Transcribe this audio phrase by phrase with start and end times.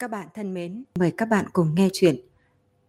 [0.00, 2.16] Các bạn thân mến, mời các bạn cùng nghe chuyện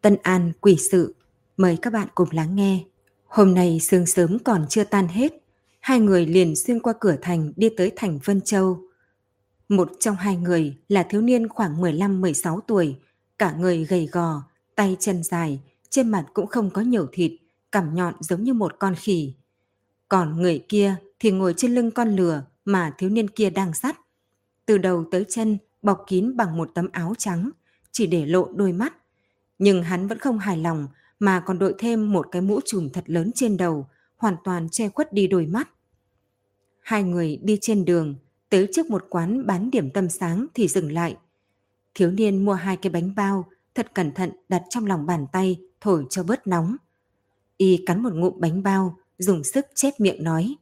[0.01, 1.15] Tân An Quỷ Sự.
[1.57, 2.83] Mời các bạn cùng lắng nghe.
[3.27, 5.31] Hôm nay sương sớm còn chưa tan hết,
[5.79, 8.81] hai người liền xuyên qua cửa thành đi tới thành Vân Châu.
[9.69, 12.95] Một trong hai người là thiếu niên khoảng 15-16 tuổi,
[13.37, 14.43] cả người gầy gò,
[14.75, 15.59] tay chân dài,
[15.89, 17.31] trên mặt cũng không có nhiều thịt,
[17.71, 19.33] cằm nhọn giống như một con khỉ.
[20.09, 23.99] Còn người kia thì ngồi trên lưng con lừa mà thiếu niên kia đang sắt.
[24.65, 27.49] Từ đầu tới chân bọc kín bằng một tấm áo trắng,
[27.91, 28.93] chỉ để lộ đôi mắt.
[29.59, 30.87] Nhưng hắn vẫn không hài lòng
[31.19, 34.89] mà còn đội thêm một cái mũ trùm thật lớn trên đầu, hoàn toàn che
[34.89, 35.69] khuất đi đôi mắt.
[36.81, 38.15] Hai người đi trên đường,
[38.49, 41.17] tới trước một quán bán điểm tâm sáng thì dừng lại.
[41.95, 45.59] Thiếu niên mua hai cái bánh bao, thật cẩn thận đặt trong lòng bàn tay,
[45.81, 46.75] thổi cho bớt nóng.
[47.57, 50.55] Y cắn một ngụm bánh bao, dùng sức chép miệng nói.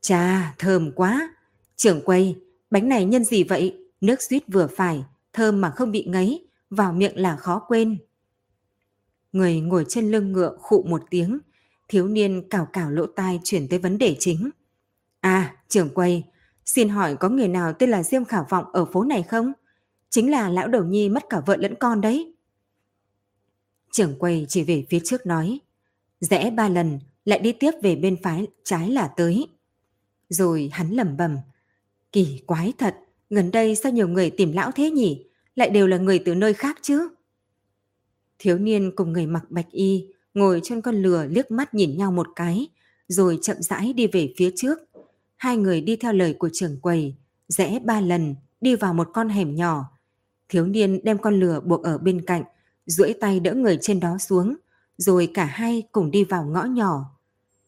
[0.00, 1.34] Chà, thơm quá!
[1.76, 2.36] Trưởng quay,
[2.70, 3.79] bánh này nhân gì vậy?
[4.00, 7.98] Nước suýt vừa phải, thơm mà không bị ngấy, vào miệng là khó quên.
[9.32, 11.38] Người ngồi trên lưng ngựa khụ một tiếng,
[11.88, 14.50] thiếu niên cào cào lỗ tai chuyển tới vấn đề chính.
[15.20, 16.24] À, trưởng quầy
[16.64, 19.52] xin hỏi có người nào tên là Diêm Khả Vọng ở phố này không?
[20.10, 22.34] Chính là lão đầu nhi mất cả vợ lẫn con đấy.
[23.92, 25.60] Trưởng quầy chỉ về phía trước nói,
[26.20, 29.48] rẽ ba lần lại đi tiếp về bên phái trái là tới.
[30.28, 31.36] Rồi hắn lẩm bẩm,
[32.12, 32.96] kỳ quái thật,
[33.30, 35.24] Gần đây sao nhiều người tìm lão thế nhỉ?
[35.54, 37.08] Lại đều là người từ nơi khác chứ?
[38.38, 42.12] Thiếu niên cùng người mặc bạch y, ngồi trên con lừa liếc mắt nhìn nhau
[42.12, 42.68] một cái,
[43.08, 44.78] rồi chậm rãi đi về phía trước.
[45.36, 47.14] Hai người đi theo lời của trưởng quầy,
[47.48, 49.84] rẽ ba lần, đi vào một con hẻm nhỏ.
[50.48, 52.42] Thiếu niên đem con lừa buộc ở bên cạnh,
[52.86, 54.56] duỗi tay đỡ người trên đó xuống,
[54.96, 57.18] rồi cả hai cùng đi vào ngõ nhỏ,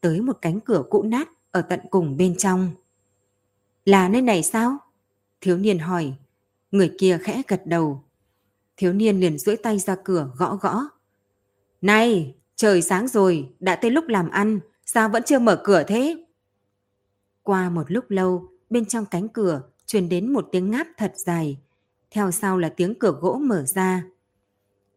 [0.00, 2.70] tới một cánh cửa cũ nát ở tận cùng bên trong.
[3.84, 4.78] Là nơi này sao?
[5.42, 6.14] Thiếu niên hỏi.
[6.70, 8.04] Người kia khẽ gật đầu.
[8.76, 10.82] Thiếu niên liền duỗi tay ra cửa gõ gõ.
[11.80, 16.24] Này, trời sáng rồi, đã tới lúc làm ăn, sao vẫn chưa mở cửa thế?
[17.42, 21.58] Qua một lúc lâu, bên trong cánh cửa truyền đến một tiếng ngáp thật dài.
[22.10, 24.04] Theo sau là tiếng cửa gỗ mở ra.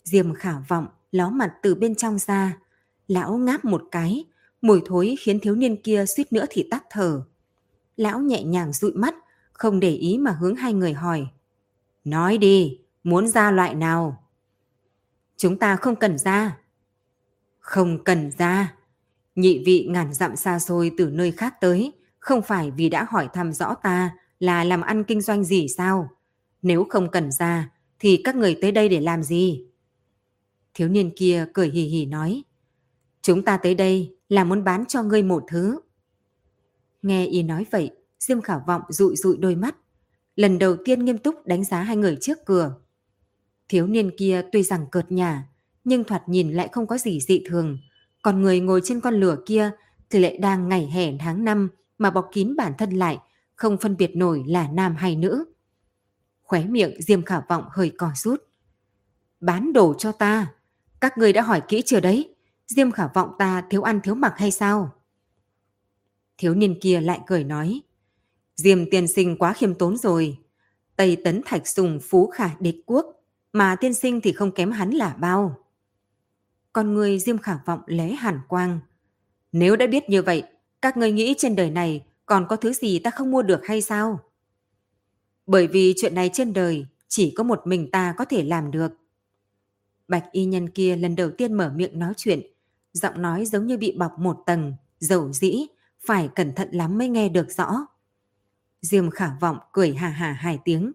[0.03, 2.57] Diêm khả vọng ló mặt từ bên trong ra.
[3.07, 4.25] Lão ngáp một cái,
[4.62, 7.22] mùi thối khiến thiếu niên kia suýt nữa thì tắt thở.
[7.97, 9.16] Lão nhẹ nhàng dụi mắt,
[9.57, 11.27] không để ý mà hướng hai người hỏi.
[12.03, 14.23] Nói đi, muốn ra loại nào?
[15.38, 16.57] Chúng ta không cần ra.
[17.59, 18.73] Không cần ra.
[19.35, 23.29] Nhị vị ngàn dặm xa xôi từ nơi khác tới, không phải vì đã hỏi
[23.33, 26.09] thăm rõ ta là làm ăn kinh doanh gì sao?
[26.61, 29.65] Nếu không cần ra, thì các người tới đây để làm gì?
[30.73, 32.44] Thiếu niên kia cười hì hì nói.
[33.21, 35.79] Chúng ta tới đây là muốn bán cho ngươi một thứ.
[37.01, 37.91] Nghe y nói vậy,
[38.28, 39.75] Diêm Khả Vọng dụi dụi đôi mắt.
[40.36, 42.75] Lần đầu tiên nghiêm túc đánh giá hai người trước cửa.
[43.69, 45.50] Thiếu niên kia tuy rằng cợt nhà,
[45.84, 47.78] nhưng thoạt nhìn lại không có gì dị thường.
[48.22, 49.72] Còn người ngồi trên con lửa kia
[50.09, 53.18] thì lại đang ngày hè tháng năm mà bọc kín bản thân lại,
[53.56, 55.46] không phân biệt nổi là nam hay nữ.
[56.44, 58.44] Khóe miệng Diêm Khả Vọng hơi cò rút.
[59.40, 60.53] Bán đồ cho ta.
[61.02, 62.36] Các người đã hỏi kỹ chưa đấy?
[62.68, 64.92] Diêm Khả Vọng ta thiếu ăn thiếu mặc hay sao?
[66.38, 67.81] Thiếu niên kia lại cười nói.
[68.55, 70.38] Diêm tiên sinh quá khiêm tốn rồi.
[70.95, 73.05] Tây tấn thạch sùng phú khả địch quốc,
[73.53, 75.57] mà tiên sinh thì không kém hắn là bao.
[76.73, 78.79] Con người Diêm khả vọng lé hẳn quang.
[79.51, 80.44] Nếu đã biết như vậy,
[80.81, 83.81] các người nghĩ trên đời này còn có thứ gì ta không mua được hay
[83.81, 84.19] sao?
[85.47, 88.91] Bởi vì chuyện này trên đời chỉ có một mình ta có thể làm được.
[90.07, 92.41] Bạch y nhân kia lần đầu tiên mở miệng nói chuyện,
[92.94, 95.65] giọng nói giống như bị bọc một tầng, dầu dĩ,
[96.05, 97.88] phải cẩn thận lắm mới nghe được rõ.
[98.85, 100.91] Diêm khả vọng cười hà hà hai tiếng.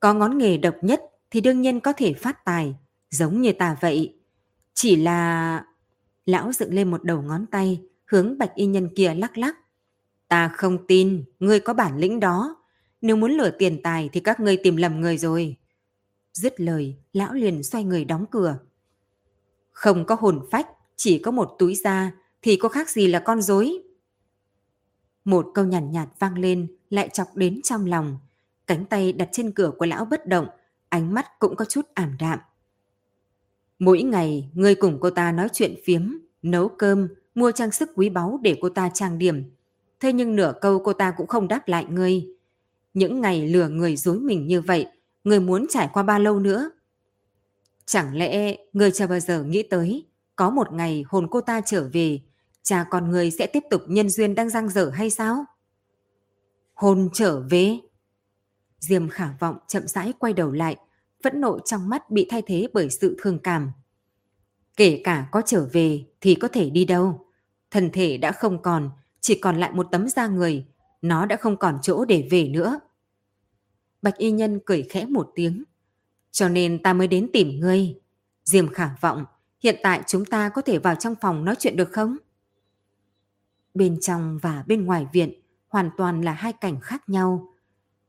[0.00, 2.74] Có ngón nghề độc nhất thì đương nhiên có thể phát tài,
[3.10, 4.16] giống như ta vậy.
[4.74, 5.64] Chỉ là...
[6.26, 9.56] Lão dựng lên một đầu ngón tay, hướng bạch y nhân kia lắc lắc.
[10.28, 12.56] Ta không tin, ngươi có bản lĩnh đó.
[13.00, 15.56] Nếu muốn lừa tiền tài thì các ngươi tìm lầm người rồi.
[16.32, 18.58] Dứt lời, lão liền xoay người đóng cửa.
[19.72, 22.12] Không có hồn phách, chỉ có một túi da
[22.42, 23.78] thì có khác gì là con dối.
[25.24, 28.18] Một câu nhàn nhạt, nhạt vang lên lại chọc đến trong lòng.
[28.66, 30.46] Cánh tay đặt trên cửa của lão bất động,
[30.88, 32.38] ánh mắt cũng có chút ảm đạm.
[33.78, 36.12] Mỗi ngày, ngươi cùng cô ta nói chuyện phiếm,
[36.42, 39.44] nấu cơm, mua trang sức quý báu để cô ta trang điểm.
[40.00, 42.26] Thế nhưng nửa câu cô ta cũng không đáp lại ngươi.
[42.94, 44.86] Những ngày lừa người dối mình như vậy,
[45.24, 46.70] ngươi muốn trải qua bao lâu nữa?
[47.86, 50.06] Chẳng lẽ ngươi chưa bao giờ nghĩ tới,
[50.36, 52.20] có một ngày hồn cô ta trở về,
[52.62, 55.44] cha con người sẽ tiếp tục nhân duyên đang giang dở hay sao?
[56.84, 57.78] Hôn trở về.
[58.78, 60.76] Diêm khả vọng chậm rãi quay đầu lại,
[61.22, 63.72] phẫn nộ trong mắt bị thay thế bởi sự thương cảm.
[64.76, 67.26] Kể cả có trở về thì có thể đi đâu.
[67.70, 68.90] Thân thể đã không còn,
[69.20, 70.66] chỉ còn lại một tấm da người,
[71.02, 72.80] nó đã không còn chỗ để về nữa.
[74.02, 75.64] Bạch y nhân cười khẽ một tiếng.
[76.30, 78.00] Cho nên ta mới đến tìm ngươi.
[78.44, 79.24] Diêm khả vọng,
[79.62, 82.16] hiện tại chúng ta có thể vào trong phòng nói chuyện được không?
[83.74, 85.43] Bên trong và bên ngoài viện
[85.74, 87.48] hoàn toàn là hai cảnh khác nhau.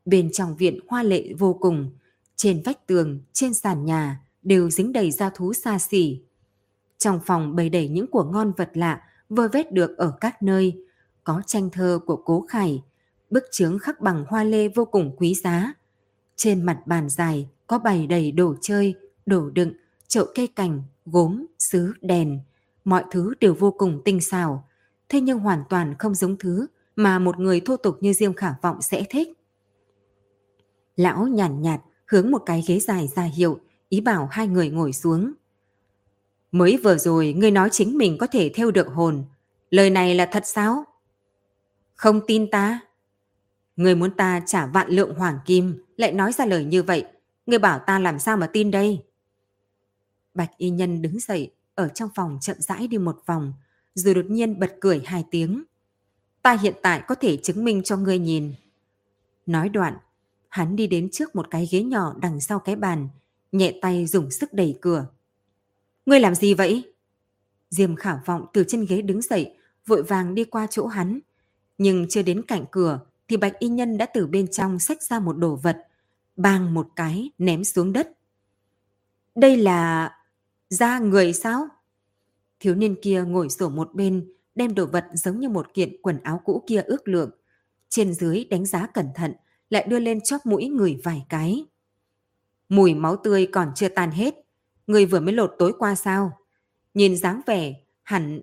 [0.05, 1.91] Bên trong viện hoa lệ vô cùng,
[2.35, 6.21] trên vách tường, trên sàn nhà đều dính đầy gia thú xa xỉ.
[6.97, 10.85] Trong phòng bày đầy những của ngon vật lạ vơ vét được ở các nơi,
[11.23, 12.83] có tranh thơ của Cố Khải,
[13.29, 15.73] bức chướng khắc bằng hoa lê vô cùng quý giá.
[16.35, 18.95] Trên mặt bàn dài có bày đầy đồ chơi,
[19.25, 19.73] đồ đựng,
[20.07, 22.39] chậu cây cành, gốm, sứ, đèn.
[22.83, 24.69] Mọi thứ đều vô cùng tinh xảo,
[25.09, 28.53] thế nhưng hoàn toàn không giống thứ mà một người thô tục như Diêm Khả
[28.61, 29.27] Vọng sẽ thích.
[30.95, 33.59] Lão nhàn nhạt, nhạt hướng một cái ghế dài ra hiệu,
[33.89, 35.33] ý bảo hai người ngồi xuống.
[36.51, 39.23] Mới vừa rồi ngươi nói chính mình có thể theo được hồn.
[39.69, 40.85] Lời này là thật sao?
[41.95, 42.79] Không tin ta.
[43.75, 47.05] Ngươi muốn ta trả vạn lượng hoàng kim, lại nói ra lời như vậy.
[47.45, 49.03] Ngươi bảo ta làm sao mà tin đây?
[50.33, 53.53] Bạch y nhân đứng dậy, ở trong phòng chậm rãi đi một vòng,
[53.93, 55.63] rồi đột nhiên bật cười hai tiếng.
[56.45, 58.53] Ta hiện tại có thể chứng minh cho ngươi nhìn.
[59.45, 59.97] Nói đoạn,
[60.49, 63.07] hắn đi đến trước một cái ghế nhỏ đằng sau cái bàn,
[63.51, 65.07] nhẹ tay dùng sức đẩy cửa.
[66.05, 66.93] Ngươi làm gì vậy?
[67.69, 71.19] Diêm khả vọng từ trên ghế đứng dậy, vội vàng đi qua chỗ hắn.
[71.77, 75.19] Nhưng chưa đến cạnh cửa, thì bạch y nhân đã từ bên trong xách ra
[75.19, 75.87] một đồ vật,
[76.35, 78.11] bang một cái ném xuống đất.
[79.35, 80.11] Đây là...
[80.69, 81.67] da người sao?
[82.59, 86.23] Thiếu niên kia ngồi sổ một bên, đem đồ vật giống như một kiện quần
[86.23, 87.29] áo cũ kia ước lượng.
[87.89, 89.33] Trên dưới đánh giá cẩn thận,
[89.69, 91.65] lại đưa lên chóp mũi người vài cái.
[92.69, 94.35] Mùi máu tươi còn chưa tan hết,
[94.87, 96.37] người vừa mới lột tối qua sao?
[96.93, 97.73] Nhìn dáng vẻ,
[98.03, 98.41] hẳn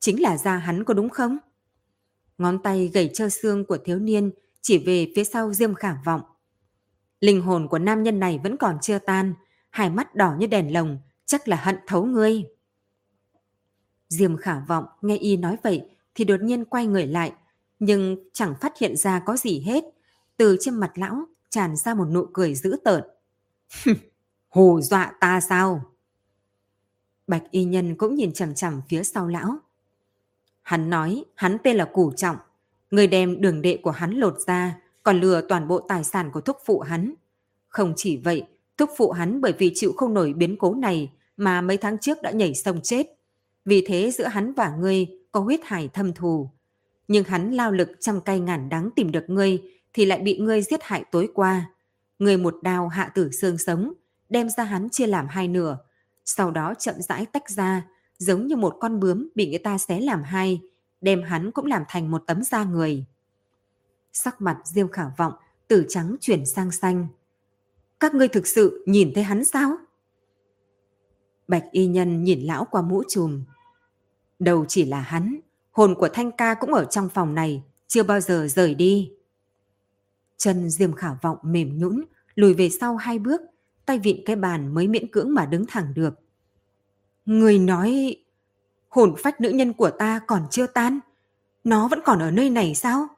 [0.00, 1.38] chính là da hắn có đúng không?
[2.38, 4.30] Ngón tay gầy trơ xương của thiếu niên
[4.62, 6.20] chỉ về phía sau diêm khả vọng.
[7.20, 9.34] Linh hồn của nam nhân này vẫn còn chưa tan,
[9.70, 12.44] hai mắt đỏ như đèn lồng, chắc là hận thấu ngươi.
[14.10, 17.32] Diêm khả vọng nghe y nói vậy thì đột nhiên quay người lại,
[17.78, 19.84] nhưng chẳng phát hiện ra có gì hết.
[20.36, 23.02] Từ trên mặt lão tràn ra một nụ cười dữ tợn.
[24.48, 25.84] Hù dọa ta sao?
[27.26, 29.56] Bạch y nhân cũng nhìn chằm chằm phía sau lão.
[30.62, 32.36] Hắn nói hắn tên là Củ Trọng,
[32.90, 36.40] người đem đường đệ của hắn lột ra, còn lừa toàn bộ tài sản của
[36.40, 37.14] thúc phụ hắn.
[37.68, 38.46] Không chỉ vậy,
[38.78, 42.22] thúc phụ hắn bởi vì chịu không nổi biến cố này mà mấy tháng trước
[42.22, 43.19] đã nhảy sông chết.
[43.64, 46.50] Vì thế giữa hắn và ngươi có huyết hải thâm thù.
[47.08, 49.62] Nhưng hắn lao lực trăm cây ngàn đắng tìm được ngươi
[49.92, 51.70] thì lại bị ngươi giết hại tối qua.
[52.18, 53.92] Ngươi một đao hạ tử xương sống,
[54.28, 55.78] đem ra hắn chia làm hai nửa,
[56.24, 57.86] sau đó chậm rãi tách ra,
[58.18, 60.60] giống như một con bướm bị người ta xé làm hai,
[61.00, 63.04] đem hắn cũng làm thành một tấm da người.
[64.12, 65.32] Sắc mặt Diêm Khả Vọng
[65.68, 67.06] từ trắng chuyển sang xanh.
[68.00, 69.76] Các ngươi thực sự nhìn thấy hắn sao?
[71.48, 73.44] Bạch y nhân nhìn lão qua mũ trùm.
[74.40, 75.40] Đầu chỉ là hắn,
[75.70, 79.12] hồn của Thanh ca cũng ở trong phòng này, chưa bao giờ rời đi.
[80.36, 82.04] Chân Diêm Khả Vọng mềm nhũn
[82.34, 83.40] lùi về sau hai bước,
[83.86, 86.14] tay vịn cái bàn mới miễn cưỡng mà đứng thẳng được.
[87.26, 88.16] Người nói
[88.88, 91.00] hồn phách nữ nhân của ta còn chưa tan,
[91.64, 93.08] nó vẫn còn ở nơi này sao?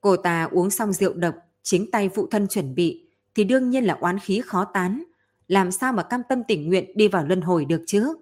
[0.00, 3.84] Cô ta uống xong rượu độc, chính tay phụ thân chuẩn bị, thì đương nhiên
[3.84, 5.02] là oán khí khó tán,
[5.48, 8.14] làm sao mà cam tâm tình nguyện đi vào luân hồi được chứ?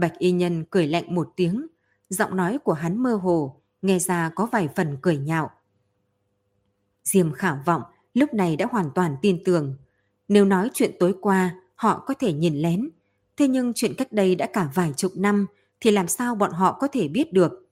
[0.00, 1.66] Bạch y nhân cười lạnh một tiếng,
[2.08, 5.50] giọng nói của hắn mơ hồ, nghe ra có vài phần cười nhạo.
[7.04, 7.82] Diêm khảo vọng
[8.14, 9.76] lúc này đã hoàn toàn tin tưởng.
[10.28, 12.90] Nếu nói chuyện tối qua, họ có thể nhìn lén.
[13.36, 15.46] Thế nhưng chuyện cách đây đã cả vài chục năm,
[15.80, 17.68] thì làm sao bọn họ có thể biết được?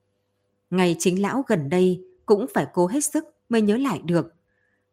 [0.70, 4.34] Ngày chính lão gần đây cũng phải cố hết sức mới nhớ lại được.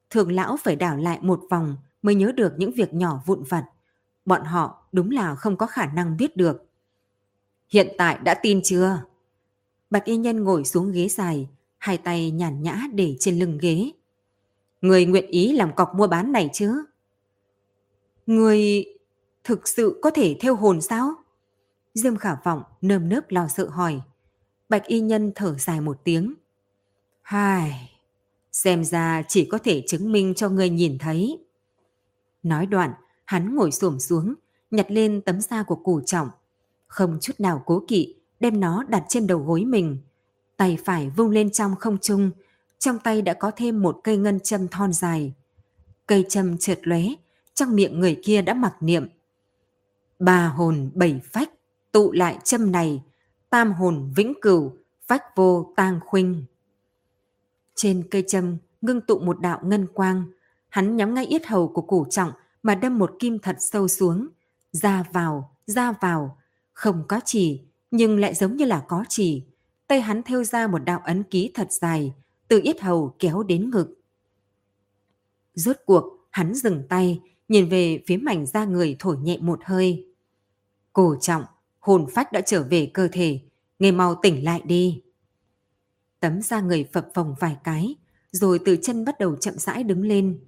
[0.10, 3.65] Thường lão phải đảo lại một vòng mới nhớ được những việc nhỏ vụn vặt.
[4.25, 6.65] Bọn họ đúng là không có khả năng biết được.
[7.69, 9.01] Hiện tại đã tin chưa?
[9.89, 13.91] Bạch y nhân ngồi xuống ghế dài, hai tay nhàn nhã để trên lưng ghế.
[14.81, 16.84] Người nguyện ý làm cọc mua bán này chứ?
[18.25, 18.86] Người
[19.43, 21.13] thực sự có thể theo hồn sao?
[21.93, 24.01] Diêm khả vọng nơm nớp lo sợ hỏi.
[24.69, 26.34] Bạch y nhân thở dài một tiếng.
[27.22, 27.91] Hai,
[28.51, 31.39] xem ra chỉ có thể chứng minh cho người nhìn thấy.
[32.43, 32.93] Nói đoạn,
[33.25, 34.34] hắn ngồi xổm xuống,
[34.72, 36.29] nhặt lên tấm da của củ trọng.
[36.88, 39.98] Không chút nào cố kỵ, đem nó đặt trên đầu gối mình.
[40.58, 42.32] Tay phải vung lên trong không trung,
[42.80, 45.34] trong tay đã có thêm một cây ngân châm thon dài.
[46.08, 47.01] Cây châm trượt lóe,
[47.54, 49.08] trong miệng người kia đã mặc niệm.
[50.20, 51.50] Ba hồn bảy phách,
[51.92, 53.04] tụ lại châm này,
[53.50, 54.74] tam hồn vĩnh cửu,
[55.08, 56.44] phách vô tang khuynh.
[57.75, 60.25] Trên cây châm ngưng tụ một đạo ngân quang,
[60.70, 62.32] hắn nhắm ngay yết hầu của củ trọng
[62.63, 64.27] mà đâm một kim thật sâu xuống,
[64.72, 66.38] ra vào, ra vào,
[66.75, 69.44] không có chỉ, nhưng lại giống như là có chỉ.
[69.88, 72.13] Tay hắn thêu ra một đạo ấn ký thật dài,
[72.48, 74.01] từ yết hầu kéo đến ngực.
[75.53, 80.08] Rốt cuộc, hắn dừng tay, nhìn về phía mảnh da người thổi nhẹ một hơi.
[80.94, 81.44] Cổ trọng,
[81.79, 83.39] hồn phách đã trở về cơ thể,
[83.79, 85.01] nghe mau tỉnh lại đi.
[86.20, 87.96] Tấm da người phập phồng vài cái,
[88.32, 90.39] rồi từ chân bắt đầu chậm rãi đứng lên.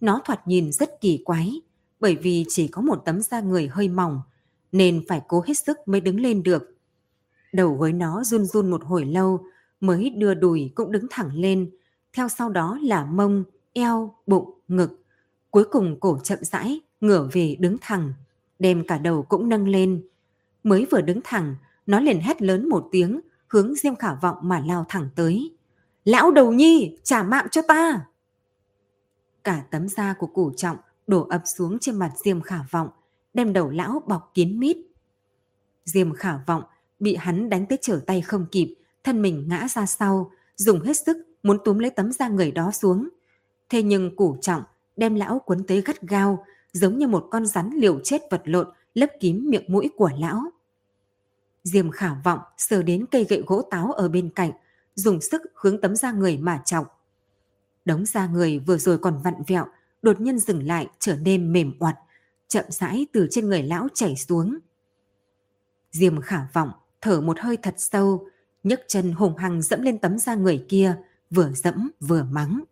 [0.00, 1.60] Nó thoạt nhìn rất kỳ quái,
[2.00, 4.20] bởi vì chỉ có một tấm da người hơi mỏng,
[4.72, 6.74] nên phải cố hết sức mới đứng lên được.
[7.52, 9.44] Đầu gối nó run run một hồi lâu,
[9.80, 11.70] mới đưa đùi cũng đứng thẳng lên,
[12.12, 15.02] theo sau đó là mông, eo, bụng, ngực.
[15.50, 18.12] Cuối cùng cổ chậm rãi, ngửa về đứng thẳng,
[18.58, 20.08] đem cả đầu cũng nâng lên.
[20.62, 21.54] Mới vừa đứng thẳng,
[21.86, 25.56] nó liền hét lớn một tiếng, hướng Diêm Khả Vọng mà lao thẳng tới.
[26.04, 28.06] Lão đầu nhi, trả mạng cho ta!
[29.44, 32.88] Cả tấm da của củ trọng đổ ập xuống trên mặt Diêm Khả Vọng,
[33.34, 34.76] đem đầu lão bọc kín mít.
[35.84, 36.62] Diêm Khả Vọng
[36.98, 40.96] bị hắn đánh tới trở tay không kịp, thân mình ngã ra sau, dùng hết
[40.96, 43.08] sức muốn túm lấy tấm da người đó xuống.
[43.68, 44.62] Thế nhưng củ trọng
[44.96, 48.68] đem lão quấn tới gắt gao, giống như một con rắn liều chết vật lộn
[48.94, 50.42] lấp kín miệng mũi của lão.
[51.64, 54.52] Diêm khả vọng sờ đến cây gậy gỗ táo ở bên cạnh,
[54.94, 57.04] dùng sức hướng tấm da người mà chọc.
[57.84, 59.66] Đống da người vừa rồi còn vặn vẹo,
[60.02, 61.96] đột nhiên dừng lại trở nên mềm oặt,
[62.48, 64.58] chậm rãi từ trên người lão chảy xuống.
[65.90, 68.28] Diêm khả vọng thở một hơi thật sâu,
[68.62, 70.96] nhấc chân hùng hăng dẫm lên tấm da người kia,
[71.30, 72.64] vừa dẫm vừa mắng.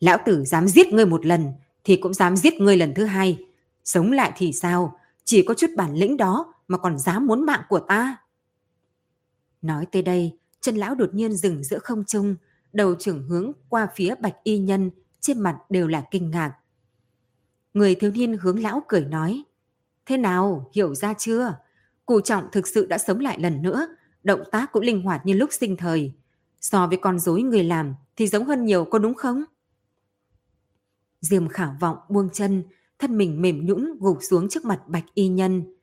[0.00, 1.52] Lão tử dám giết ngươi một lần,
[1.84, 3.46] thì cũng dám giết ngươi lần thứ hai.
[3.84, 4.98] Sống lại thì sao?
[5.24, 8.16] Chỉ có chút bản lĩnh đó mà còn dám muốn mạng của ta.
[9.62, 12.36] Nói tới đây, chân lão đột nhiên dừng giữa không trung,
[12.72, 16.57] đầu trưởng hướng qua phía bạch y nhân, trên mặt đều là kinh ngạc.
[17.78, 19.42] Người thiếu niên hướng lão cười nói,
[20.06, 21.56] Thế nào, hiểu ra chưa?
[22.06, 23.88] Cụ trọng thực sự đã sống lại lần nữa,
[24.22, 26.12] động tác cũng linh hoạt như lúc sinh thời.
[26.60, 29.44] So với con rối người làm thì giống hơn nhiều có đúng không?
[31.20, 32.62] Diêm khảo vọng buông chân,
[32.98, 35.76] thân mình mềm nhũn gục xuống trước mặt bạch y nhân.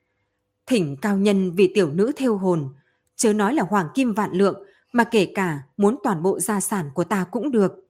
[0.66, 2.74] Thỉnh cao nhân vì tiểu nữ theo hồn,
[3.16, 6.90] chớ nói là hoàng kim vạn lượng, mà kể cả muốn toàn bộ gia sản
[6.94, 7.85] của ta cũng được.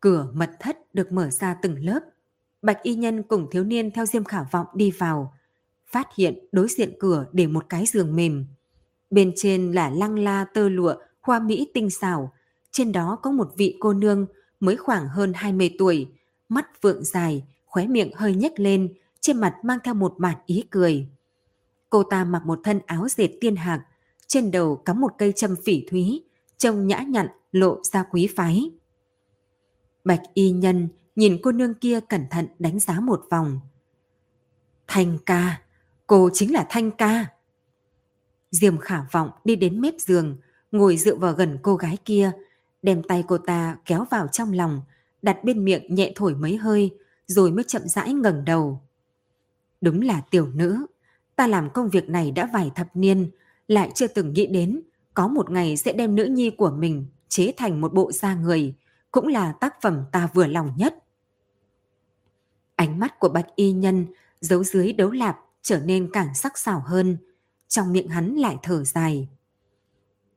[0.00, 2.00] Cửa mật thất được mở ra từng lớp.
[2.62, 5.34] Bạch y nhân cùng thiếu niên theo diêm khảo vọng đi vào,
[5.86, 8.46] phát hiện đối diện cửa để một cái giường mềm.
[9.10, 12.32] Bên trên là lăng la tơ lụa, hoa mỹ tinh xảo.
[12.70, 14.26] Trên đó có một vị cô nương
[14.60, 16.08] mới khoảng hơn 20 tuổi,
[16.48, 20.64] mắt vượng dài, khóe miệng hơi nhếch lên, trên mặt mang theo một mạt ý
[20.70, 21.08] cười.
[21.90, 23.80] Cô ta mặc một thân áo dệt tiên hạc,
[24.26, 26.22] trên đầu cắm một cây châm phỉ thúy,
[26.58, 28.70] trông nhã nhặn, lộ ra quý phái.
[30.08, 33.60] Bạch y nhân nhìn cô nương kia cẩn thận đánh giá một vòng.
[34.86, 35.60] Thanh ca,
[36.06, 37.26] cô chính là Thanh ca.
[38.50, 40.36] Diêm khả vọng đi đến mép giường,
[40.72, 42.32] ngồi dựa vào gần cô gái kia,
[42.82, 44.82] đem tay cô ta kéo vào trong lòng,
[45.22, 46.90] đặt bên miệng nhẹ thổi mấy hơi,
[47.26, 48.82] rồi mới chậm rãi ngẩng đầu.
[49.80, 50.86] Đúng là tiểu nữ,
[51.36, 53.30] ta làm công việc này đã vài thập niên,
[53.66, 54.80] lại chưa từng nghĩ đến
[55.14, 58.74] có một ngày sẽ đem nữ nhi của mình chế thành một bộ da người,
[59.10, 60.94] cũng là tác phẩm ta vừa lòng nhất.
[62.76, 64.06] Ánh mắt của bạch y nhân
[64.40, 67.16] giấu dưới đấu lạp trở nên càng sắc sảo hơn,
[67.68, 69.28] trong miệng hắn lại thở dài.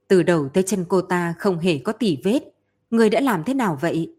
[0.07, 2.39] Từ đầu tới chân cô ta không hề có tỉ vết,
[2.89, 4.15] người đã làm thế nào vậy?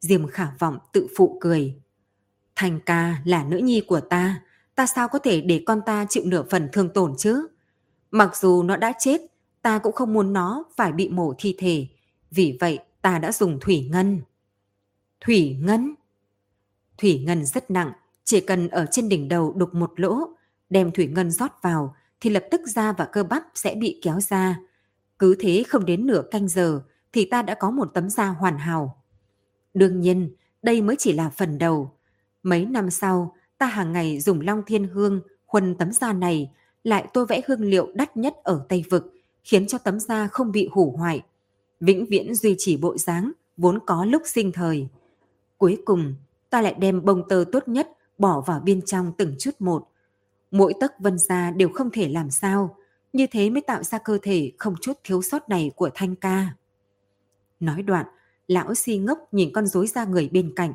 [0.00, 1.74] Diêm khả vọng tự phụ cười.
[2.56, 4.42] Thành ca là nữ nhi của ta,
[4.74, 7.46] ta sao có thể để con ta chịu nửa phần thương tổn chứ?
[8.10, 9.20] Mặc dù nó đã chết,
[9.62, 11.86] ta cũng không muốn nó phải bị mổ thi thể,
[12.30, 14.20] vì vậy ta đã dùng thủy ngân.
[15.20, 15.94] Thủy ngân?
[16.98, 17.92] Thủy ngân rất nặng,
[18.24, 20.18] chỉ cần ở trên đỉnh đầu đục một lỗ,
[20.70, 24.20] đem thủy ngân rót vào thì lập tức da và cơ bắp sẽ bị kéo
[24.20, 24.60] ra.
[25.18, 26.82] Cứ thế không đến nửa canh giờ
[27.12, 29.02] thì ta đã có một tấm da hoàn hảo.
[29.74, 31.92] Đương nhiên, đây mới chỉ là phần đầu.
[32.42, 36.50] Mấy năm sau, ta hàng ngày dùng long thiên hương khuân tấm da này
[36.84, 39.12] lại tô vẽ hương liệu đắt nhất ở Tây Vực,
[39.44, 41.22] khiến cho tấm da không bị hủ hoại.
[41.80, 44.88] Vĩnh viễn duy trì bộ dáng vốn có lúc sinh thời.
[45.58, 46.14] Cuối cùng,
[46.50, 49.88] ta lại đem bông tơ tốt nhất bỏ vào bên trong từng chút một.
[50.50, 52.76] Mỗi tấc vân da đều không thể làm sao,
[53.12, 56.54] như thế mới tạo ra cơ thể không chút thiếu sót này của Thanh ca.
[57.60, 58.06] Nói đoạn,
[58.48, 60.72] lão si ngốc nhìn con rối ra người bên cạnh.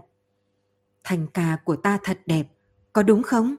[1.04, 2.48] thanh ca của ta thật đẹp,
[2.94, 3.56] có đúng không?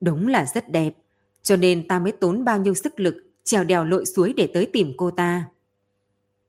[0.00, 0.94] Đúng là rất đẹp,
[1.42, 3.14] cho nên ta mới tốn bao nhiêu sức lực
[3.44, 5.48] trèo đèo lội suối để tới tìm cô ta.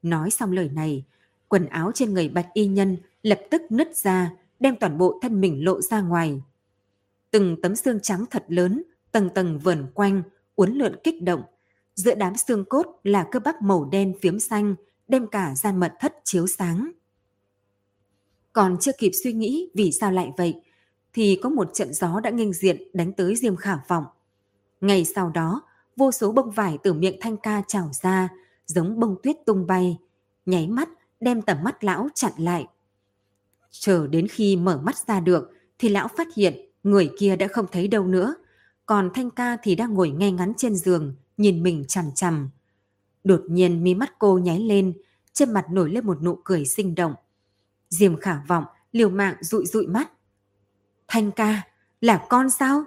[0.05, 1.03] Nói xong lời này,
[1.47, 5.41] quần áo trên người bạch y nhân lập tức nứt ra, đem toàn bộ thân
[5.41, 6.41] mình lộ ra ngoài.
[7.31, 10.24] Từng tấm xương trắng thật lớn, tầng tầng vờn quanh,
[10.55, 11.41] uốn lượn kích động.
[11.95, 14.75] Giữa đám xương cốt là cơ bắp màu đen phiếm xanh,
[15.07, 16.91] đem cả gian mật thất chiếu sáng.
[18.53, 20.62] Còn chưa kịp suy nghĩ vì sao lại vậy,
[21.13, 24.05] thì có một trận gió đã nghênh diện đánh tới Diêm Khả Vọng.
[24.81, 25.62] Ngày sau đó,
[25.95, 28.29] vô số bông vải từ miệng thanh ca trào ra,
[28.65, 29.98] giống bông tuyết tung bay,
[30.45, 32.67] nháy mắt đem tầm mắt lão chặn lại.
[33.72, 37.65] Chờ đến khi mở mắt ra được, thì lão phát hiện người kia đã không
[37.72, 38.36] thấy đâu nữa,
[38.86, 42.50] còn thanh ca thì đang ngồi ngay ngắn trên giường, nhìn mình chằm chằm.
[43.24, 44.93] Đột nhiên mi mắt cô nháy lên,
[45.34, 47.13] trên mặt nổi lên một nụ cười sinh động.
[47.89, 50.12] diềm khả vọng, liều mạng dụi dụi mắt.
[51.07, 51.62] Thanh ca,
[52.01, 52.84] là con sao?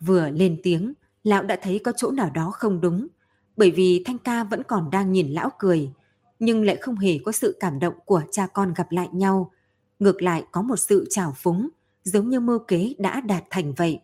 [0.00, 0.92] Vừa lên tiếng,
[1.24, 3.08] lão đã thấy có chỗ nào đó không đúng,
[3.56, 5.90] bởi vì Thanh ca vẫn còn đang nhìn lão cười,
[6.38, 9.50] nhưng lại không hề có sự cảm động của cha con gặp lại nhau.
[9.98, 11.68] Ngược lại có một sự trào phúng,
[12.04, 14.00] giống như mưu kế đã đạt thành vậy.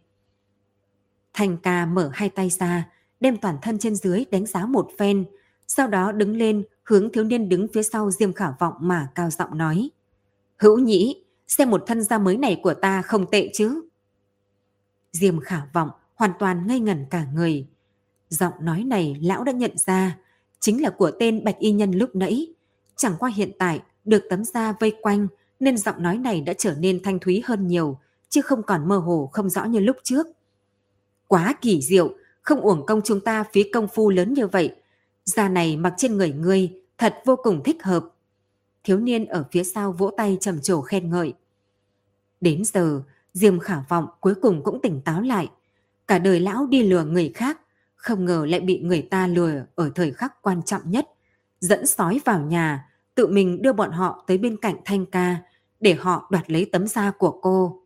[1.34, 2.88] Thanh ca mở hai tay ra,
[3.20, 5.24] đem toàn thân trên dưới đánh giá một phen,
[5.66, 9.30] sau đó đứng lên hướng thiếu niên đứng phía sau Diêm Khả Vọng mà cao
[9.30, 9.90] giọng nói.
[10.56, 13.88] Hữu nhĩ, xem một thân da mới này của ta không tệ chứ.
[15.12, 17.66] Diêm Khả Vọng hoàn toàn ngây ngẩn cả người.
[18.32, 20.18] Giọng nói này lão đã nhận ra,
[20.60, 22.54] chính là của tên bạch y nhân lúc nãy.
[22.96, 25.26] Chẳng qua hiện tại được tấm da vây quanh
[25.60, 27.98] nên giọng nói này đã trở nên thanh thúy hơn nhiều,
[28.28, 30.26] chứ không còn mơ hồ không rõ như lúc trước.
[31.26, 34.74] Quá kỳ diệu, không uổng công chúng ta phí công phu lớn như vậy.
[35.24, 38.04] Da này mặc trên người ngươi thật vô cùng thích hợp.
[38.84, 41.34] Thiếu niên ở phía sau vỗ tay trầm trồ khen ngợi.
[42.40, 43.02] Đến giờ,
[43.34, 45.50] Diêm khả vọng cuối cùng cũng tỉnh táo lại.
[46.06, 47.60] Cả đời lão đi lừa người khác,
[48.02, 51.08] không ngờ lại bị người ta lừa ở thời khắc quan trọng nhất.
[51.60, 55.36] Dẫn sói vào nhà, tự mình đưa bọn họ tới bên cạnh Thanh ca,
[55.80, 57.82] để họ đoạt lấy tấm da của cô.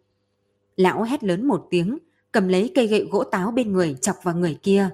[0.77, 1.99] Lão hét lớn một tiếng,
[2.33, 4.91] cầm lấy cây gậy gỗ táo bên người chọc vào người kia.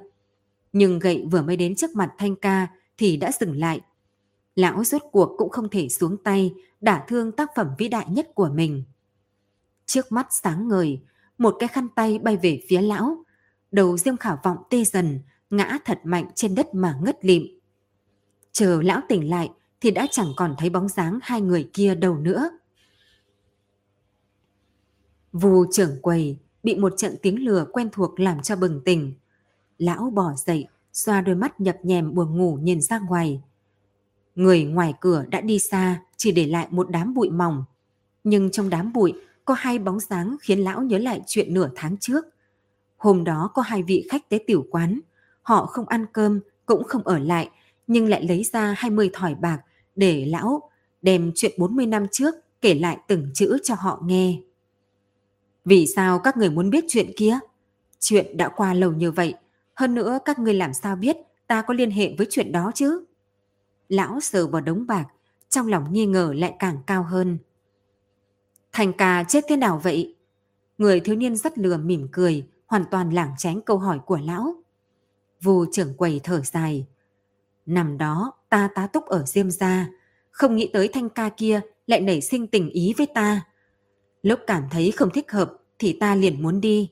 [0.73, 3.81] Nhưng gậy vừa mới đến trước mặt Thanh ca thì đã dừng lại.
[4.55, 8.29] Lão rốt cuộc cũng không thể xuống tay đả thương tác phẩm vĩ đại nhất
[8.35, 8.85] của mình.
[9.87, 11.01] Trước mắt sáng ngời,
[11.39, 13.25] một cái khăn tay bay về phía lão.
[13.73, 17.43] Đầu Diêm Khả Vọng tê dần, ngã thật mạnh trên đất mà ngất lịm.
[18.53, 22.19] Chờ lão tỉnh lại thì đã chẳng còn thấy bóng dáng hai người kia đâu
[22.19, 22.51] nữa.
[25.33, 29.13] Vù trưởng quầy bị một trận tiếng lừa quen thuộc làm cho bừng tỉnh.
[29.79, 33.43] Lão bỏ dậy, xoa đôi mắt nhập nhèm buồn ngủ nhìn ra ngoài.
[34.35, 37.65] Người ngoài cửa đã đi xa, chỉ để lại một đám bụi mỏng.
[38.25, 41.97] Nhưng trong đám bụi có hai bóng dáng khiến lão nhớ lại chuyện nửa tháng
[41.97, 42.25] trước.
[43.03, 45.01] Hôm đó có hai vị khách tới tiểu quán,
[45.43, 47.51] họ không ăn cơm, cũng không ở lại,
[47.87, 49.59] nhưng lại lấy ra 20 thỏi bạc
[49.97, 50.71] để lão
[51.03, 54.41] đem chuyện 40 năm trước kể lại từng chữ cho họ nghe.
[55.65, 57.39] Vì sao các người muốn biết chuyện kia?
[58.01, 59.35] Chuyện đã qua lâu như vậy,
[59.75, 63.05] hơn nữa các người làm sao biết ta có liên hệ với chuyện đó chứ?
[63.89, 65.05] Lão sờ vào đống bạc,
[65.49, 67.39] trong lòng nghi ngờ lại càng cao hơn.
[68.73, 70.15] Thành ca chết thế nào vậy?
[70.79, 74.55] Người thiếu niên rất lừa mỉm cười, hoàn toàn lảng tránh câu hỏi của lão.
[75.43, 76.87] Vô trưởng quầy thở dài.
[77.67, 79.89] Nằm đó, ta tá túc ở Diêm Gia,
[80.31, 83.47] không nghĩ tới thanh ca kia lại nảy sinh tình ý với ta.
[84.23, 86.91] Lúc cảm thấy không thích hợp thì ta liền muốn đi.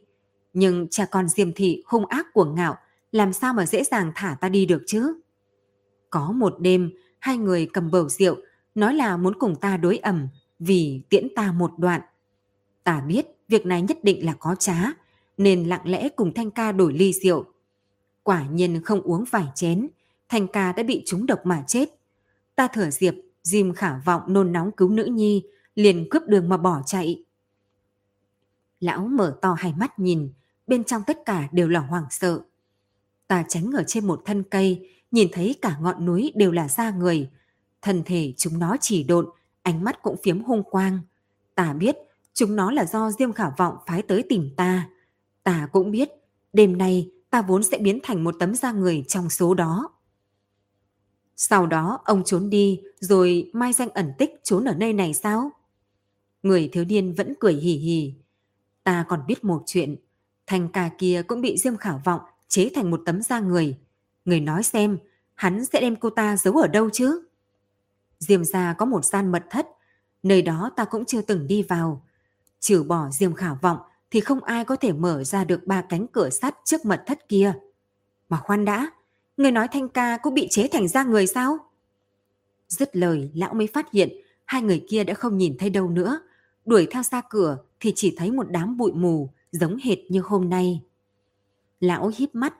[0.52, 2.76] Nhưng cha con Diêm Thị hung ác cuồng ngạo,
[3.12, 5.20] làm sao mà dễ dàng thả ta đi được chứ?
[6.10, 8.36] Có một đêm, hai người cầm bầu rượu,
[8.74, 12.00] nói là muốn cùng ta đối ẩm, vì tiễn ta một đoạn.
[12.84, 14.92] Ta biết việc này nhất định là có trá,
[15.40, 17.44] nên lặng lẽ cùng Thanh ca đổi ly rượu.
[18.22, 19.88] Quả nhiên không uống vài chén,
[20.28, 21.88] Thanh ca đã bị trúng độc mà chết.
[22.54, 25.42] Ta thở diệp, diêm khả vọng nôn nóng cứu nữ nhi,
[25.74, 27.24] liền cướp đường mà bỏ chạy.
[28.80, 30.32] Lão mở to hai mắt nhìn,
[30.66, 32.40] bên trong tất cả đều là hoảng sợ.
[33.26, 36.90] Ta tránh ở trên một thân cây, nhìn thấy cả ngọn núi đều là da
[36.90, 37.30] người.
[37.82, 39.30] Thân thể chúng nó chỉ độn,
[39.62, 40.98] ánh mắt cũng phiếm hung quang.
[41.54, 41.96] Ta biết
[42.34, 44.88] chúng nó là do Diêm Khả Vọng phái tới tìm ta.
[45.50, 46.10] Ta cũng biết
[46.52, 49.90] đêm nay ta vốn sẽ biến thành một tấm da người trong số đó.
[51.36, 55.50] Sau đó ông trốn đi rồi mai danh ẩn tích trốn ở nơi này sao?
[56.42, 58.14] Người thiếu niên vẫn cười hì hì.
[58.84, 59.96] Ta còn biết một chuyện.
[60.46, 63.78] Thành ca kia cũng bị Diêm khảo Vọng chế thành một tấm da người.
[64.24, 64.98] Người nói xem,
[65.34, 67.26] hắn sẽ đem cô ta giấu ở đâu chứ?
[68.18, 69.66] Diêm gia có một gian mật thất,
[70.22, 72.04] Nơi đó ta cũng chưa từng đi vào.
[72.60, 73.78] Trừ bỏ diêm khảo vọng
[74.10, 77.28] thì không ai có thể mở ra được ba cánh cửa sắt trước mật thất
[77.28, 77.52] kia.
[78.28, 78.90] Mà khoan đã,
[79.36, 81.58] người nói thanh ca cũng bị chế thành ra người sao?
[82.68, 84.08] Dứt lời, lão mới phát hiện
[84.44, 86.20] hai người kia đã không nhìn thấy đâu nữa.
[86.64, 90.48] Đuổi theo xa cửa thì chỉ thấy một đám bụi mù giống hệt như hôm
[90.48, 90.82] nay.
[91.80, 92.54] Lão híp mắt,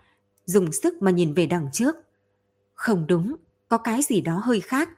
[0.44, 1.96] dùng sức mà nhìn về đằng trước.
[2.74, 3.36] Không đúng,
[3.68, 4.88] có cái gì đó hơi khác.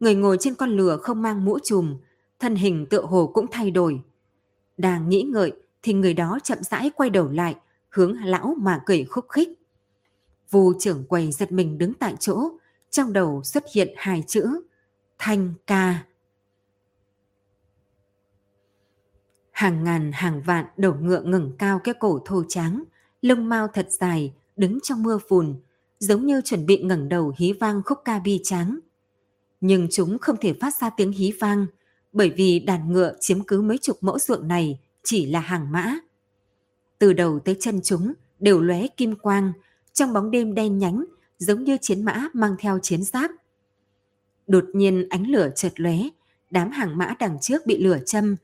[0.00, 1.96] Người ngồi trên con lừa không mang mũ trùm,
[2.38, 4.00] thân hình tựa hồ cũng thay đổi.
[4.76, 5.52] Đang nghĩ ngợi
[5.84, 7.56] thì người đó chậm rãi quay đầu lại,
[7.88, 9.48] hướng lão mà cười khúc khích.
[10.50, 12.50] Vu trưởng quầy giật mình đứng tại chỗ,
[12.90, 14.60] trong đầu xuất hiện hai chữ
[15.18, 16.04] Thanh ca.
[19.50, 22.84] Hàng ngàn hàng vạn đầu ngựa ngẩng cao cái cổ thô trắng,
[23.22, 25.54] lông mau thật dài, đứng trong mưa phùn,
[25.98, 28.78] giống như chuẩn bị ngẩng đầu hí vang khúc ca bi tráng.
[29.60, 31.66] Nhưng chúng không thể phát ra tiếng hí vang,
[32.12, 35.98] bởi vì đàn ngựa chiếm cứ mấy chục mẫu ruộng này chỉ là hàng mã.
[36.98, 39.52] Từ đầu tới chân chúng đều lóe kim quang,
[39.92, 41.04] trong bóng đêm đen nhánh,
[41.38, 43.30] giống như chiến mã mang theo chiến giáp.
[44.46, 45.96] Đột nhiên ánh lửa chợt lóe,
[46.50, 48.36] đám hàng mã đằng trước bị lửa châm.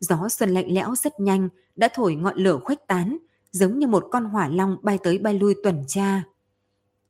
[0.00, 3.18] Gió xuân lạnh lẽo rất nhanh đã thổi ngọn lửa khuếch tán,
[3.52, 6.22] giống như một con hỏa long bay tới bay lui tuần tra.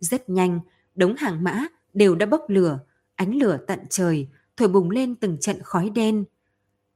[0.00, 0.60] Rất nhanh,
[0.94, 2.78] đống hàng mã đều đã bốc lửa,
[3.14, 6.24] ánh lửa tận trời, thổi bùng lên từng trận khói đen.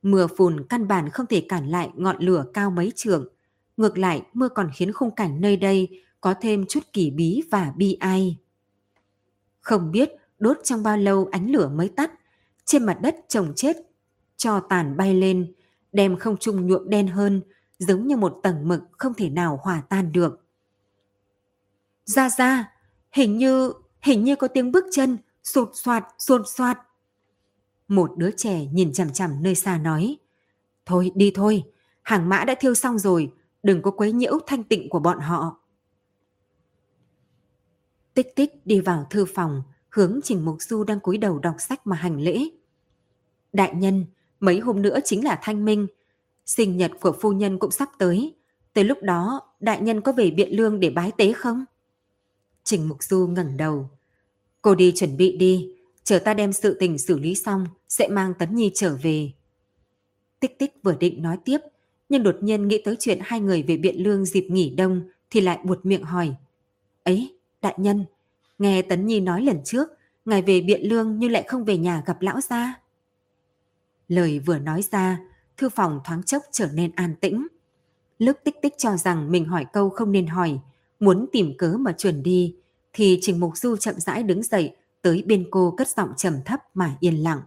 [0.02, 3.28] Mưa phùn căn bản không thể cản lại ngọn lửa cao mấy trượng.
[3.76, 7.72] Ngược lại, mưa còn khiến khung cảnh nơi đây có thêm chút kỳ bí và
[7.76, 8.38] bi ai.
[9.60, 12.10] Không biết đốt trong bao lâu ánh lửa mới tắt,
[12.64, 13.76] trên mặt đất trồng chết,
[14.36, 15.52] cho tàn bay lên,
[15.92, 17.42] đem không trung nhuộm đen hơn,
[17.78, 20.44] giống như một tầng mực không thể nào hòa tan được.
[22.04, 22.72] Ra ra,
[23.12, 26.78] hình như, hình như có tiếng bước chân, sột soạt, sột soạt.
[27.88, 30.18] Một đứa trẻ nhìn chằm chằm nơi xa nói,
[30.88, 31.64] Thôi đi thôi,
[32.02, 35.60] hàng mã đã thiêu xong rồi, đừng có quấy nhiễu thanh tịnh của bọn họ.
[38.14, 41.86] Tích tích đi vào thư phòng, hướng Trình Mục Du đang cúi đầu đọc sách
[41.86, 42.48] mà hành lễ.
[43.52, 44.06] Đại nhân,
[44.40, 45.86] mấy hôm nữa chính là thanh minh,
[46.46, 48.34] sinh nhật của phu nhân cũng sắp tới.
[48.72, 51.64] Tới lúc đó, đại nhân có về biện lương để bái tế không?
[52.64, 53.90] Trình Mục Du ngẩng đầu.
[54.62, 55.76] Cô đi chuẩn bị đi,
[56.08, 59.32] chờ ta đem sự tình xử lý xong, sẽ mang Tấn Nhi trở về.
[60.40, 61.58] Tích tích vừa định nói tiếp,
[62.08, 65.40] nhưng đột nhiên nghĩ tới chuyện hai người về biện lương dịp nghỉ đông thì
[65.40, 66.34] lại buột miệng hỏi.
[67.04, 68.04] Ấy, đại nhân,
[68.58, 69.88] nghe Tấn Nhi nói lần trước,
[70.24, 72.80] ngài về biện lương nhưng lại không về nhà gặp lão gia.
[74.08, 75.20] Lời vừa nói ra,
[75.56, 77.46] thư phòng thoáng chốc trở nên an tĩnh.
[78.18, 80.58] Lúc tích tích cho rằng mình hỏi câu không nên hỏi,
[81.00, 82.56] muốn tìm cớ mà chuẩn đi,
[82.92, 86.60] thì Trình Mục Du chậm rãi đứng dậy tới bên cô cất giọng trầm thấp
[86.74, 87.40] mà yên lặng.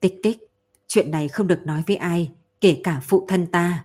[0.00, 0.50] Tích tích,
[0.86, 3.84] chuyện này không được nói với ai, kể cả phụ thân ta.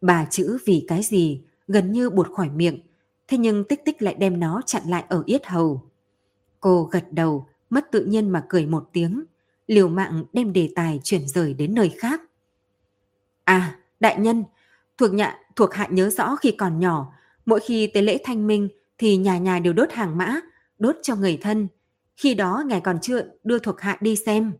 [0.00, 2.80] Bà chữ vì cái gì gần như buột khỏi miệng,
[3.28, 5.82] thế nhưng tích tích lại đem nó chặn lại ở yết hầu.
[6.60, 9.24] Cô gật đầu, mất tự nhiên mà cười một tiếng,
[9.66, 12.20] liều mạng đem đề tài chuyển rời đến nơi khác.
[13.44, 14.44] À, đại nhân,
[14.98, 17.12] thuộc nhạ, thuộc hạ nhớ rõ khi còn nhỏ,
[17.46, 20.40] mỗi khi tới lễ thanh minh thì nhà nhà đều đốt hàng mã,
[20.80, 21.68] đốt cho người thân.
[22.16, 24.52] Khi đó ngài còn chưa đưa thuộc hạ đi xem.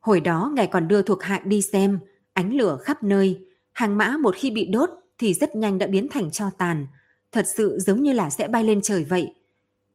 [0.00, 1.98] Hồi đó ngài còn đưa thuộc hạ đi xem,
[2.32, 6.08] ánh lửa khắp nơi, hàng mã một khi bị đốt thì rất nhanh đã biến
[6.10, 6.86] thành cho tàn,
[7.32, 9.34] thật sự giống như là sẽ bay lên trời vậy.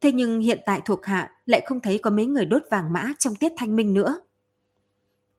[0.02, 3.14] Thế nhưng hiện tại thuộc hạ lại không thấy có mấy người đốt vàng mã
[3.20, 4.20] trong tiết thanh minh nữa.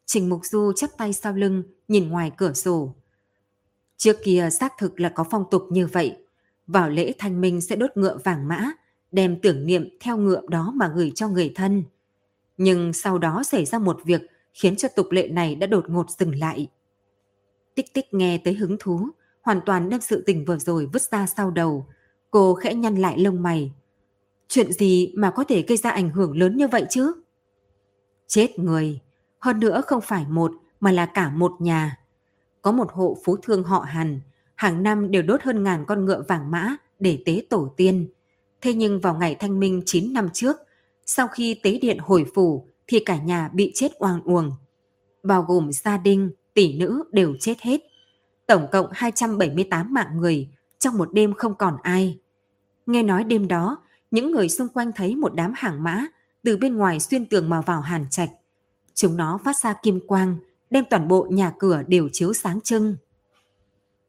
[0.07, 2.95] Trình Mục Du chắp tay sau lưng, nhìn ngoài cửa sổ.
[3.97, 6.16] Trước kia xác thực là có phong tục như vậy.
[6.66, 8.70] Vào lễ thanh minh sẽ đốt ngựa vàng mã,
[9.11, 11.85] đem tưởng niệm theo ngựa đó mà gửi cho người thân.
[12.57, 14.22] Nhưng sau đó xảy ra một việc
[14.55, 16.68] khiến cho tục lệ này đã đột ngột dừng lại.
[17.75, 19.09] Tích tích nghe tới hứng thú,
[19.42, 21.87] hoàn toàn đem sự tình vừa rồi vứt ra sau đầu.
[22.31, 23.72] Cô khẽ nhăn lại lông mày,
[24.55, 27.12] Chuyện gì mà có thể gây ra ảnh hưởng lớn như vậy chứ?
[28.27, 29.01] Chết người,
[29.38, 31.98] hơn nữa không phải một mà là cả một nhà.
[32.62, 34.20] Có một hộ phú thương họ Hàn,
[34.62, 38.09] hàng năm đều đốt hơn ngàn con ngựa vàng mã để tế tổ tiên.
[38.61, 40.57] Thế nhưng vào ngày thanh minh 9 năm trước,
[41.07, 44.53] sau khi tế điện hồi phủ thì cả nhà bị chết oang uổng.
[45.22, 47.81] Bao gồm gia đình, tỷ nữ đều chết hết.
[48.46, 50.48] Tổng cộng 278 mạng người,
[50.79, 52.18] trong một đêm không còn ai.
[52.87, 56.07] Nghe nói đêm đó, những người xung quanh thấy một đám hàng mã
[56.42, 58.31] từ bên ngoài xuyên tường mà vào hàn trạch.
[58.94, 60.37] Chúng nó phát ra kim quang,
[60.70, 62.96] đem toàn bộ nhà cửa đều chiếu sáng trưng.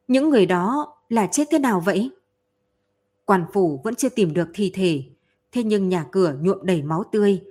[0.08, 2.12] Những người đó là chết thế nào vậy?
[3.26, 5.04] Quan phủ vẫn chưa tìm được thi thể,
[5.52, 7.42] thế nhưng nhà cửa nhuộm đầy máu tươi.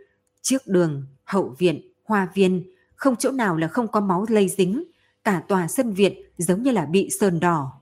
[0.43, 4.85] Trước đường, Hậu viện, hoa viên, không chỗ nào là không có máu lây dính,
[5.25, 7.73] cả tòa sân viện giống như là bị sơn đỏ.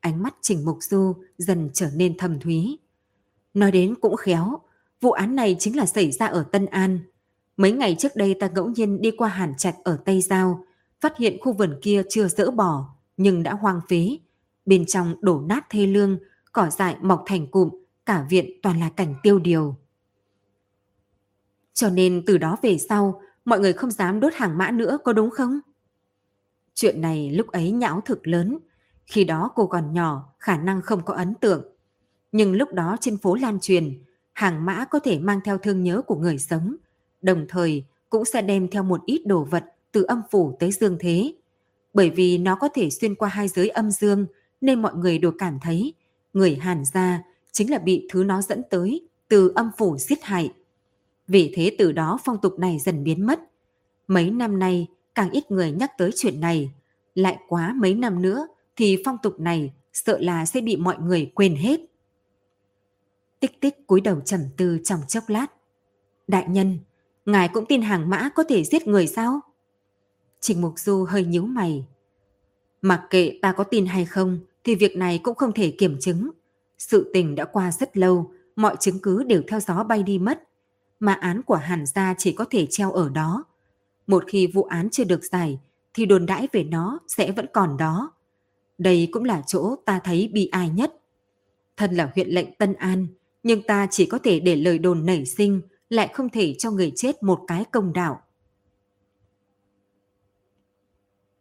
[0.00, 2.78] Ánh mắt Trình Mục Du dần trở nên thầm thúy.
[3.54, 4.60] Nói đến cũng khéo,
[5.00, 7.00] vụ án này chính là xảy ra ở Tân An.
[7.56, 10.64] Mấy ngày trước đây ta ngẫu nhiên đi qua Hàn Trạch ở Tây Giao,
[11.00, 14.18] phát hiện khu vườn kia chưa dỡ bỏ, nhưng đã hoang phế.
[14.66, 16.18] Bên trong đổ nát thê lương,
[16.52, 17.68] cỏ dại mọc thành cụm,
[18.06, 19.76] cả viện toàn là cảnh tiêu điều.
[21.74, 25.12] Cho nên từ đó về sau, mọi người không dám đốt hàng mã nữa có
[25.12, 25.60] đúng không?
[26.74, 28.58] Chuyện này lúc ấy nhão thực lớn,
[29.06, 31.64] khi đó cô còn nhỏ, khả năng không có ấn tượng.
[32.32, 34.02] Nhưng lúc đó trên phố lan truyền,
[34.32, 36.76] hàng mã có thể mang theo thương nhớ của người sống,
[37.22, 40.96] đồng thời cũng sẽ đem theo một ít đồ vật từ âm phủ tới dương
[41.00, 41.32] thế.
[41.94, 44.26] Bởi vì nó có thể xuyên qua hai giới âm dương
[44.60, 45.94] nên mọi người đều cảm thấy
[46.32, 47.22] người Hàn gia
[47.52, 50.52] chính là bị thứ nó dẫn tới từ âm phủ giết hại.
[51.28, 53.40] Vì thế từ đó phong tục này dần biến mất.
[54.06, 56.70] Mấy năm nay càng ít người nhắc tới chuyện này.
[57.14, 61.32] Lại quá mấy năm nữa thì phong tục này sợ là sẽ bị mọi người
[61.34, 61.80] quên hết.
[63.40, 65.46] Tích tích cúi đầu trầm tư trong chốc lát.
[66.28, 66.78] Đại nhân,
[67.26, 69.40] ngài cũng tin hàng mã có thể giết người sao?
[70.40, 71.84] Trình Mục Du hơi nhíu mày.
[72.82, 76.30] Mặc kệ ta có tin hay không thì việc này cũng không thể kiểm chứng.
[76.78, 80.42] Sự tình đã qua rất lâu, mọi chứng cứ đều theo gió bay đi mất.
[81.00, 83.44] Mà án của Hàn gia chỉ có thể treo ở đó.
[84.06, 85.58] Một khi vụ án chưa được giải
[85.94, 88.12] thì đồn đãi về nó sẽ vẫn còn đó.
[88.78, 90.94] Đây cũng là chỗ ta thấy bi ai nhất.
[91.76, 93.06] Thân là huyện lệnh Tân An,
[93.42, 96.92] nhưng ta chỉ có thể để lời đồn nảy sinh, lại không thể cho người
[96.96, 98.22] chết một cái công đạo.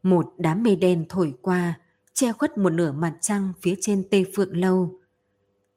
[0.04, 1.80] Một đám mây đen thổi qua,
[2.14, 5.00] che khuất một nửa mặt trăng phía trên tê phượng lâu.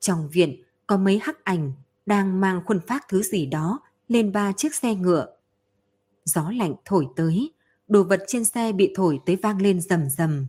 [0.00, 1.72] Trong viện có mấy hắc ảnh
[2.06, 5.26] đang mang khuôn phát thứ gì đó lên ba chiếc xe ngựa.
[6.24, 7.52] Gió lạnh thổi tới,
[7.88, 10.46] đồ vật trên xe bị thổi tới vang lên rầm rầm.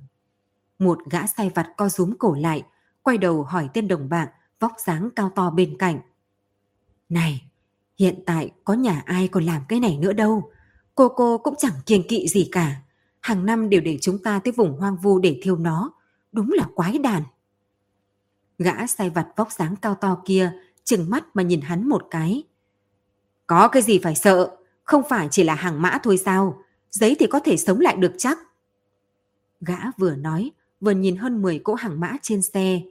[0.79, 2.63] Một gã sai vặt co rúm cổ lại,
[3.01, 4.27] quay đầu hỏi tên đồng bạn
[4.59, 5.99] vóc dáng cao to bên cạnh.
[7.09, 7.41] Này,
[7.99, 10.51] hiện tại có nhà ai còn làm cái này nữa đâu.
[10.95, 12.81] Cô cô cũng chẳng kiêng kỵ gì cả.
[13.23, 15.91] Hàng năm đều để chúng ta tới vùng hoang vu để thiêu nó.
[16.31, 17.23] Đúng là quái đàn.
[18.57, 20.51] Gã sai vặt vóc dáng cao to kia
[20.83, 22.43] chừng mắt mà nhìn hắn một cái.
[23.47, 27.27] Có cái gì phải sợ, không phải chỉ là hàng mã thôi sao, giấy thì
[27.27, 28.39] có thể sống lại được chắc.
[29.61, 32.81] Gã vừa nói, vừa nhìn hơn 10 cỗ hàng mã trên xe.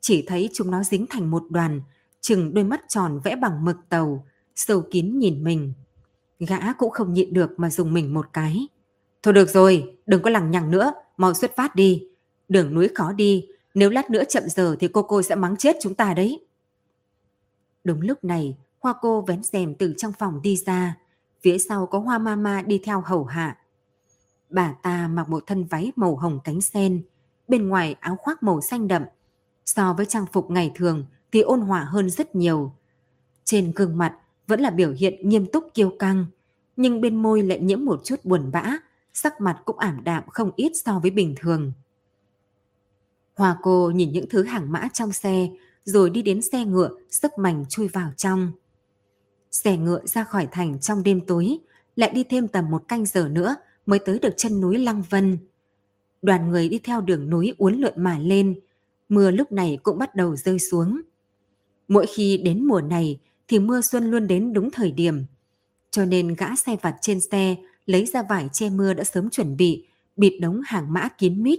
[0.00, 1.80] Chỉ thấy chúng nó dính thành một đoàn,
[2.20, 5.72] chừng đôi mắt tròn vẽ bằng mực tàu, sâu kín nhìn mình.
[6.38, 8.68] Gã cũng không nhịn được mà dùng mình một cái.
[9.22, 12.08] Thôi được rồi, đừng có lằng nhằng nữa, mau xuất phát đi.
[12.48, 15.76] Đường núi khó đi, nếu lát nữa chậm giờ thì cô cô sẽ mắng chết
[15.82, 16.46] chúng ta đấy.
[17.84, 20.96] Đúng lúc này, Hoa cô vén rèm từ trong phòng đi ra,
[21.42, 23.58] phía sau có Hoa Mama đi theo hầu hạ.
[24.50, 27.02] Bà ta mặc một thân váy màu hồng cánh sen,
[27.48, 29.02] bên ngoài áo khoác màu xanh đậm.
[29.66, 32.72] So với trang phục ngày thường thì ôn hòa hơn rất nhiều.
[33.44, 36.26] Trên gương mặt vẫn là biểu hiện nghiêm túc kiêu căng,
[36.76, 38.78] nhưng bên môi lại nhiễm một chút buồn bã,
[39.14, 41.72] sắc mặt cũng ảm đạm không ít so với bình thường.
[43.34, 45.48] Hoa cô nhìn những thứ hàng mã trong xe,
[45.84, 48.52] rồi đi đến xe ngựa, sức mảnh chui vào trong.
[49.50, 51.58] Xe ngựa ra khỏi thành trong đêm tối,
[51.96, 55.38] lại đi thêm tầm một canh giờ nữa mới tới được chân núi Lăng Vân.
[56.22, 58.60] Đoàn người đi theo đường núi uốn lượn mà lên,
[59.08, 61.00] mưa lúc này cũng bắt đầu rơi xuống.
[61.88, 65.24] Mỗi khi đến mùa này thì mưa xuân luôn đến đúng thời điểm.
[65.90, 69.56] Cho nên gã xe vặt trên xe lấy ra vải che mưa đã sớm chuẩn
[69.56, 71.58] bị, bịt đống hàng mã kín mít.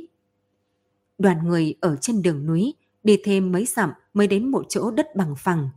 [1.17, 5.15] Đoàn người ở trên đường núi đi thêm mấy dặm mới đến một chỗ đất
[5.15, 5.69] bằng phẳng.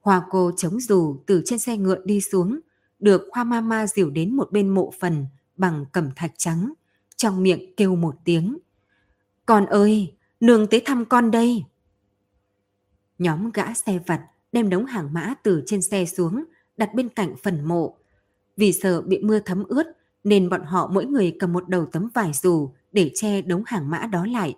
[0.00, 2.60] Hoa cô chống dù từ trên xe ngựa đi xuống,
[2.98, 6.72] được Hoa Mama dìu đến một bên mộ phần bằng cẩm thạch trắng,
[7.16, 8.58] trong miệng kêu một tiếng.
[9.46, 11.64] Con ơi, nương tới thăm con đây.
[13.18, 14.20] Nhóm gã xe vặt
[14.52, 16.44] đem đống hàng mã từ trên xe xuống,
[16.76, 17.96] đặt bên cạnh phần mộ.
[18.56, 19.86] Vì sợ bị mưa thấm ướt,
[20.24, 23.90] nên bọn họ mỗi người cầm một đầu tấm vải dù để che đống hàng
[23.90, 24.56] mã đó lại.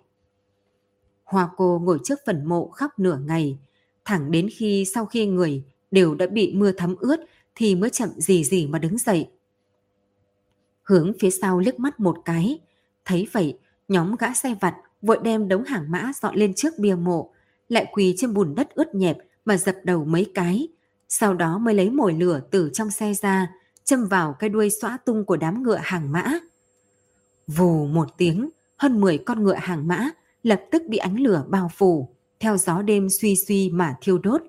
[1.23, 3.57] Hoa cô ngồi trước phần mộ khóc nửa ngày,
[4.05, 7.19] thẳng đến khi sau khi người đều đã bị mưa thấm ướt
[7.55, 9.27] thì mới chậm gì gì mà đứng dậy.
[10.83, 12.59] Hướng phía sau liếc mắt một cái,
[13.05, 16.95] thấy vậy nhóm gã xe vặt vội đem đống hàng mã dọn lên trước bia
[16.95, 17.31] mộ,
[17.69, 20.67] lại quỳ trên bùn đất ướt nhẹp mà dập đầu mấy cái,
[21.09, 23.51] sau đó mới lấy mồi lửa từ trong xe ra,
[23.87, 26.39] châm vào cái đuôi xóa tung của đám ngựa hàng mã.
[27.47, 30.09] Vù một tiếng, hơn 10 con ngựa hàng mã
[30.43, 34.41] lập tức bị ánh lửa bao phủ, theo gió đêm suy suy mà thiêu đốt.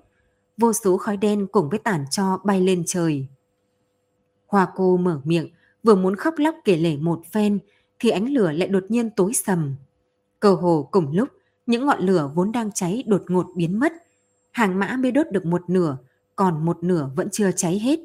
[0.57, 3.27] Vô số khói đen cùng với tàn cho bay lên trời.
[4.47, 5.49] Hoa cô mở miệng,
[5.83, 7.59] vừa muốn khóc lóc kể lể một phen,
[7.99, 9.75] thì ánh lửa lại đột nhiên tối sầm.
[10.39, 11.29] Cơ hồ cùng lúc,
[11.65, 13.93] những ngọn lửa vốn đang cháy đột ngột biến mất.
[14.51, 15.97] Hàng mã mới đốt được một nửa,
[16.35, 17.99] còn một nửa vẫn chưa cháy hết.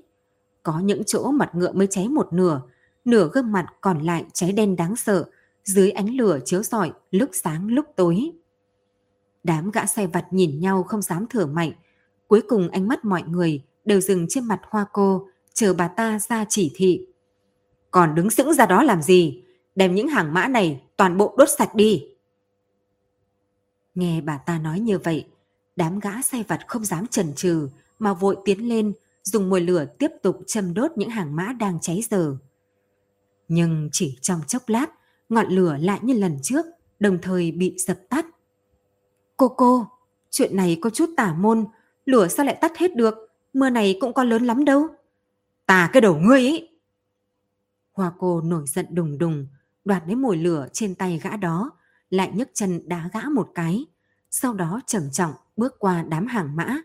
[0.64, 2.61] Có những chỗ mặt ngựa mới cháy một nửa,
[3.05, 5.24] nửa gương mặt còn lại cháy đen đáng sợ,
[5.64, 8.31] dưới ánh lửa chiếu rọi lúc sáng lúc tối.
[9.44, 11.72] Đám gã xe vặt nhìn nhau không dám thở mạnh.
[12.27, 16.18] Cuối cùng ánh mắt mọi người đều dừng trên mặt hoa cô, chờ bà ta
[16.18, 17.07] ra chỉ thị.
[17.90, 19.42] Còn đứng sững ra đó làm gì?
[19.74, 22.07] Đem những hàng mã này toàn bộ đốt sạch đi.
[23.94, 25.27] Nghe bà ta nói như vậy,
[25.77, 28.92] đám gã xe vặt không dám chần chừ mà vội tiến lên,
[29.24, 32.37] dùng mồi lửa tiếp tục châm đốt những hàng mã đang cháy dở.
[33.48, 34.87] Nhưng chỉ trong chốc lát,
[35.28, 36.66] ngọn lửa lại như lần trước,
[36.98, 38.26] đồng thời bị dập tắt.
[39.37, 39.87] Cô cô,
[40.30, 41.64] chuyện này có chút tả môn,
[42.04, 43.14] lửa sao lại tắt hết được,
[43.52, 44.87] mưa này cũng có lớn lắm đâu.
[45.66, 46.68] Tà cái đầu ngươi ấy!
[47.92, 49.46] Hoa cô nổi giận đùng đùng,
[49.84, 51.70] đoạt lấy mồi lửa trên tay gã đó,
[52.10, 53.84] lại nhấc chân đá gã một cái,
[54.30, 56.76] sau đó trầm trọng bước qua đám hàng mã.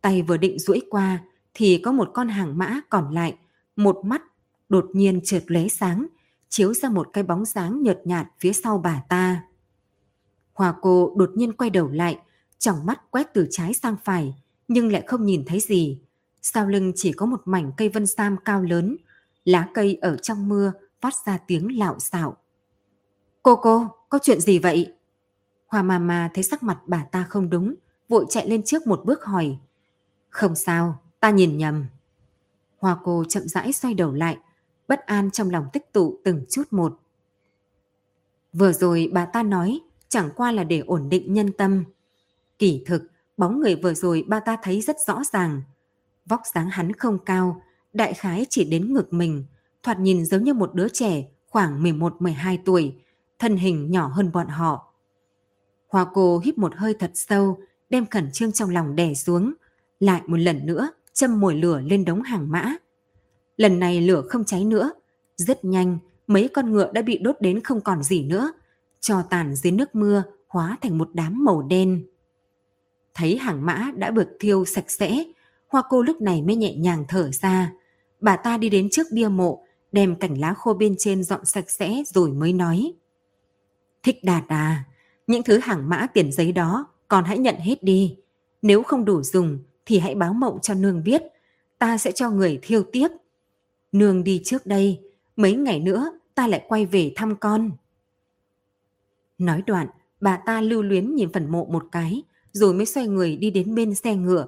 [0.00, 3.36] Tay vừa định duỗi qua thì có một con hàng mã còn lại,
[3.76, 4.22] một mắt
[4.68, 6.06] đột nhiên trượt lóe sáng,
[6.48, 9.44] chiếu ra một cái bóng dáng nhợt nhạt phía sau bà ta.
[10.52, 12.18] Hòa cô đột nhiên quay đầu lại,
[12.58, 14.34] trong mắt quét từ trái sang phải,
[14.68, 16.00] nhưng lại không nhìn thấy gì.
[16.42, 18.96] Sau lưng chỉ có một mảnh cây vân sam cao lớn,
[19.44, 22.36] lá cây ở trong mưa phát ra tiếng lạo xạo.
[23.42, 24.94] Cô cô, có chuyện gì vậy?
[25.66, 27.74] Hoa Mama thấy sắc mặt bà ta không đúng,
[28.08, 29.58] vội chạy lên trước một bước hỏi.
[30.30, 31.86] Không sao, ta nhìn nhầm.
[32.78, 34.38] Hoa cô chậm rãi xoay đầu lại,
[34.88, 37.00] bất an trong lòng tích tụ từng chút một.
[38.52, 41.84] Vừa rồi bà ta nói chẳng qua là để ổn định nhân tâm.
[42.58, 43.02] Kỳ thực,
[43.36, 45.62] bóng người vừa rồi bà ta thấy rất rõ ràng.
[46.26, 49.44] Vóc dáng hắn không cao, đại khái chỉ đến ngực mình,
[49.82, 52.94] thoạt nhìn giống như một đứa trẻ khoảng 11-12 tuổi,
[53.38, 54.92] thân hình nhỏ hơn bọn họ.
[55.88, 59.54] Hoa cô hít một hơi thật sâu, đem khẩn trương trong lòng đè xuống,
[60.00, 62.74] lại một lần nữa châm mồi lửa lên đống hàng mã.
[63.56, 64.92] Lần này lửa không cháy nữa,
[65.36, 68.52] rất nhanh mấy con ngựa đã bị đốt đến không còn gì nữa,
[69.00, 72.04] cho tàn dưới nước mưa hóa thành một đám màu đen.
[73.14, 75.24] Thấy hàng mã đã được thiêu sạch sẽ,
[75.68, 77.72] hoa cô lúc này mới nhẹ nhàng thở ra.
[78.20, 81.70] Bà ta đi đến trước bia mộ, đem cảnh lá khô bên trên dọn sạch
[81.70, 82.92] sẽ rồi mới nói.
[84.02, 84.84] Thích đạt à,
[85.26, 88.16] những thứ hàng mã tiền giấy đó còn hãy nhận hết đi.
[88.62, 89.58] Nếu không đủ dùng
[89.90, 91.22] thì hãy báo mộng cho nương biết,
[91.78, 93.08] ta sẽ cho người thiêu tiếp.
[93.92, 95.00] Nương đi trước đây,
[95.36, 97.70] mấy ngày nữa ta lại quay về thăm con.
[99.38, 99.86] Nói đoạn,
[100.20, 102.22] bà ta lưu luyến nhìn phần mộ một cái,
[102.52, 104.46] rồi mới xoay người đi đến bên xe ngựa.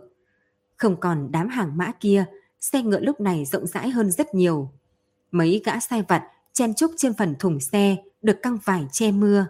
[0.76, 2.24] Không còn đám hàng mã kia,
[2.60, 4.70] xe ngựa lúc này rộng rãi hơn rất nhiều.
[5.30, 9.46] Mấy gã sai vặt chen chúc trên phần thùng xe được căng vải che mưa.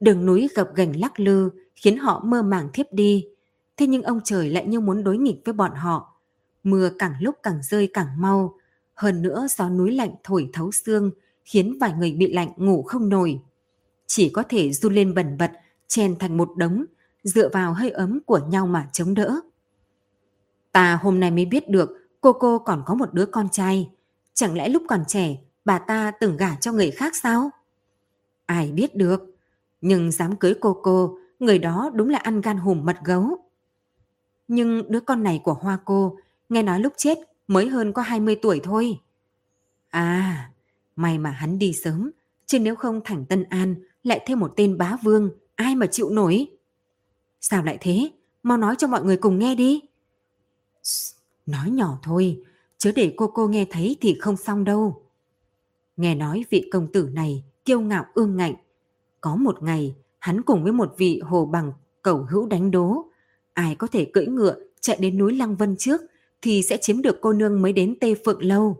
[0.00, 3.26] Đường núi gập gành lắc lư khiến họ mơ màng thiếp đi.
[3.76, 6.20] Thế nhưng ông trời lại như muốn đối nghịch với bọn họ.
[6.62, 8.54] Mưa càng lúc càng rơi càng mau.
[8.94, 11.10] Hơn nữa gió núi lạnh thổi thấu xương
[11.44, 13.40] khiến vài người bị lạnh ngủ không nổi.
[14.06, 15.52] Chỉ có thể run lên bẩn bật,
[15.88, 16.84] chen thành một đống,
[17.22, 19.40] dựa vào hơi ấm của nhau mà chống đỡ.
[20.72, 23.90] Ta hôm nay mới biết được cô cô còn có một đứa con trai.
[24.34, 27.50] Chẳng lẽ lúc còn trẻ bà ta từng gả cho người khác sao?
[28.46, 29.20] Ai biết được,
[29.80, 33.38] nhưng dám cưới cô cô, người đó đúng là ăn gan hùm mật gấu.
[34.48, 38.36] Nhưng đứa con này của Hoa cô, nghe nói lúc chết mới hơn có 20
[38.42, 38.98] tuổi thôi.
[39.90, 40.50] À,
[40.96, 42.10] may mà hắn đi sớm,
[42.46, 46.10] chứ nếu không thành Tân An lại thêm một tên bá vương, ai mà chịu
[46.10, 46.46] nổi.
[47.40, 48.10] Sao lại thế?
[48.42, 49.80] Mau nói cho mọi người cùng nghe đi.
[51.46, 52.42] Nói nhỏ thôi,
[52.78, 55.02] chứ để cô cô nghe thấy thì không xong đâu.
[55.96, 58.54] Nghe nói vị công tử này kiêu ngạo ương ngạnh.
[59.20, 61.72] Có một ngày, hắn cùng với một vị hồ bằng
[62.02, 63.04] cầu hữu đánh đố.
[63.54, 66.00] Ai có thể cưỡi ngựa chạy đến núi Lăng Vân trước
[66.42, 68.78] thì sẽ chiếm được cô nương mới đến Tê Phượng Lâu.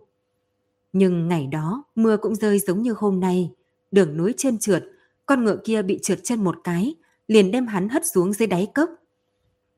[0.93, 3.51] Nhưng ngày đó mưa cũng rơi giống như hôm nay.
[3.91, 4.85] Đường núi trơn trượt,
[5.27, 6.95] con ngựa kia bị trượt chân một cái,
[7.29, 8.91] liền đem hắn hất xuống dưới đáy cốc.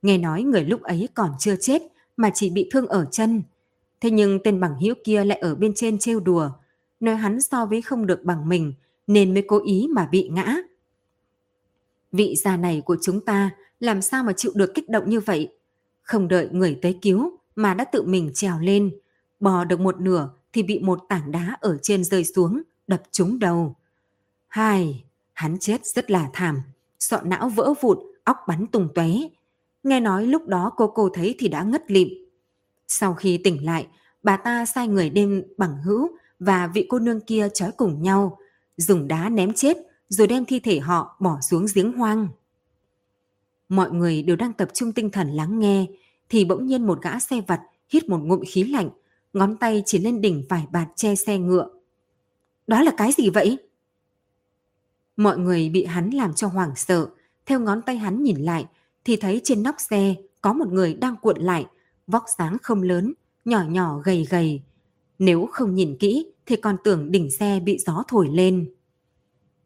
[0.03, 1.83] Nghe nói người lúc ấy còn chưa chết
[2.17, 3.43] mà chỉ bị thương ở chân.
[4.01, 6.51] Thế nhưng tên bằng hữu kia lại ở bên trên trêu đùa,
[7.01, 8.73] nói hắn so với không được bằng mình
[9.07, 10.57] nên mới cố ý mà bị ngã.
[12.13, 13.51] Vị già này của chúng ta
[13.81, 15.53] làm sao mà chịu được kích động như vậy?
[16.03, 18.91] Không đợi người tới cứu mà đã tự mình trèo lên,
[19.41, 23.39] bò được một nửa thì bị một tảng đá ở trên rơi xuống, đập trúng
[23.39, 23.77] đầu.
[24.49, 26.63] Hai, hắn chết rất là thảm,
[26.99, 29.09] sọ não vỡ vụn, óc bắn tung tóe.
[29.83, 32.09] Nghe nói lúc đó cô cô thấy thì đã ngất lịm.
[32.89, 33.87] Sau khi tỉnh lại,
[34.23, 36.09] bà ta sai người đêm bằng hữu
[36.39, 38.39] và vị cô nương kia trói cùng nhau,
[38.77, 39.77] dùng đá ném chết
[40.09, 42.29] rồi đem thi thể họ bỏ xuống giếng hoang.
[43.69, 45.87] Mọi người đều đang tập trung tinh thần lắng nghe,
[46.29, 48.91] thì bỗng nhiên một gã xe vặt hít một ngụm khí lạnh,
[49.33, 51.69] ngón tay chỉ lên đỉnh vải bạt che xe ngựa.
[52.67, 53.59] Đó là cái gì vậy?
[55.17, 57.09] Mọi người bị hắn làm cho hoảng sợ,
[57.47, 58.67] theo ngón tay hắn nhìn lại
[59.05, 61.67] thì thấy trên nóc xe có một người đang cuộn lại,
[62.07, 63.13] vóc dáng không lớn,
[63.45, 64.63] nhỏ nhỏ gầy gầy.
[65.19, 68.75] Nếu không nhìn kỹ thì còn tưởng đỉnh xe bị gió thổi lên.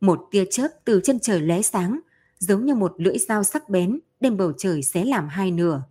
[0.01, 2.01] Một tia chớp từ chân trời lóe sáng,
[2.41, 5.83] giống như một lưỡi dao sắc bén đem bầu trời xé làm hai nửa.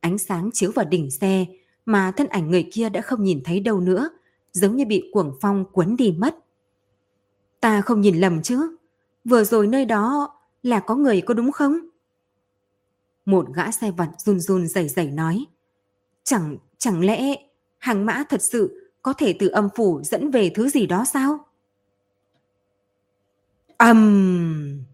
[0.00, 1.46] Ánh sáng chiếu vào đỉnh xe
[1.86, 4.10] mà thân ảnh người kia đã không nhìn thấy đâu nữa,
[4.52, 6.36] giống như bị cuồng phong cuốn đi mất.
[7.60, 8.76] Ta không nhìn lầm chứ?
[9.24, 11.78] Vừa rồi nơi đó là có người có đúng không?
[13.24, 15.44] Một gã xe vặt run run rẩy rẩy nói.
[16.24, 17.34] Chẳng, chẳng lẽ
[17.78, 21.38] hàng mã thật sự có thể từ âm phủ dẫn về thứ gì đó sao?
[23.76, 24.87] ầm um...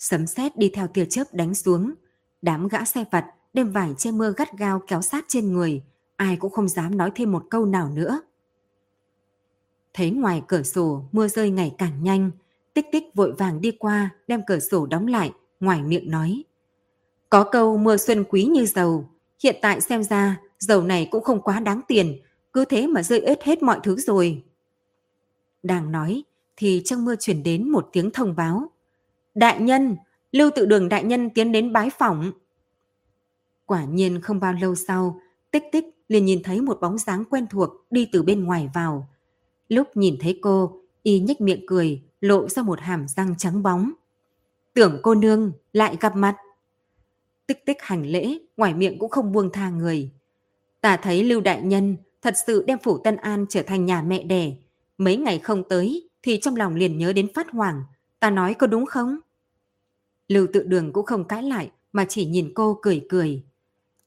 [0.00, 1.94] Sấm sét đi theo tia chớp đánh xuống.
[2.42, 5.82] Đám gã xe vặt đem vải che mưa gắt gao kéo sát trên người.
[6.16, 8.20] Ai cũng không dám nói thêm một câu nào nữa.
[9.94, 12.30] Thấy ngoài cửa sổ, mưa rơi ngày càng nhanh.
[12.74, 15.32] Tích tích vội vàng đi qua, đem cửa sổ đóng lại.
[15.60, 16.44] Ngoài miệng nói.
[17.28, 19.08] Có câu mưa xuân quý như dầu.
[19.42, 22.20] Hiện tại xem ra, dầu này cũng không quá đáng tiền.
[22.52, 24.44] Cứ thế mà rơi ướt hết mọi thứ rồi.
[25.62, 26.22] Đang nói,
[26.56, 28.70] thì trong mưa chuyển đến một tiếng thông báo.
[29.34, 29.96] Đại nhân,
[30.32, 32.32] Lưu Tự Đường đại nhân tiến đến bái phỏng.
[33.66, 35.20] Quả nhiên không bao lâu sau,
[35.50, 39.08] Tích Tích liền nhìn thấy một bóng dáng quen thuộc đi từ bên ngoài vào.
[39.68, 43.92] Lúc nhìn thấy cô, y nhếch miệng cười, lộ ra một hàm răng trắng bóng.
[44.74, 46.36] Tưởng cô nương lại gặp mặt.
[47.46, 50.10] Tích tích hành lễ, ngoài miệng cũng không buông tha người.
[50.80, 54.22] Ta thấy Lưu Đại Nhân thật sự đem phủ Tân An trở thành nhà mẹ
[54.22, 54.52] đẻ.
[54.98, 57.82] Mấy ngày không tới thì trong lòng liền nhớ đến phát hoàng.
[58.20, 59.18] Ta nói có đúng không?
[60.28, 63.42] Lưu tự đường cũng không cãi lại mà chỉ nhìn cô cười cười.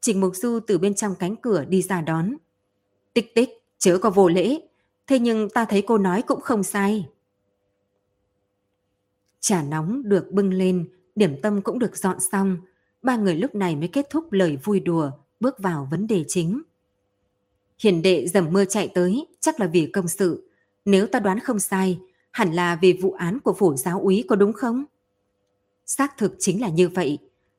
[0.02, 2.36] Trình Mục Du từ bên trong cánh cửa đi ra đón.
[3.14, 4.60] Tích tích, chớ có vô lễ.
[5.08, 7.10] Thế nhưng ta thấy cô nói cũng không sai.
[9.40, 12.58] Trà nóng được bưng lên, điểm tâm cũng được dọn xong.
[13.02, 16.62] Ba người lúc này mới kết thúc lời vui đùa, bước vào vấn đề chính.
[17.80, 20.50] Hiền đệ dầm mưa chạy tới, chắc là vì công sự.
[20.86, 22.00] Nếu ta đoán không sai,
[22.34, 24.86] hẳn là vì vụ án của phủ giáo úy có đúng không?
[25.86, 27.18] Xác thực chính là như vậy.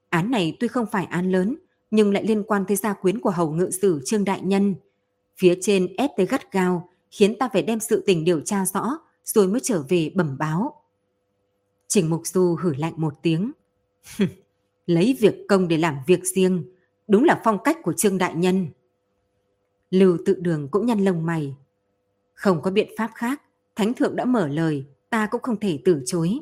[0.09, 1.57] Án này tuy không phải án lớn,
[1.91, 4.75] nhưng lại liên quan tới gia quyến của hầu ngự sử Trương Đại Nhân.
[5.37, 8.99] Phía trên ép tới gắt gao, khiến ta phải đem sự tình điều tra rõ,
[9.25, 10.83] rồi mới trở về bẩm báo.
[11.89, 13.53] Trình Mục Du hử lạnh một tiếng.
[14.87, 16.65] Lấy việc công để làm việc riêng,
[17.09, 18.67] đúng là phong cách của Trương Đại Nhân.
[19.91, 21.57] Lưu tự đường cũng nhăn lông mày.
[22.35, 23.43] Không có biện pháp khác,
[23.77, 26.39] Thánh Thượng đã mở lời, ta cũng không thể từ chối.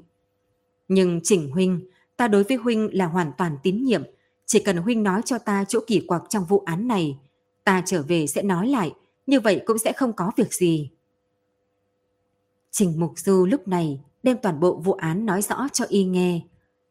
[0.89, 1.81] Nhưng Trình Huynh,
[2.17, 4.03] ta đối với Huynh là hoàn toàn tín nhiệm.
[4.47, 7.19] Chỉ cần Huynh nói cho ta chỗ kỳ quặc trong vụ án này,
[7.65, 8.95] ta trở về sẽ nói lại,
[9.27, 10.91] như vậy cũng sẽ không có việc gì.
[12.71, 16.41] Trình Mục Du lúc này đem toàn bộ vụ án nói rõ cho y nghe.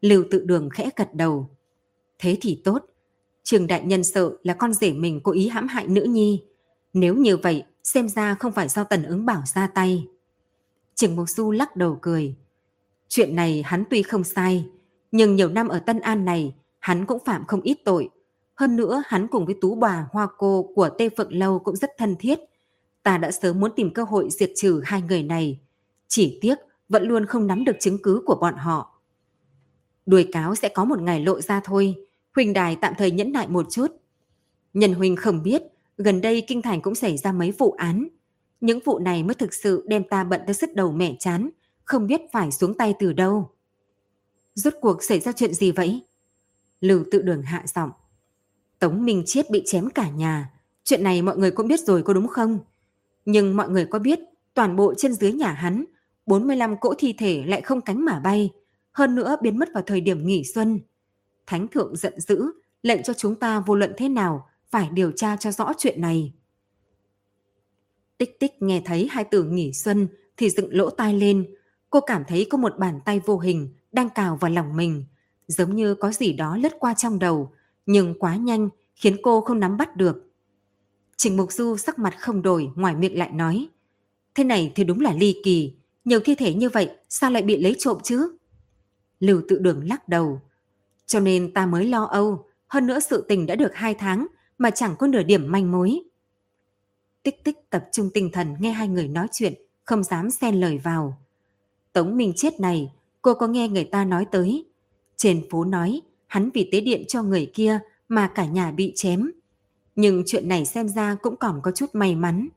[0.02, 1.50] Lưu tự đường khẽ gật đầu.
[2.20, 2.86] Thế thì tốt.
[3.44, 6.44] Trường đại nhân sợ là con rể mình cố ý hãm hại nữ nhi.
[6.94, 10.08] Nếu như vậy, xem ra không phải do tần ứng bảo ra tay.
[11.02, 12.36] Trường Mục Du lắc đầu cười.
[13.08, 14.70] Chuyện này hắn tuy không sai,
[15.12, 18.10] nhưng nhiều năm ở Tân An này, hắn cũng phạm không ít tội.
[18.56, 21.90] Hơn nữa, hắn cùng với tú bà Hoa Cô của Tê Phượng Lâu cũng rất
[21.98, 22.40] thân thiết.
[23.04, 25.60] Ta đã sớm muốn tìm cơ hội diệt trừ hai người này.
[26.08, 26.56] Chỉ tiếc,
[26.90, 29.02] vẫn luôn không nắm được chứng cứ của bọn họ.
[30.06, 31.96] Đuổi cáo sẽ có một ngày lộ ra thôi.
[32.36, 33.88] Huỳnh Đài tạm thời nhẫn nại một chút.
[34.74, 35.62] Nhân Huỳnh không biết,
[35.98, 38.08] gần đây Kinh Thành cũng xảy ra mấy vụ án.
[38.62, 41.50] Những vụ này mới thực sự đem ta bận tới sức đầu mẹ chán,
[41.84, 43.50] không biết phải xuống tay từ đâu.
[44.54, 46.02] Rốt cuộc xảy ra chuyện gì vậy?
[46.82, 47.92] Lưu tự đường hạ giọng.
[48.80, 50.50] Tống Minh Chiết bị chém cả nhà.
[50.84, 52.60] Chuyện này mọi người cũng biết rồi có đúng không?
[53.26, 54.20] Nhưng mọi người có biết
[54.54, 55.86] toàn bộ trên dưới nhà hắn
[56.26, 58.50] 45 cỗ thi thể lại không cánh mà bay,
[58.92, 60.80] hơn nữa biến mất vào thời điểm nghỉ xuân.
[61.48, 62.52] Thánh thượng giận dữ,
[62.84, 66.34] lệnh cho chúng ta vô luận thế nào phải điều tra cho rõ chuyện này.
[68.22, 70.08] Tích tích nghe thấy hai từ nghỉ xuân
[70.38, 71.56] thì dựng lỗ tai lên,
[71.90, 75.06] cô cảm thấy có một bàn tay vô hình đang cào vào lòng mình,
[75.48, 77.52] giống như có gì đó lướt qua trong đầu,
[77.86, 80.32] nhưng quá nhanh khiến cô không nắm bắt được.
[81.18, 83.68] Trình Mục Du sắc mặt không đổi, ngoài miệng lại nói,
[84.36, 85.74] thế này thì đúng là ly kỳ,
[86.06, 88.36] nhiều thi thể như vậy sao lại bị lấy trộm chứ?
[89.20, 90.42] Lưu tự đường lắc đầu.
[91.06, 94.70] Cho nên ta mới lo âu, hơn nữa sự tình đã được hai tháng mà
[94.72, 96.11] chẳng có nửa điểm manh mối
[97.24, 99.54] tích tích tập trung tinh thần nghe hai người nói chuyện,
[99.86, 101.18] không dám xen lời vào.
[101.94, 102.92] Tống Minh Chết này,
[103.22, 104.66] cô có nghe người ta nói tới.
[105.18, 109.32] Trên phố nói, hắn vì tế điện cho người kia mà cả nhà bị chém.
[109.96, 112.48] Nhưng chuyện này xem ra cũng còn có chút may mắn.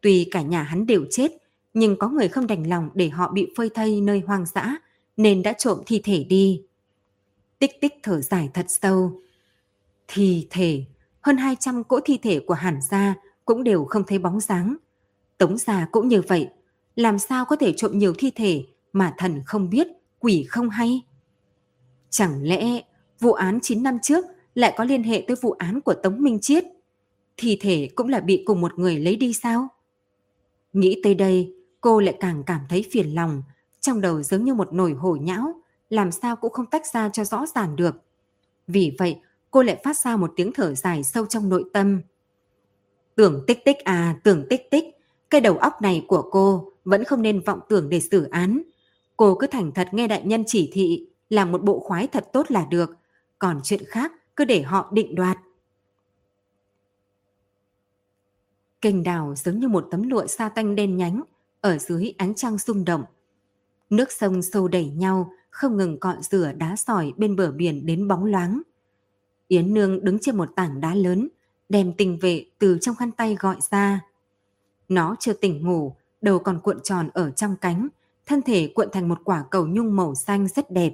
[0.00, 1.30] Tuy cả nhà hắn đều chết,
[1.74, 4.76] nhưng có người không đành lòng để họ bị phơi thây nơi hoang dã,
[5.16, 6.62] nên đã trộm thi thể đi.
[7.58, 9.20] Tích tích thở dài thật sâu.
[10.08, 10.84] Thi thể,
[11.20, 13.14] hơn 200 cỗ thi thể của hàn gia
[13.50, 14.76] cũng đều không thấy bóng dáng.
[15.38, 16.48] Tống gia cũng như vậy,
[16.96, 19.86] làm sao có thể trộm nhiều thi thể mà thần không biết,
[20.18, 21.02] quỷ không hay?
[22.10, 22.82] Chẳng lẽ
[23.20, 24.24] vụ án 9 năm trước
[24.54, 26.64] lại có liên hệ tới vụ án của Tống Minh Chiết?
[27.36, 29.68] Thi thể cũng là bị cùng một người lấy đi sao?
[30.72, 33.42] Nghĩ tới đây, cô lại càng cảm thấy phiền lòng,
[33.80, 37.24] trong đầu giống như một nồi hổ nhão, làm sao cũng không tách ra cho
[37.24, 37.94] rõ ràng được.
[38.66, 39.16] Vì vậy,
[39.50, 42.00] cô lại phát ra một tiếng thở dài sâu trong nội tâm.
[43.20, 44.84] Tưởng tích tích à, tưởng tích tích,
[45.30, 48.62] cái đầu óc này của cô vẫn không nên vọng tưởng để xử án.
[49.16, 52.50] Cô cứ thành thật nghe đại nhân chỉ thị, làm một bộ khoái thật tốt
[52.50, 52.96] là được,
[53.38, 55.38] còn chuyện khác cứ để họ định đoạt.
[58.80, 61.22] Kênh đào giống như một tấm lụa sa tanh đen nhánh,
[61.60, 63.04] ở dưới ánh trăng rung động.
[63.90, 68.08] Nước sông sâu đẩy nhau, không ngừng cọ rửa đá sỏi bên bờ biển đến
[68.08, 68.62] bóng loáng.
[69.48, 71.28] Yến Nương đứng trên một tảng đá lớn,
[71.70, 74.00] đem tình vệ từ trong khăn tay gọi ra.
[74.88, 77.88] Nó chưa tỉnh ngủ, đầu còn cuộn tròn ở trong cánh,
[78.26, 80.92] thân thể cuộn thành một quả cầu nhung màu xanh rất đẹp.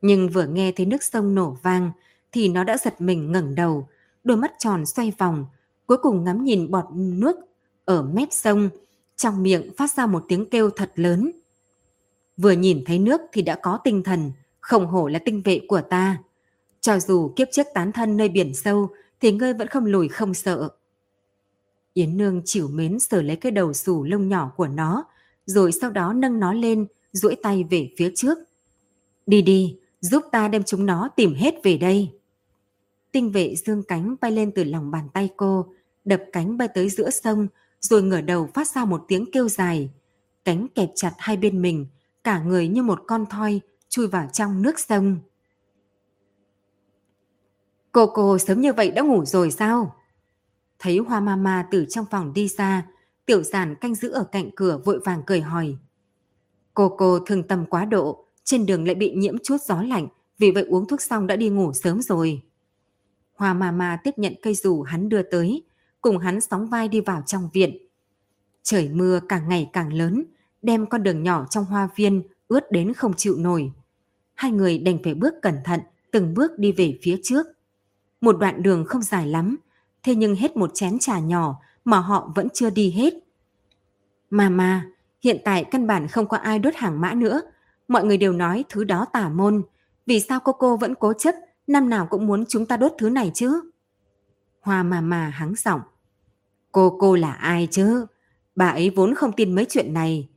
[0.00, 1.90] Nhưng vừa nghe thấy nước sông nổ vang,
[2.32, 3.88] thì nó đã giật mình ngẩng đầu,
[4.24, 5.46] đôi mắt tròn xoay vòng,
[5.86, 7.36] cuối cùng ngắm nhìn bọt nước
[7.84, 8.68] ở mép sông,
[9.16, 11.32] trong miệng phát ra một tiếng kêu thật lớn.
[12.36, 15.80] Vừa nhìn thấy nước thì đã có tinh thần, không hổ là tinh vệ của
[15.80, 16.18] ta.
[16.80, 18.90] Cho dù kiếp trước tán thân nơi biển sâu
[19.22, 20.68] thì ngươi vẫn không lùi không sợ.
[21.94, 25.04] Yến Nương chịu mến sờ lấy cái đầu xù lông nhỏ của nó,
[25.46, 28.38] rồi sau đó nâng nó lên, duỗi tay về phía trước.
[29.26, 32.10] Đi đi, giúp ta đem chúng nó tìm hết về đây.
[33.12, 35.66] Tinh vệ dương cánh bay lên từ lòng bàn tay cô,
[36.04, 37.46] đập cánh bay tới giữa sông,
[37.80, 39.90] rồi ngửa đầu phát ra một tiếng kêu dài.
[40.44, 41.86] Cánh kẹp chặt hai bên mình,
[42.24, 45.18] cả người như một con thoi chui vào trong nước sông.
[47.92, 49.94] Cô cô sớm như vậy đã ngủ rồi sao?
[50.78, 52.86] Thấy hoa mama từ trong phòng đi ra,
[53.26, 55.76] tiểu giản canh giữ ở cạnh cửa vội vàng cười hỏi.
[56.74, 60.50] Cô cô thương tâm quá độ, trên đường lại bị nhiễm chút gió lạnh, vì
[60.50, 62.42] vậy uống thuốc xong đã đi ngủ sớm rồi.
[63.34, 65.62] Hoa mama tiếp nhận cây dù hắn đưa tới,
[66.00, 67.76] cùng hắn sóng vai đi vào trong viện.
[68.62, 70.24] Trời mưa càng ngày càng lớn,
[70.62, 73.72] đem con đường nhỏ trong hoa viên ướt đến không chịu nổi.
[74.34, 75.80] Hai người đành phải bước cẩn thận,
[76.10, 77.46] từng bước đi về phía trước.
[78.22, 79.56] Một đoạn đường không dài lắm,
[80.02, 83.14] thế nhưng hết một chén trà nhỏ mà họ vẫn chưa đi hết.
[84.30, 84.86] Mama,
[85.22, 87.42] hiện tại căn bản không có ai đốt hàng mã nữa.
[87.88, 89.62] Mọi người đều nói thứ đó tả môn.
[90.06, 91.34] Vì sao cô cô vẫn cố chấp,
[91.66, 93.70] năm nào cũng muốn chúng ta đốt thứ này chứ?
[94.60, 95.80] Hoa Mama hắng giọng.
[96.72, 98.06] Cô cô là ai chứ?
[98.56, 100.28] Bà ấy vốn không tin mấy chuyện này.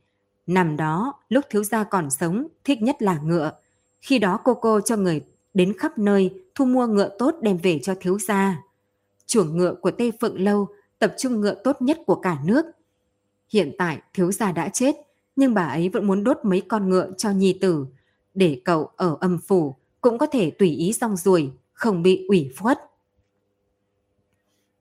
[0.46, 3.52] Năm đó, lúc thiếu gia còn sống, thích nhất là ngựa.
[4.00, 5.24] Khi đó cô cô cho người
[5.54, 8.62] đến khắp nơi thu mua ngựa tốt đem về cho thiếu gia.
[9.26, 12.66] Chuồng ngựa của Tây Phượng Lâu tập trung ngựa tốt nhất của cả nước.
[13.52, 14.94] Hiện tại thiếu gia đã chết,
[15.36, 17.86] nhưng bà ấy vẫn muốn đốt mấy con ngựa cho nhi tử,
[18.34, 22.52] để cậu ở âm phủ cũng có thể tùy ý rong ruổi, không bị ủy
[22.58, 22.80] khuất.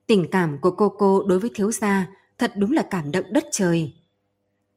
[0.08, 2.08] Tình cảm của cô cô đối với thiếu gia
[2.38, 3.94] thật đúng là cảm động đất trời.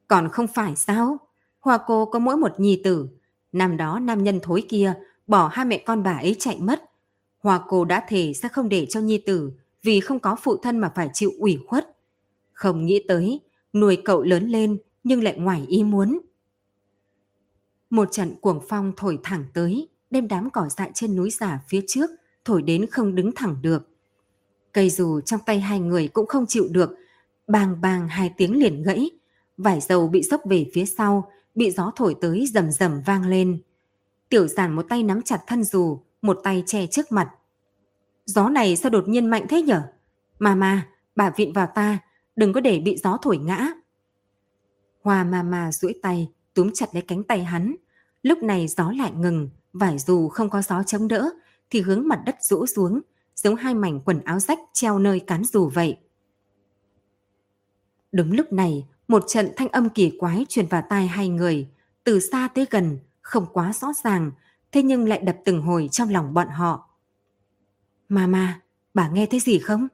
[0.08, 1.16] Còn không phải sao?
[1.60, 3.08] Hoa cô có mỗi một nhi tử.
[3.52, 4.94] Năm đó nam nhân thối kia
[5.28, 6.82] bỏ hai mẹ con bà ấy chạy mất.
[7.38, 9.52] Hoa cô đã thề sẽ không để cho nhi tử
[9.82, 11.96] vì không có phụ thân mà phải chịu ủy khuất.
[12.52, 13.40] Không nghĩ tới,
[13.72, 16.18] nuôi cậu lớn lên nhưng lại ngoài ý muốn.
[17.90, 21.80] Một trận cuồng phong thổi thẳng tới, đem đám cỏ dại trên núi giả phía
[21.86, 22.10] trước,
[22.44, 23.88] thổi đến không đứng thẳng được.
[24.72, 26.90] Cây dù trong tay hai người cũng không chịu được,
[27.46, 29.10] bàng bàng hai tiếng liền gãy,
[29.56, 33.62] vải dầu bị sốc về phía sau, bị gió thổi tới rầm rầm vang lên.
[34.28, 37.30] Tiểu giản một tay nắm chặt thân dù, một tay che trước mặt.
[38.26, 39.82] Gió này sao đột nhiên mạnh thế nhở?
[40.38, 41.98] Mama, bà vịn vào ta,
[42.36, 43.68] đừng có để bị gió thổi ngã.
[45.02, 47.76] Hoa mama duỗi tay, túm chặt lấy cánh tay hắn.
[48.22, 51.30] Lúc này gió lại ngừng, vải dù không có gió chống đỡ,
[51.70, 53.00] thì hướng mặt đất rũ xuống,
[53.34, 55.96] giống hai mảnh quần áo rách treo nơi cán dù vậy.
[58.12, 61.68] Đúng lúc này, một trận thanh âm kỳ quái truyền vào tai hai người,
[62.04, 62.98] từ xa tới gần,
[63.28, 64.30] không quá rõ ràng,
[64.72, 66.88] thế nhưng lại đập từng hồi trong lòng bọn họ.
[68.08, 68.60] Mama,
[68.94, 69.88] bà nghe thấy gì không?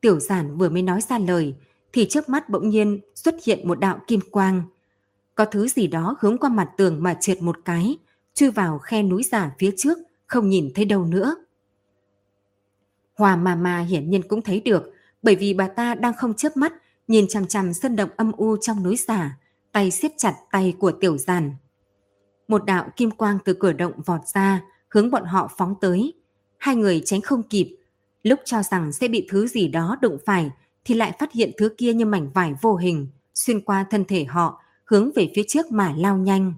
[0.00, 1.54] Tiểu giản vừa mới nói ra lời,
[1.92, 4.62] thì trước mắt bỗng nhiên xuất hiện một đạo kim quang.
[5.34, 7.98] Có thứ gì đó hướng qua mặt tường mà trượt một cái,
[8.34, 11.34] chui vào khe núi giả phía trước, không nhìn thấy đâu nữa.
[13.14, 14.92] Hòa mà mà hiển nhiên cũng thấy được,
[15.22, 16.72] bởi vì bà ta đang không chớp mắt,
[17.08, 19.38] nhìn chằm chằm sân động âm u trong núi giả,
[19.72, 21.54] tay siết chặt tay của tiểu giàn.
[22.50, 26.14] Một đạo kim quang từ cửa động vọt ra, hướng bọn họ phóng tới.
[26.58, 27.76] Hai người tránh không kịp,
[28.22, 30.50] lúc cho rằng sẽ bị thứ gì đó đụng phải,
[30.84, 34.24] thì lại phát hiện thứ kia như mảnh vải vô hình, xuyên qua thân thể
[34.24, 36.54] họ, hướng về phía trước mà lao nhanh.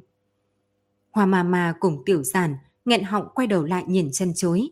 [1.11, 4.71] Hoa mà mà cùng tiểu giản, nghẹn họng quay đầu lại nhìn chân chối.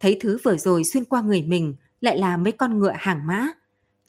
[0.00, 3.46] Thấy thứ vừa rồi xuyên qua người mình lại là mấy con ngựa hàng mã.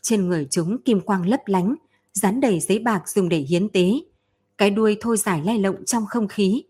[0.01, 1.75] Trên người chúng kim quang lấp lánh,
[2.13, 3.93] dán đầy giấy bạc dùng để hiến tế.
[4.61, 6.63] Cái đuôi thôi giải lay lộng trong không khí.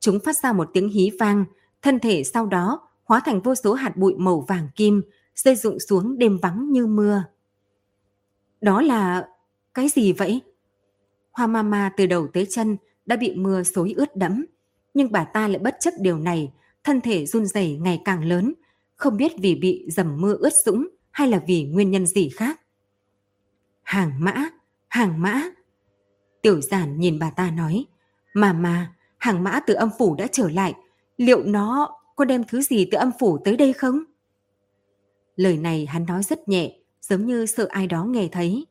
[0.00, 1.44] Chúng phát ra một tiếng hí vang,
[1.82, 5.02] thân thể sau đó hóa thành vô số hạt bụi màu vàng kim,
[5.34, 7.24] rơi rụng xuống đêm vắng như mưa.
[8.60, 9.28] Đó là...
[9.74, 10.40] cái gì vậy?
[11.32, 12.76] Hoa mama từ đầu tới chân
[13.06, 14.46] đã bị mưa xối ướt đẫm,
[14.94, 16.52] nhưng bà ta lại bất chấp điều này,
[16.84, 18.54] thân thể run rẩy ngày càng lớn,
[18.96, 22.60] không biết vì bị dầm mưa ướt sũng hay là vì nguyên nhân gì khác.
[23.82, 24.48] Hàng mã,
[24.88, 25.50] hàng mã.
[26.42, 27.84] Tiểu giản nhìn bà ta nói,
[28.34, 30.74] mà mà, hàng mã từ âm phủ đã trở lại,
[31.16, 34.02] liệu nó có đem thứ gì từ âm phủ tới đây không?
[35.36, 38.66] Lời này hắn nói rất nhẹ, giống như sợ ai đó nghe thấy.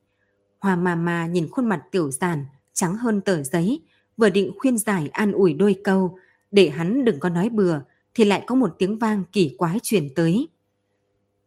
[0.60, 3.82] Hòa mà mà nhìn khuôn mặt tiểu giản, trắng hơn tờ giấy,
[4.18, 6.18] vừa định khuyên giải an ủi đôi câu,
[6.52, 7.80] để hắn đừng có nói bừa,
[8.14, 10.48] thì lại có một tiếng vang kỳ quái truyền tới.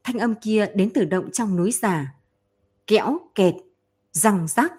[0.05, 2.15] Thanh âm kia đến từ động trong núi giả.
[2.87, 3.55] Kẽo, kẹt,
[4.13, 4.73] răng rắc.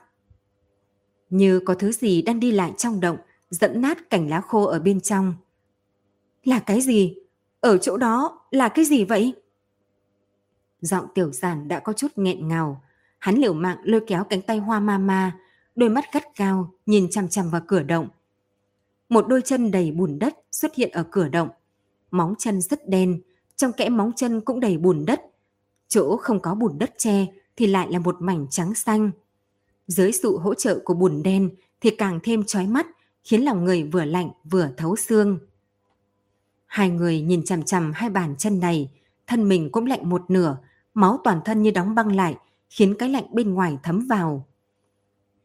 [1.30, 3.18] Như có thứ gì đang đi lại trong động,
[3.50, 5.34] dẫn nát cành lá khô ở bên trong.
[6.44, 7.16] Là cái gì?
[7.60, 9.34] Ở chỗ đó là cái gì vậy?
[10.82, 12.84] Giọng tiểu giản đã có chút nghẹn ngào.
[13.20, 15.38] Hắn liều mạng lôi kéo cánh tay hoa ma ma,
[15.76, 18.08] đôi mắt gắt cao nhìn chằm chằm vào cửa động.
[19.10, 21.50] Một đôi chân đầy bùn đất xuất hiện ở cửa động.
[22.12, 23.22] Móng chân rất đen,
[23.56, 25.22] trong kẽ móng chân cũng đầy bùn đất.
[25.88, 27.26] Chỗ không có bùn đất che
[27.56, 29.12] thì lại là một mảnh trắng xanh.
[29.90, 31.50] Dưới sự hỗ trợ của bùn đen
[31.82, 32.88] thì càng thêm chói mắt,
[33.24, 35.40] khiến lòng người vừa lạnh vừa thấu xương.
[36.66, 38.90] Hai người nhìn chằm chằm hai bàn chân này,
[39.28, 40.58] thân mình cũng lạnh một nửa,
[40.94, 42.36] máu toàn thân như đóng băng lại,
[42.70, 44.48] khiến cái lạnh bên ngoài thấm vào.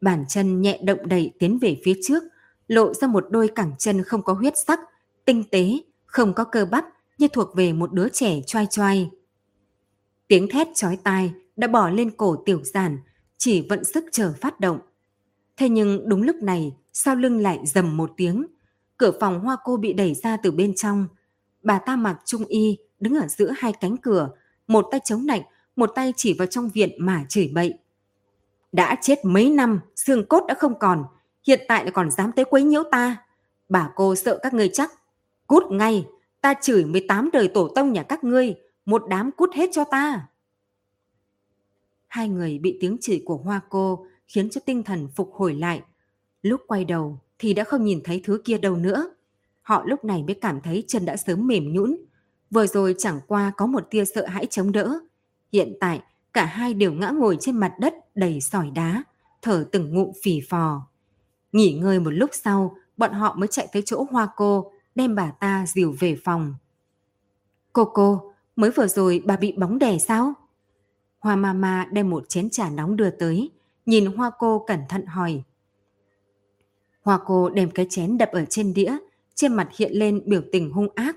[0.01, 2.22] Bàn chân nhẹ động đậy tiến về phía trước,
[2.68, 4.80] lộ ra một đôi cẳng chân không có huyết sắc,
[5.24, 6.84] tinh tế, không có cơ bắp
[7.18, 9.11] như thuộc về một đứa trẻ choai choai.
[10.28, 12.99] Tiếng thét chói tai đã bỏ lên cổ tiểu giản,
[13.39, 14.78] chỉ vận sức chờ phát động.
[15.57, 18.47] Thế nhưng đúng lúc này, sau lưng lại dầm một tiếng.
[18.97, 21.09] Cửa phòng hoa cô bị đẩy ra từ bên trong.
[21.62, 24.30] Bà ta mặc trung y, đứng ở giữa hai cánh cửa,
[24.66, 25.43] một tay chống lạnh,
[25.76, 27.74] một tay chỉ vào trong viện mà chửi bậy.
[28.72, 31.05] Đã chết mấy năm, xương cốt đã không còn,
[31.47, 33.16] hiện tại lại còn dám tới quấy nhiễu ta.
[33.68, 34.93] Bà cô sợ các ngươi chắc.
[35.47, 36.07] Cút ngay,
[36.41, 38.55] ta chửi 18 đời tổ tông nhà các ngươi,
[38.87, 40.28] một đám cút hết cho ta.
[42.14, 45.82] Hai người bị tiếng chửi của hoa cô khiến cho tinh thần phục hồi lại.
[46.42, 49.14] Lúc quay đầu thì đã không nhìn thấy thứ kia đâu nữa.
[49.62, 51.96] Họ lúc này mới cảm thấy chân đã sớm mềm nhũn.
[52.50, 54.98] Vừa rồi chẳng qua có một tia sợ hãi chống đỡ.
[55.52, 56.00] Hiện tại
[56.32, 59.02] cả hai đều ngã ngồi trên mặt đất đầy sỏi đá,
[59.42, 60.88] thở từng ngụm phì phò.
[61.52, 65.30] Nghỉ ngơi một lúc sau, bọn họ mới chạy tới chỗ hoa cô, đem bà
[65.30, 66.54] ta dìu về phòng.
[67.72, 70.34] Cô cô, mới vừa rồi bà bị bóng đè sao?
[71.24, 73.50] Hoa mama đem một chén trà nóng đưa tới,
[73.86, 75.42] nhìn hoa cô cẩn thận hỏi.
[77.02, 78.96] Hoa cô đem cái chén đập ở trên đĩa,
[79.34, 81.16] trên mặt hiện lên biểu tình hung ác.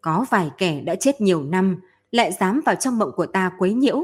[0.00, 1.80] Có vài kẻ đã chết nhiều năm,
[2.10, 4.02] lại dám vào trong mộng của ta quấy nhiễu.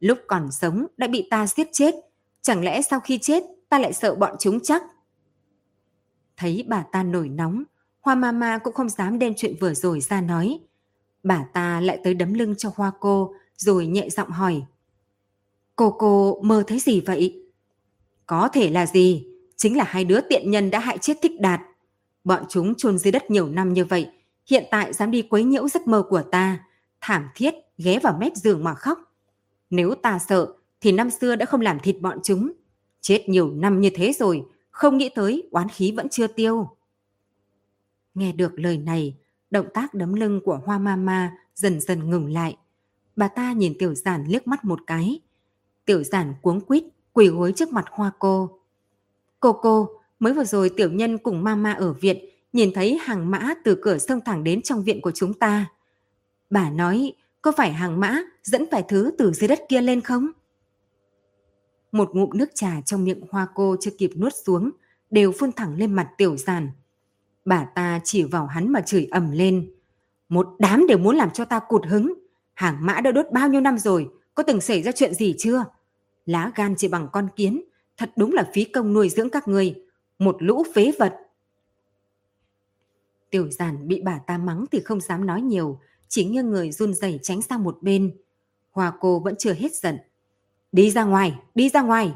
[0.00, 1.94] Lúc còn sống đã bị ta giết chết,
[2.42, 4.82] chẳng lẽ sau khi chết ta lại sợ bọn chúng chắc?
[6.36, 7.62] Thấy bà ta nổi nóng,
[8.00, 10.60] Hoa Mama cũng không dám đem chuyện vừa rồi ra nói.
[11.22, 14.62] Bà ta lại tới đấm lưng cho Hoa cô, rồi nhẹ giọng hỏi.
[15.76, 17.42] Cô cô mơ thấy gì vậy?
[18.26, 19.26] Có thể là gì?
[19.56, 21.60] Chính là hai đứa tiện nhân đã hại chết thích đạt.
[22.24, 24.10] Bọn chúng chôn dưới đất nhiều năm như vậy,
[24.50, 26.64] hiện tại dám đi quấy nhiễu giấc mơ của ta,
[27.00, 28.98] thảm thiết ghé vào mép giường mà khóc.
[29.70, 32.52] Nếu ta sợ thì năm xưa đã không làm thịt bọn chúng.
[33.00, 36.68] Chết nhiều năm như thế rồi, không nghĩ tới oán khí vẫn chưa tiêu.
[38.14, 39.16] Nghe được lời này,
[39.50, 42.56] động tác đấm lưng của Hoa Mama dần dần ngừng lại.
[43.16, 45.20] Bà ta nhìn tiểu giản liếc mắt một cái.
[45.84, 48.60] Tiểu giản cuống quýt, quỳ gối trước mặt Hoa cô.
[49.40, 49.88] Cô cô,
[50.18, 53.98] mới vừa rồi tiểu nhân cùng Mama ở viện, nhìn thấy hàng mã từ cửa
[53.98, 55.66] sông thẳng đến trong viện của chúng ta.
[56.50, 60.30] Bà nói, có phải hàng mã dẫn vài thứ từ dưới đất kia lên không?
[61.92, 64.70] Một ngụm nước trà trong miệng hoa cô chưa kịp nuốt xuống,
[65.10, 66.70] đều phun thẳng lên mặt tiểu giản.
[67.44, 69.72] Bà ta chỉ vào hắn mà chửi ầm lên.
[70.28, 72.12] Một đám đều muốn làm cho ta cụt hứng.
[72.60, 75.64] Hàng mã đã đốt bao nhiêu năm rồi, có từng xảy ra chuyện gì chưa?
[76.26, 77.62] Lá gan chỉ bằng con kiến,
[77.96, 79.82] thật đúng là phí công nuôi dưỡng các người.
[80.18, 81.16] Một lũ phế vật.
[83.30, 86.94] Tiểu giản bị bà ta mắng thì không dám nói nhiều, chỉ nghiêng người run
[86.94, 88.16] rẩy tránh sang một bên.
[88.70, 89.98] Hoa cô vẫn chưa hết giận.
[90.72, 92.14] Đi ra ngoài, đi ra ngoài.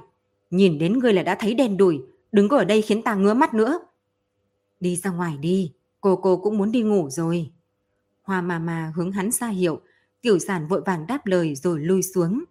[0.51, 3.35] Nhìn đến ngươi là đã thấy đen đùi, đừng có ở đây khiến ta ngứa
[3.35, 3.79] mắt nữa.
[4.81, 7.51] Đi ra ngoài đi, cô cô cũng muốn đi ngủ rồi.
[8.23, 9.81] Hoa mà mà hướng hắn ra hiệu,
[10.25, 12.45] tiểu giản vội vàng đáp lời rồi lui xuống.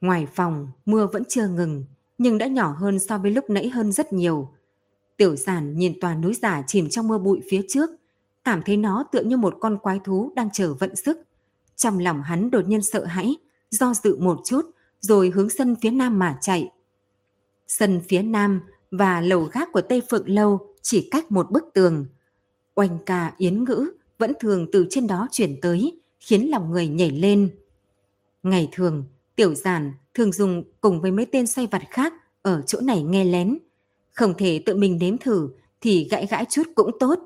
[0.00, 1.84] Ngoài phòng, mưa vẫn chưa ngừng,
[2.18, 4.48] nhưng đã nhỏ hơn so với lúc nãy hơn rất nhiều.
[5.16, 7.90] Tiểu giản nhìn toàn núi giả chìm trong mưa bụi phía trước,
[8.44, 11.18] cảm thấy nó tựa như một con quái thú đang chờ vận sức.
[11.76, 13.36] Trong lòng hắn đột nhiên sợ hãi,
[13.70, 14.70] do dự một chút,
[15.00, 16.70] rồi hướng sân phía nam mà chạy.
[17.68, 22.06] Sân phía nam và lầu gác của Tây Phượng Lâu chỉ cách một bức tường.
[22.74, 27.10] Oanh ca yến ngữ vẫn thường từ trên đó chuyển tới, khiến lòng người nhảy
[27.10, 27.50] lên.
[28.42, 29.04] Ngày thường,
[29.36, 32.12] tiểu giản thường dùng cùng với mấy tên xoay vặt khác
[32.42, 33.58] ở chỗ này nghe lén.
[34.12, 35.48] Không thể tự mình nếm thử
[35.80, 37.18] thì gãi gãi chút cũng tốt.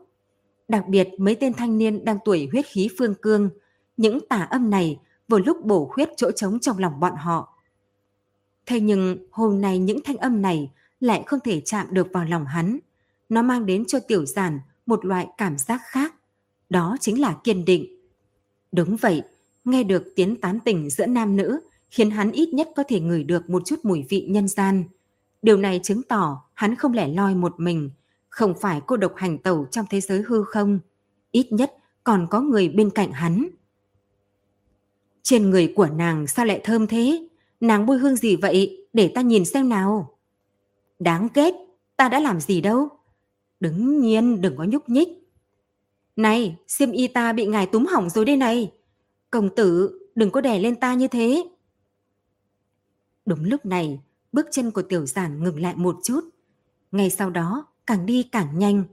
[0.68, 3.50] Đặc biệt mấy tên thanh niên đang tuổi huyết khí phương cương,
[3.96, 7.58] những tả âm này vừa lúc bổ huyết chỗ trống trong lòng bọn họ.
[8.66, 10.70] Thế nhưng hôm nay những thanh âm này
[11.00, 12.78] lại không thể chạm được vào lòng hắn.
[13.28, 16.14] Nó mang đến cho tiểu giản một loại cảm giác khác.
[16.72, 17.86] Đó chính là kiên định.
[18.72, 19.22] Đúng vậy,
[19.64, 21.60] nghe được tiếng tán tỉnh giữa nam nữ
[21.90, 24.84] khiến hắn ít nhất có thể ngửi được một chút mùi vị nhân gian.
[25.42, 27.90] Điều này chứng tỏ hắn không lẻ loi một mình,
[28.28, 30.78] không phải cô độc hành tẩu trong thế giới hư không.
[31.30, 33.48] Ít nhất còn có người bên cạnh hắn.
[35.22, 37.28] Trên người của nàng sao lại thơm thế?
[37.60, 38.86] Nàng bôi hương gì vậy?
[38.92, 40.18] Để ta nhìn xem nào.
[40.98, 41.54] Đáng ghét,
[41.96, 42.88] ta đã làm gì đâu.
[43.60, 45.21] Đứng nhiên đừng có nhúc nhích.
[46.22, 48.72] Này, xiêm y ta bị ngài túm hỏng rồi đây này.
[49.30, 51.44] Công tử, đừng có đè lên ta như thế.
[53.26, 54.00] Đúng lúc này,
[54.32, 56.20] bước chân của tiểu giản ngừng lại một chút.
[56.92, 58.84] Ngay sau đó, càng đi càng nhanh.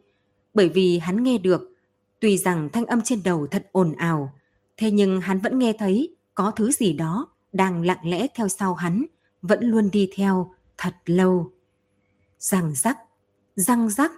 [0.53, 1.75] Bởi vì hắn nghe được,
[2.19, 4.33] tuy rằng thanh âm trên đầu thật ồn ào,
[4.77, 8.73] thế nhưng hắn vẫn nghe thấy có thứ gì đó đang lặng lẽ theo sau
[8.73, 9.05] hắn,
[9.41, 11.51] vẫn luôn đi theo thật lâu.
[12.39, 12.97] Răng rắc,
[13.55, 14.11] răng rắc.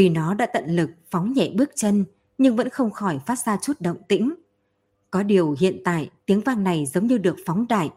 [0.00, 2.04] Tuy nó đã tận lực phóng nhẹ bước chân,
[2.38, 4.34] nhưng vẫn không khỏi phát ra chút động tĩnh.
[5.10, 7.90] Có điều hiện tại tiếng vang này giống như được phóng đại,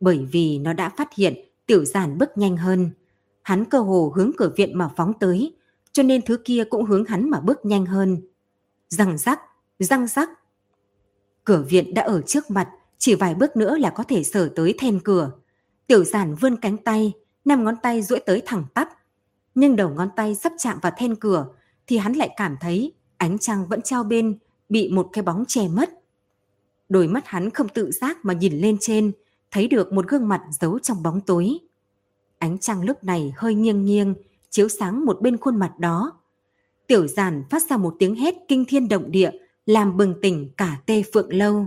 [0.00, 1.34] bởi vì nó đã phát hiện
[1.66, 2.90] tiểu giản bước nhanh hơn.
[3.42, 5.56] Hắn cơ hồ hướng cửa viện mà phóng tới,
[5.92, 8.20] cho nên thứ kia cũng hướng hắn mà bước nhanh hơn.
[8.88, 9.40] Răng rắc,
[9.78, 10.30] răng rắc.
[11.44, 12.68] Cửa viện đã ở trước mặt,
[12.98, 15.30] chỉ vài bước nữa là có thể sở tới then cửa.
[15.86, 17.12] Tiểu giản vươn cánh tay,
[17.44, 18.88] năm ngón tay duỗi tới thẳng tắp.
[19.54, 21.46] Nhưng đầu ngón tay sắp chạm vào then cửa,
[21.86, 24.38] thì hắn lại cảm thấy ánh trăng vẫn trao bên,
[24.68, 25.90] bị một cái bóng che mất.
[26.88, 29.12] Đôi mắt hắn không tự giác mà nhìn lên trên,
[29.50, 31.58] thấy được một gương mặt giấu trong bóng tối.
[32.38, 34.14] Ánh trăng lúc này hơi nghiêng nghiêng,
[34.50, 36.12] chiếu sáng một bên khuôn mặt đó.
[36.86, 39.30] Tiểu giản phát ra một tiếng hét kinh thiên động địa,
[39.66, 41.66] làm bừng tỉnh cả tê phượng lâu.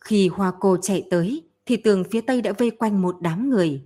[0.00, 3.82] Khi hoa cô chạy tới, thì tường phía tây đã vây quanh một đám người.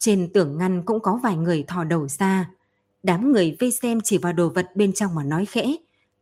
[0.00, 2.50] Trên tường ngăn cũng có vài người thò đầu ra.
[3.02, 5.76] Đám người vây xem chỉ vào đồ vật bên trong mà nói khẽ,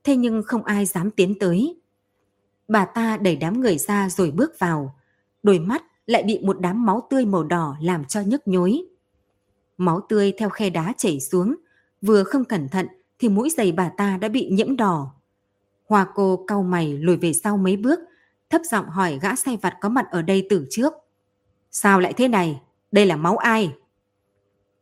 [0.04, 1.80] thế nhưng không ai dám tiến tới.
[2.68, 4.94] Bà ta đẩy đám người ra rồi bước vào.
[5.42, 8.82] Đôi mắt lại bị một đám máu tươi màu đỏ làm cho nhức nhối.
[9.76, 11.54] Máu tươi theo khe đá chảy xuống,
[12.02, 12.86] vừa không cẩn thận
[13.18, 15.14] thì mũi giày bà ta đã bị nhiễm đỏ.
[15.88, 18.00] Hoa cô cau mày lùi về sau mấy bước,
[18.50, 20.92] thấp giọng hỏi gã say vặt có mặt ở đây từ trước.
[21.70, 22.60] Sao lại thế này?
[22.92, 23.74] Đây là máu ai?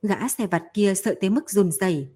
[0.03, 2.09] Gã xe vặt kia sợ tới mức run rẩy.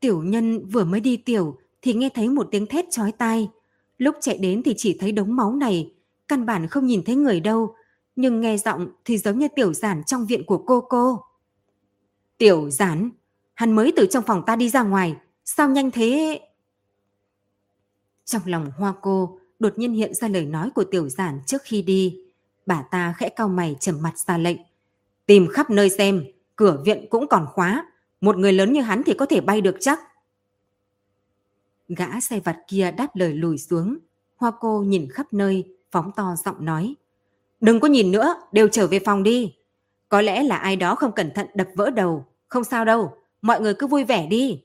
[0.00, 3.50] Tiểu nhân vừa mới đi tiểu thì nghe thấy một tiếng thét chói tai.
[3.98, 5.92] Lúc chạy đến thì chỉ thấy đống máu này,
[6.28, 7.74] căn bản không nhìn thấy người đâu,
[8.16, 11.20] nhưng nghe giọng thì giống như tiểu giản trong viện của cô cô.
[12.38, 13.10] Tiểu giản,
[13.54, 16.40] hắn mới từ trong phòng ta đi ra ngoài, sao nhanh thế?
[18.24, 21.82] Trong lòng hoa cô đột nhiên hiện ra lời nói của tiểu giản trước khi
[21.82, 22.20] đi.
[22.66, 24.56] Bà ta khẽ cau mày trầm mặt ra lệnh.
[25.26, 26.24] Tìm khắp nơi xem,
[26.56, 27.86] cửa viện cũng còn khóa.
[28.20, 30.00] Một người lớn như hắn thì có thể bay được chắc.
[31.88, 33.98] Gã xe vặt kia đáp lời lùi xuống.
[34.36, 36.94] Hoa cô nhìn khắp nơi, phóng to giọng nói.
[37.60, 39.54] Đừng có nhìn nữa, đều trở về phòng đi.
[40.08, 42.26] Có lẽ là ai đó không cẩn thận đập vỡ đầu.
[42.48, 44.62] Không sao đâu, mọi người cứ vui vẻ đi.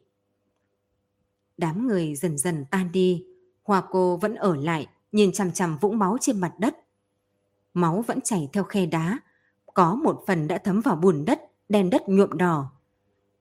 [1.57, 3.25] Đám người dần dần tan đi,
[3.63, 6.77] Hoa cô vẫn ở lại, nhìn chằm chằm vũng máu trên mặt đất.
[7.73, 9.19] Máu vẫn chảy theo khe đá,
[9.79, 12.71] có một phần đã thấm vào bùn đất, đen đất nhuộm đỏ.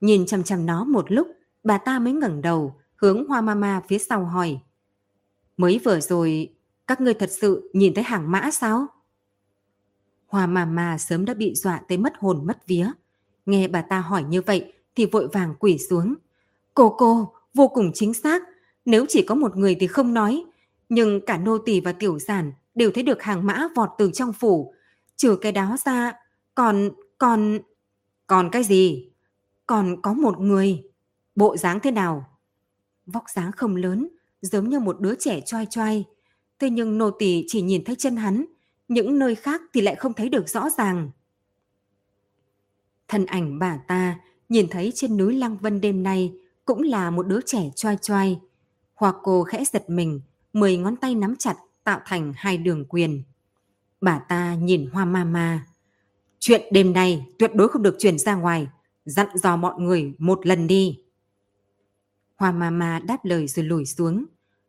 [0.01, 1.29] Nhìn chằm chằm nó một lúc,
[1.65, 4.59] bà ta mới ngẩng đầu, hướng Hoa Mama phía sau hỏi.
[5.57, 6.55] Mới vừa rồi,
[6.87, 8.87] các ngươi thật sự nhìn thấy hàng mã sao?
[10.27, 12.91] Hoa Mama sớm đã bị dọa tới mất hồn mất vía.
[13.47, 16.15] Nghe bà ta hỏi như vậy thì vội vàng quỷ xuống.
[16.75, 18.43] Cô cô, vô cùng chính xác.
[18.85, 20.45] Nếu chỉ có một người thì không nói.
[20.89, 24.33] Nhưng cả nô tỳ và tiểu giản đều thấy được hàng mã vọt từ trong
[24.33, 24.75] phủ.
[25.17, 26.13] Trừ cái đó ra,
[26.59, 27.59] còn, còn...
[28.27, 29.09] Còn cái gì?
[29.67, 30.83] Còn có một người.
[31.35, 32.39] Bộ dáng thế nào?
[33.07, 34.09] Vóc dáng không lớn,
[34.41, 36.05] giống như một đứa trẻ choai choai.
[36.59, 38.45] Thế nhưng nô tỳ chỉ nhìn thấy chân hắn,
[38.89, 41.11] những nơi khác thì lại không thấy được rõ ràng.
[43.09, 46.33] Thân ảnh bà ta nhìn thấy trên núi Lăng Vân đêm nay
[46.65, 48.41] cũng là một đứa trẻ choai choai.
[48.95, 50.21] Hoa cô khẽ giật mình,
[50.53, 53.23] mười ngón tay nắm chặt tạo thành hai đường quyền.
[54.01, 55.68] Bà ta nhìn hoa ma ma.
[56.41, 58.69] Chuyện đêm nay tuyệt đối không được truyền ra ngoài,
[59.05, 61.01] dặn dò mọi người một lần đi.
[62.37, 64.25] Hoa ma ma đáp lời rồi lùi xuống.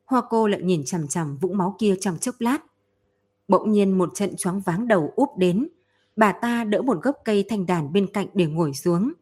[0.05, 2.57] Hoa cô lại nhìn chằm chằm vũng máu kia trong chốc lát.
[3.47, 5.67] Bỗng nhiên một trận choáng váng đầu úp đến.
[6.15, 9.13] Bà ta đỡ một gốc cây thanh đàn bên cạnh để ngồi xuống.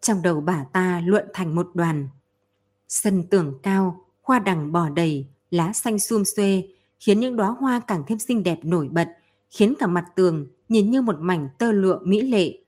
[0.00, 2.08] Trong đầu bà ta luận thành một đoàn.
[2.88, 6.68] Sân tường cao, hoa đằng bò đầy, lá xanh xum xuê,
[7.00, 9.08] khiến những đóa hoa càng thêm xinh đẹp nổi bật,
[9.50, 12.58] khiến cả mặt tường nhìn như một mảnh tơ lụa mỹ lệ.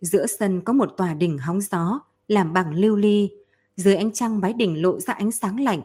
[0.00, 3.30] Giữa sân có một tòa đỉnh hóng gió, làm bằng lưu ly,
[3.76, 5.80] dưới ánh trăng mái đỉnh lộ ra ánh sáng lạnh.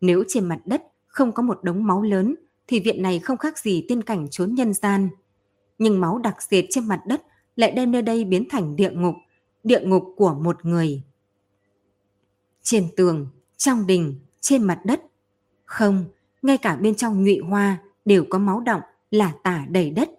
[0.00, 2.34] Nếu trên mặt đất không có một đống máu lớn,
[2.66, 5.08] thì viện này không khác gì tiên cảnh trốn nhân gian.
[5.78, 7.22] Nhưng máu đặc diệt trên mặt đất
[7.56, 9.14] lại đem nơi đây biến thành địa ngục,
[9.64, 11.02] địa ngục của một người.
[12.62, 13.26] Trên tường,
[13.56, 15.00] trong đình, trên mặt đất.
[15.64, 16.04] Không,
[16.42, 18.80] ngay cả bên trong nhụy hoa đều có máu động,
[19.16, 20.10] là tả đầy đất.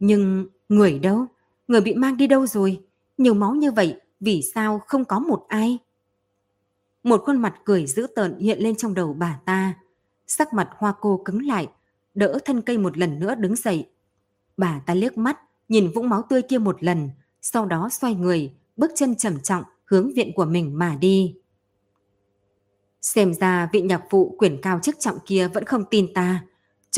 [0.00, 1.26] Nhưng người đâu?
[1.68, 2.80] Người bị mang đi đâu rồi?
[3.18, 5.78] Nhiều máu như vậy, vì sao không có một ai?
[7.02, 9.74] Một khuôn mặt cười dữ tợn hiện lên trong đầu bà ta.
[10.26, 11.68] Sắc mặt hoa cô cứng lại,
[12.14, 13.88] đỡ thân cây một lần nữa đứng dậy.
[14.56, 15.38] Bà ta liếc mắt,
[15.68, 17.10] nhìn vũng máu tươi kia một lần,
[17.42, 21.34] sau đó xoay người, bước chân trầm trọng hướng viện của mình mà đi.
[23.02, 26.44] Xem ra vị nhạc phụ quyền cao chức trọng kia vẫn không tin ta,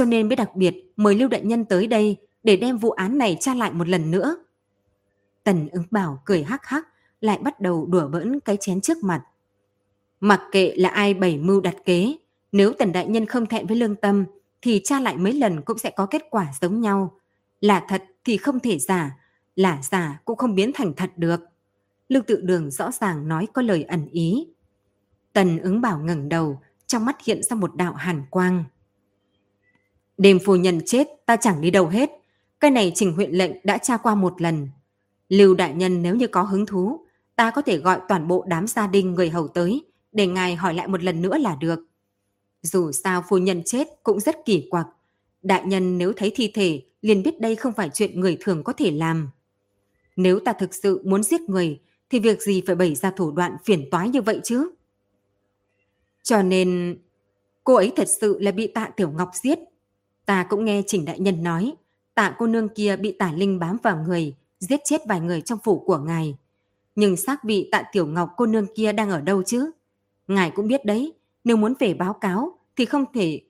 [0.00, 3.18] cho nên mới đặc biệt mời Lưu Đại Nhân tới đây để đem vụ án
[3.18, 4.36] này tra lại một lần nữa.
[5.44, 6.88] Tần ứng bảo cười hắc hắc,
[7.20, 9.22] lại bắt đầu đùa bỡn cái chén trước mặt.
[10.20, 12.16] Mặc kệ là ai bày mưu đặt kế,
[12.52, 14.24] nếu Tần Đại Nhân không thẹn với lương tâm,
[14.62, 17.18] thì tra lại mấy lần cũng sẽ có kết quả giống nhau.
[17.60, 19.16] Là thật thì không thể giả,
[19.56, 21.40] là giả cũng không biến thành thật được.
[22.08, 24.46] Lưu tự đường rõ ràng nói có lời ẩn ý.
[25.32, 28.64] Tần ứng bảo ngẩng đầu, trong mắt hiện ra một đạo hàn quang.
[30.20, 32.10] Đêm phu nhân chết, ta chẳng đi đâu hết.
[32.60, 34.68] Cái này trình huyện lệnh đã tra qua một lần.
[35.28, 37.00] Lưu đại nhân nếu như có hứng thú,
[37.36, 40.74] ta có thể gọi toàn bộ đám gia đình người hầu tới, để ngài hỏi
[40.74, 41.86] lại một lần nữa là được.
[42.62, 44.86] Dù sao phu nhân chết cũng rất kỳ quặc.
[45.42, 48.72] Đại nhân nếu thấy thi thể liền biết đây không phải chuyện người thường có
[48.72, 49.30] thể làm.
[50.16, 53.56] Nếu ta thực sự muốn giết người thì việc gì phải bày ra thủ đoạn
[53.64, 54.70] phiền toái như vậy chứ?
[56.22, 56.98] Cho nên
[57.64, 59.58] cô ấy thật sự là bị tạ Tiểu Ngọc giết.
[60.30, 61.74] Ta cũng nghe Trình Đại Nhân nói
[62.14, 65.58] tạ cô nương kia bị tả linh bám vào người giết chết vài người trong
[65.64, 66.36] phủ của ngài.
[66.94, 69.70] Nhưng xác bị tạ Tiểu Ngọc cô nương kia đang ở đâu chứ?
[70.28, 71.12] Ngài cũng biết đấy,
[71.44, 73.40] nếu muốn về báo cáo thì không thể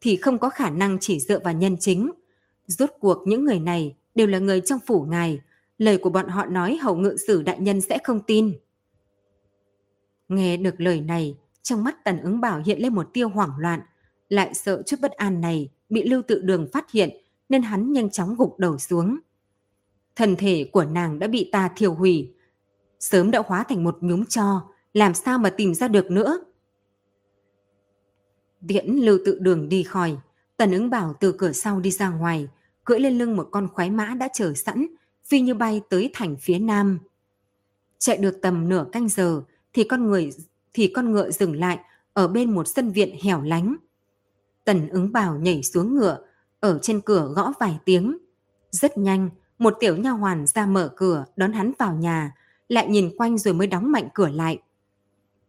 [0.00, 2.10] thì không có khả năng chỉ dựa vào nhân chính.
[2.66, 5.40] Rốt cuộc những người này đều là người trong phủ ngài,
[5.78, 8.58] lời của bọn họ nói hầu ngự sử đại nhân sẽ không tin.
[10.28, 13.80] Nghe được lời này, trong mắt tần ứng bảo hiện lên một tiêu hoảng loạn,
[14.28, 17.10] lại sợ chút bất an này bị lưu tự đường phát hiện
[17.48, 19.18] nên hắn nhanh chóng gục đầu xuống.
[20.16, 22.32] Thần thể của nàng đã bị ta thiêu hủy,
[23.00, 26.44] sớm đã hóa thành một nhúm cho, làm sao mà tìm ra được nữa.
[28.68, 30.16] Tiễn lưu tự đường đi khỏi,
[30.56, 32.48] tần ứng bảo từ cửa sau đi ra ngoài,
[32.84, 34.86] cưỡi lên lưng một con khoái mã đã chờ sẵn,
[35.24, 36.98] phi như bay tới thành phía nam.
[37.98, 40.30] Chạy được tầm nửa canh giờ thì con người
[40.72, 41.78] thì con ngựa dừng lại
[42.12, 43.76] ở bên một sân viện hẻo lánh.
[44.68, 46.18] Tần ứng bảo nhảy xuống ngựa,
[46.60, 48.18] ở trên cửa gõ vài tiếng.
[48.70, 52.34] Rất nhanh, một tiểu nha hoàn ra mở cửa đón hắn vào nhà,
[52.68, 54.58] lại nhìn quanh rồi mới đóng mạnh cửa lại.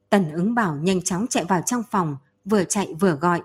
[0.09, 3.41] Tần ứng bảo nhanh chóng chạy vào trong phòng, vừa chạy vừa gọi.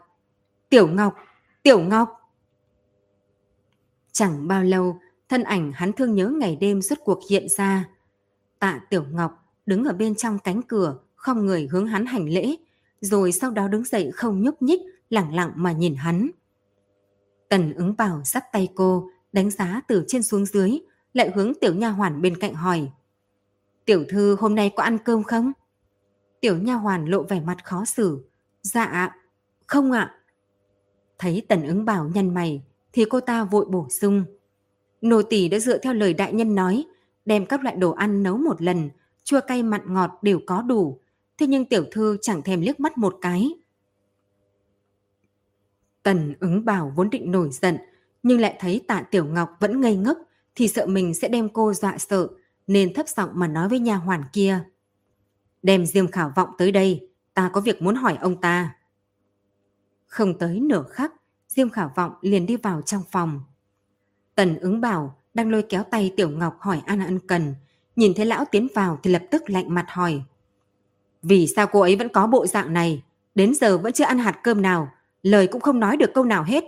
[0.68, 1.14] Tiểu Ngọc!
[1.62, 2.08] Tiểu Ngọc!
[4.12, 4.98] Chẳng bao lâu,
[5.28, 7.88] thân ảnh hắn thương nhớ ngày đêm suốt cuộc hiện ra.
[8.58, 12.56] Tạ Tiểu Ngọc đứng ở bên trong cánh cửa, không người hướng hắn hành lễ,
[13.00, 14.80] rồi sau đó đứng dậy không nhúc nhích,
[15.10, 16.30] lặng lặng mà nhìn hắn.
[17.48, 20.78] Tần ứng bảo dắt tay cô, đánh giá từ trên xuống dưới,
[21.12, 22.90] lại hướng tiểu nha hoàn bên cạnh hỏi.
[23.84, 25.52] Tiểu thư hôm nay có ăn cơm không?
[26.40, 28.28] Tiểu nha hoàn lộ vẻ mặt khó xử.
[28.62, 29.16] Dạ,
[29.66, 30.14] không ạ.
[31.18, 34.24] Thấy tần ứng bảo nhăn mày, thì cô ta vội bổ sung.
[35.00, 36.84] Nô tỳ đã dựa theo lời đại nhân nói,
[37.24, 38.90] đem các loại đồ ăn nấu một lần,
[39.24, 41.00] chua cay mặn ngọt đều có đủ.
[41.38, 43.54] Thế nhưng tiểu thư chẳng thèm liếc mắt một cái.
[46.04, 47.78] Tần ứng bảo vốn định nổi giận,
[48.22, 50.18] nhưng lại thấy tạ tiểu ngọc vẫn ngây ngốc,
[50.54, 52.28] thì sợ mình sẽ đem cô dọa sợ,
[52.66, 54.64] nên thấp giọng mà nói với nhà hoàn kia.
[55.62, 58.74] Đem Diêm Khảo Vọng tới đây, ta có việc muốn hỏi ông ta.
[60.06, 61.12] Không tới nửa khắc,
[61.48, 63.40] Diêm Khảo Vọng liền đi vào trong phòng.
[64.34, 67.54] Tần ứng bảo đang lôi kéo tay Tiểu Ngọc hỏi An Ân Cần,
[67.96, 70.22] nhìn thấy lão tiến vào thì lập tức lạnh mặt hỏi.
[71.22, 73.02] Vì sao cô ấy vẫn có bộ dạng này,
[73.34, 74.93] đến giờ vẫn chưa ăn hạt cơm nào,
[75.24, 76.64] lời cũng không nói được câu nào hết.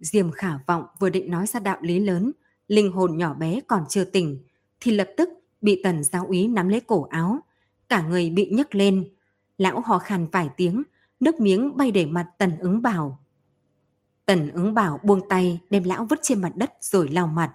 [0.00, 2.32] Diêm khả vọng vừa định nói ra đạo lý lớn,
[2.68, 4.44] linh hồn nhỏ bé còn chưa tỉnh,
[4.80, 5.28] thì lập tức
[5.60, 7.38] bị tần giáo úy nắm lấy cổ áo,
[7.88, 9.08] cả người bị nhấc lên.
[9.58, 10.82] Lão hò khàn vài tiếng,
[11.20, 13.18] nước miếng bay để mặt tần ứng bảo.
[14.26, 17.54] Tần ứng bảo buông tay đem lão vứt trên mặt đất rồi lau mặt.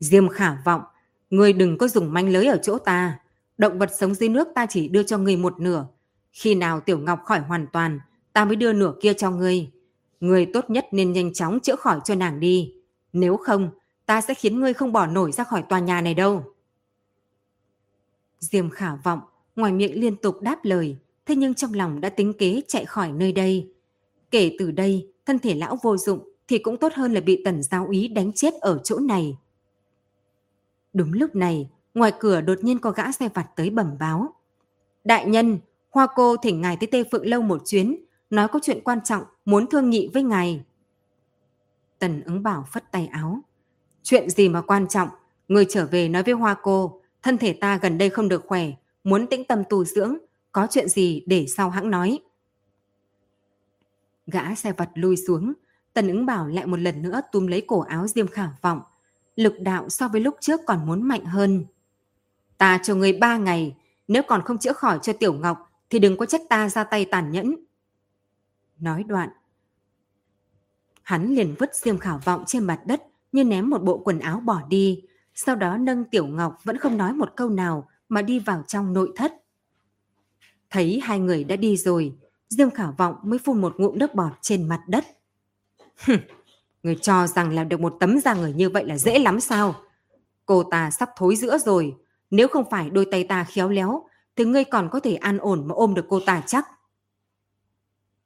[0.00, 0.82] Diêm khả vọng,
[1.30, 3.18] ngươi đừng có dùng manh lưới ở chỗ ta.
[3.58, 5.86] Động vật sống dưới nước ta chỉ đưa cho ngươi một nửa.
[6.32, 8.00] Khi nào Tiểu Ngọc khỏi hoàn toàn,
[8.32, 9.70] ta mới đưa nửa kia cho ngươi.
[10.20, 12.74] Ngươi tốt nhất nên nhanh chóng chữa khỏi cho nàng đi.
[13.12, 13.70] Nếu không,
[14.06, 16.44] ta sẽ khiến ngươi không bỏ nổi ra khỏi tòa nhà này đâu.
[18.38, 19.20] Diêm khả vọng,
[19.56, 23.12] ngoài miệng liên tục đáp lời, thế nhưng trong lòng đã tính kế chạy khỏi
[23.12, 23.72] nơi đây.
[24.30, 27.62] Kể từ đây, thân thể lão vô dụng thì cũng tốt hơn là bị tần
[27.62, 29.36] giáo ý đánh chết ở chỗ này.
[30.92, 34.34] Đúng lúc này, ngoài cửa đột nhiên có gã xe vặt tới bẩm báo.
[35.04, 35.58] Đại nhân,
[35.90, 37.96] Hoa cô thỉnh ngài tới Tê Phượng Lâu một chuyến,
[38.30, 40.64] nói có chuyện quan trọng, muốn thương nghị với ngài.
[41.98, 43.40] Tần ứng bảo phất tay áo.
[44.02, 45.08] Chuyện gì mà quan trọng,
[45.48, 48.72] người trở về nói với Hoa cô, thân thể ta gần đây không được khỏe,
[49.04, 50.16] muốn tĩnh tâm tu dưỡng,
[50.52, 52.18] có chuyện gì để sau hãng nói.
[54.26, 55.52] Gã xe vật lui xuống,
[55.92, 58.80] tần ứng bảo lại một lần nữa túm lấy cổ áo diêm khả vọng.
[59.36, 61.64] Lực đạo so với lúc trước còn muốn mạnh hơn.
[62.58, 63.76] Ta cho người ba ngày,
[64.08, 67.04] nếu còn không chữa khỏi cho Tiểu Ngọc thì đừng có trách ta ra tay
[67.04, 67.56] tàn nhẫn.
[68.80, 69.28] Nói đoạn,
[71.02, 73.02] hắn liền vứt diêm khảo vọng trên mặt đất
[73.32, 75.02] như ném một bộ quần áo bỏ đi,
[75.34, 78.92] sau đó nâng Tiểu Ngọc vẫn không nói một câu nào mà đi vào trong
[78.92, 79.32] nội thất.
[80.70, 82.16] Thấy hai người đã đi rồi,
[82.48, 85.04] Diêm Khảo Vọng mới phun một ngụm nước bọt trên mặt đất.
[86.82, 89.74] người cho rằng làm được một tấm da người như vậy là dễ lắm sao?
[90.46, 91.96] Cô ta sắp thối giữa rồi,
[92.30, 94.04] nếu không phải đôi tay ta khéo léo,
[94.36, 96.68] thì ngươi còn có thể an ổn mà ôm được cô ta chắc.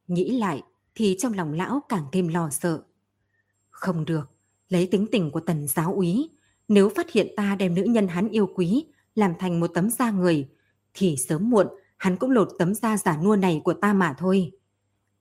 [0.09, 0.63] Nghĩ lại
[0.95, 2.83] thì trong lòng lão càng thêm lo sợ.
[3.71, 4.31] Không được,
[4.69, 6.31] lấy tính tình của tần giáo úy,
[6.69, 10.11] nếu phát hiện ta đem nữ nhân hắn yêu quý làm thành một tấm da
[10.11, 10.49] người,
[10.95, 14.53] thì sớm muộn hắn cũng lột tấm da giả nua này của ta mà thôi.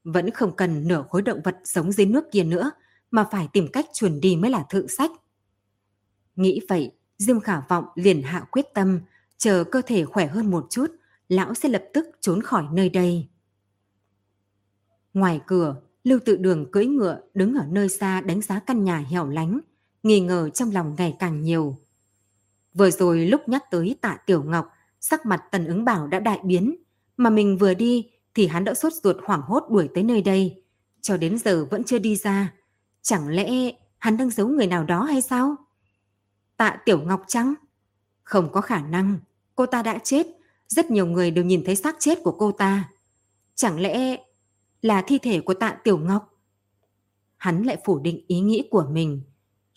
[0.03, 2.71] Vẫn không cần nửa khối động vật sống dưới nước kia nữa,
[3.11, 5.11] mà phải tìm cách chuồn đi mới là thượng sách.
[6.35, 8.99] Nghĩ vậy, Diêm Khả Vọng liền hạ quyết tâm,
[9.37, 10.87] chờ cơ thể khỏe hơn một chút,
[11.29, 13.27] lão sẽ lập tức trốn khỏi nơi đây.
[15.13, 18.97] Ngoài cửa, Lưu Tự Đường cưỡi ngựa đứng ở nơi xa đánh giá căn nhà
[18.97, 19.59] hẻo lánh,
[20.03, 21.77] nghi ngờ trong lòng ngày càng nhiều.
[22.73, 26.39] Vừa rồi lúc nhắc tới tạ Tiểu Ngọc, sắc mặt tần ứng bảo đã đại
[26.43, 26.75] biến,
[27.17, 30.63] mà mình vừa đi thì hắn đã sốt ruột hoảng hốt đuổi tới nơi đây,
[31.01, 32.53] cho đến giờ vẫn chưa đi ra.
[33.01, 35.55] Chẳng lẽ hắn đang giấu người nào đó hay sao?
[36.57, 37.53] Tạ Tiểu Ngọc chăng?
[38.23, 39.17] Không có khả năng,
[39.55, 40.27] cô ta đã chết,
[40.67, 42.89] rất nhiều người đều nhìn thấy xác chết của cô ta.
[43.55, 44.17] Chẳng lẽ
[44.83, 46.39] là thi thể của tạ Tiểu Ngọc?
[47.37, 49.21] Hắn lại phủ định ý nghĩ của mình.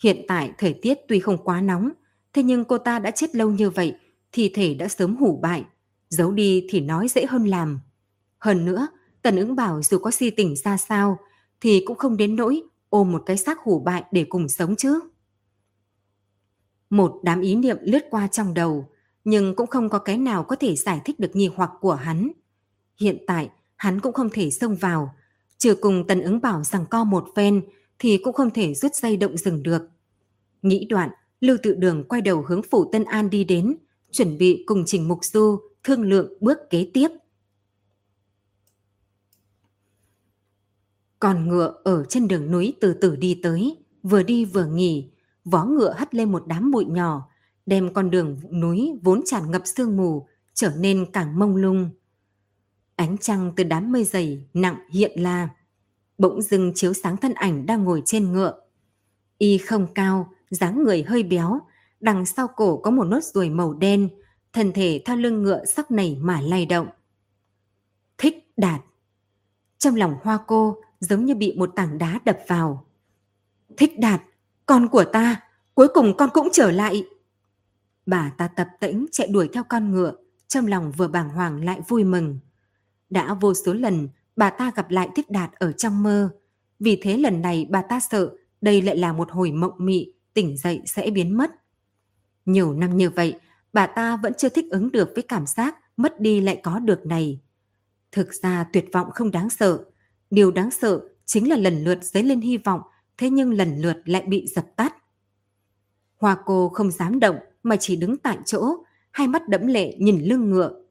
[0.03, 1.89] Hiện tại thời tiết tuy không quá nóng,
[2.33, 3.95] thế nhưng cô ta đã chết lâu như vậy,
[4.31, 5.65] thi thể đã sớm hủ bại.
[6.09, 7.79] Giấu đi thì nói dễ hơn làm.
[8.39, 8.87] Hơn nữa,
[9.21, 11.19] Tần ứng bảo dù có si tình ra sao,
[11.61, 14.99] thì cũng không đến nỗi ôm một cái xác hủ bại để cùng sống chứ.
[16.89, 18.89] Một đám ý niệm lướt qua trong đầu,
[19.23, 22.31] nhưng cũng không có cái nào có thể giải thích được nghi hoặc của hắn.
[22.99, 25.15] Hiện tại, hắn cũng không thể xông vào,
[25.57, 27.61] trừ cùng tần ứng bảo rằng co một phen
[27.99, 29.89] thì cũng không thể rút dây động rừng được.
[30.61, 31.09] Nghĩ đoạn,
[31.41, 33.77] Lưu Tự Đường quay đầu hướng phủ Tân An đi đến,
[34.11, 37.07] chuẩn bị cùng Trình Mục Du thương lượng bước kế tiếp.
[41.19, 45.09] Còn ngựa ở trên đường núi từ từ đi tới, vừa đi vừa nghỉ,
[45.45, 47.29] vó ngựa hất lên một đám bụi nhỏ,
[47.65, 51.89] đem con đường núi vốn tràn ngập sương mù, trở nên càng mông lung.
[52.97, 55.49] Ánh trăng từ đám mây dày nặng hiện la,
[56.17, 58.61] bỗng dưng chiếu sáng thân ảnh đang ngồi trên ngựa.
[59.37, 61.59] Y không cao, dáng người hơi béo,
[61.99, 64.09] đằng sau cổ có một nốt ruồi màu đen,
[64.53, 66.87] thân thể theo lưng ngựa sắc nảy mà lay động.
[68.17, 68.81] Thích đạt.
[69.77, 72.85] Trong lòng hoa cô giống như bị một tảng đá đập vào.
[73.77, 74.21] Thích đạt,
[74.65, 75.41] con của ta,
[75.73, 77.05] cuối cùng con cũng trở lại.
[78.05, 80.13] Bà ta tập tĩnh chạy đuổi theo con ngựa,
[80.47, 82.39] trong lòng vừa bàng hoàng lại vui mừng.
[83.09, 86.29] Đã vô số lần bà ta gặp lại Thích Đạt ở trong mơ,
[86.79, 88.31] vì thế lần này bà ta sợ
[88.61, 91.51] đây lại là một hồi mộng mị, tỉnh dậy sẽ biến mất.
[92.45, 93.35] Nhiều năm như vậy,
[93.73, 97.05] bà ta vẫn chưa thích ứng được với cảm giác mất đi lại có được
[97.05, 97.39] này.
[98.11, 99.85] Thực ra tuyệt vọng không đáng sợ,
[100.29, 102.81] điều đáng sợ chính là lần lượt dấy lên hy vọng,
[103.17, 104.95] thế nhưng lần lượt lại bị dập tắt.
[106.17, 108.75] Hoa cô không dám động mà chỉ đứng tại chỗ,
[109.11, 110.81] hai mắt đẫm lệ nhìn lưng ngựa.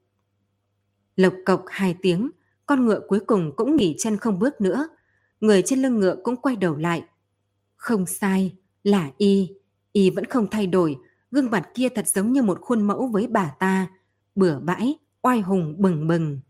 [1.16, 2.30] Lộc cộc hai tiếng,
[2.66, 4.88] con ngựa cuối cùng cũng nghỉ chân không bước nữa.
[5.40, 7.04] Người trên lưng ngựa cũng quay đầu lại.
[7.76, 9.50] Không sai, là y.
[9.92, 10.96] Y vẫn không thay đổi,
[11.30, 13.86] gương mặt kia thật giống như một khuôn mẫu với bà ta.
[14.34, 16.40] Bửa bãi, oai hùng bừng bừng.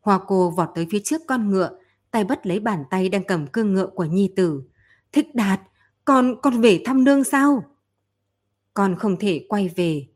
[0.00, 1.78] Hoa cô vọt tới phía trước con ngựa,
[2.10, 4.62] tay bắt lấy bàn tay đang cầm cương ngựa của nhi tử.
[5.12, 5.60] Thích đạt,
[6.04, 7.64] con, con về thăm nương sao?
[8.74, 10.06] Con không thể quay về.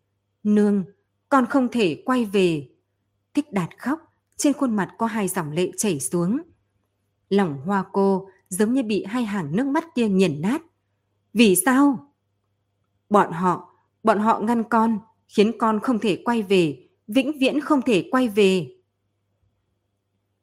[0.43, 0.85] Nương,
[1.29, 2.69] con không thể quay về.
[3.35, 4.01] Thích đạt khóc,
[4.37, 6.39] trên khuôn mặt có hai dòng lệ chảy xuống.
[7.29, 10.63] Lòng hoa cô giống như bị hai hàng nước mắt kia nghiền nát.
[11.35, 12.13] Vì sao?
[13.11, 14.99] Bọn họ, bọn họ ngăn con,
[15.29, 18.67] khiến con không thể quay về, vĩnh viễn không thể quay về.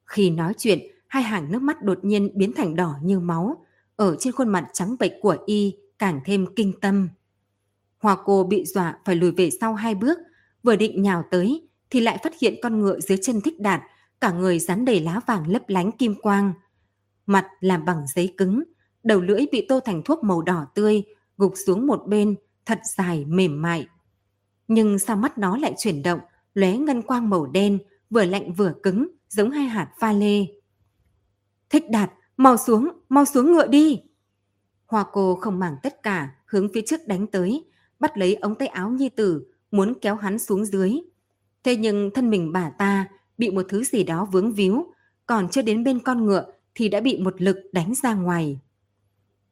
[0.04, 3.66] Khi nói chuyện, hai hàng nước mắt đột nhiên biến thành đỏ như máu,
[3.96, 7.08] ở trên khuôn mặt trắng bệch của y càng thêm kinh tâm.
[7.98, 10.18] Hoa cô bị dọa phải lùi về sau hai bước,
[10.62, 13.82] vừa định nhào tới thì lại phát hiện con ngựa dưới chân thích đạt,
[14.20, 16.52] cả người dán đầy lá vàng lấp lánh kim quang.
[17.26, 18.62] Mặt làm bằng giấy cứng,
[19.02, 21.02] đầu lưỡi bị tô thành thuốc màu đỏ tươi,
[21.36, 22.34] gục xuống một bên,
[22.66, 23.86] thật dài mềm mại.
[24.68, 26.20] Nhưng sao mắt nó lại chuyển động,
[26.54, 27.78] lóe ngân quang màu đen,
[28.10, 30.46] vừa lạnh vừa cứng, giống hai hạt pha lê.
[31.70, 34.02] Thích đạt, mau xuống, mau xuống ngựa đi.
[34.86, 37.64] Hoa cô không màng tất cả, hướng phía trước đánh tới,
[38.00, 40.92] bắt lấy ống tay áo nhi tử, muốn kéo hắn xuống dưới.
[41.66, 43.08] Thế nhưng thân mình bà ta
[43.38, 44.86] bị một thứ gì đó vướng víu,
[45.26, 46.44] còn chưa đến bên con ngựa
[46.74, 48.60] thì đã bị một lực đánh ra ngoài.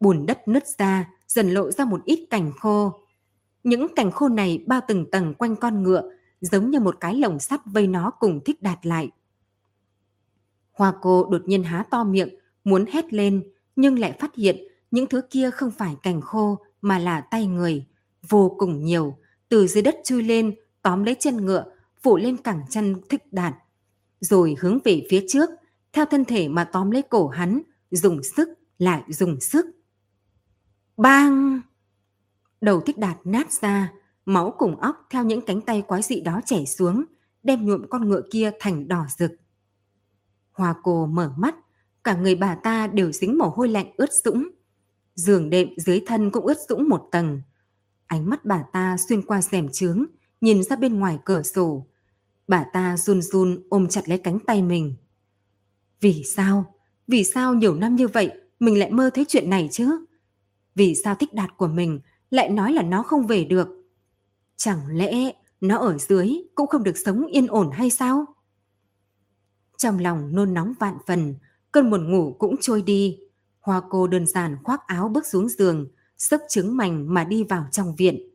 [0.00, 2.92] Bùn đất nứt ra, dần lộ ra một ít cành khô.
[3.64, 6.10] Những cành khô này bao từng tầng quanh con ngựa,
[6.40, 9.10] giống như một cái lồng sắt vây nó cùng thích đạt lại.
[10.72, 12.34] Hoa cô đột nhiên há to miệng,
[12.64, 13.42] muốn hét lên,
[13.76, 14.56] nhưng lại phát hiện
[14.90, 17.86] những thứ kia không phải cành khô mà là tay người,
[18.28, 21.73] vô cùng nhiều, từ dưới đất chui lên, tóm lấy chân ngựa,
[22.04, 23.54] phủ lên cẳng chân thích đạt,
[24.20, 25.50] rồi hướng về phía trước,
[25.92, 28.48] theo thân thể mà tóm lấy cổ hắn, dùng sức,
[28.78, 29.66] lại dùng sức.
[30.96, 31.60] Bang!
[32.60, 33.92] Đầu thích đạt nát ra,
[34.24, 37.04] máu cùng óc theo những cánh tay quái dị đó chảy xuống,
[37.42, 39.32] đem nhuộm con ngựa kia thành đỏ rực.
[40.52, 41.54] Hoa cô mở mắt,
[42.04, 44.48] cả người bà ta đều dính mồ hôi lạnh ướt sũng.
[45.14, 47.42] Giường đệm dưới thân cũng ướt sũng một tầng.
[48.06, 50.04] Ánh mắt bà ta xuyên qua rèm trướng,
[50.40, 51.86] nhìn ra bên ngoài cửa sổ.
[52.48, 54.94] Bà ta run run ôm chặt lấy cánh tay mình.
[56.00, 56.74] Vì sao?
[57.06, 58.30] Vì sao nhiều năm như vậy
[58.60, 60.04] mình lại mơ thấy chuyện này chứ?
[60.74, 62.00] Vì sao thích đạt của mình
[62.30, 63.68] lại nói là nó không về được?
[64.56, 68.24] Chẳng lẽ nó ở dưới cũng không được sống yên ổn hay sao?
[69.78, 71.34] Trong lòng nôn nóng vạn phần,
[71.72, 73.18] cơn buồn ngủ cũng trôi đi.
[73.60, 75.88] Hoa cô đơn giản khoác áo bước xuống giường,
[76.18, 78.30] sấp trứng mảnh mà đi vào trong viện.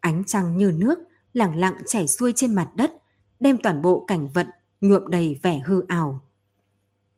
[0.00, 0.98] Ánh trăng như nước,
[1.32, 2.92] lặng lặng chảy xuôi trên mặt đất,
[3.40, 4.46] đem toàn bộ cảnh vật
[4.80, 6.20] nhuộm đầy vẻ hư ảo.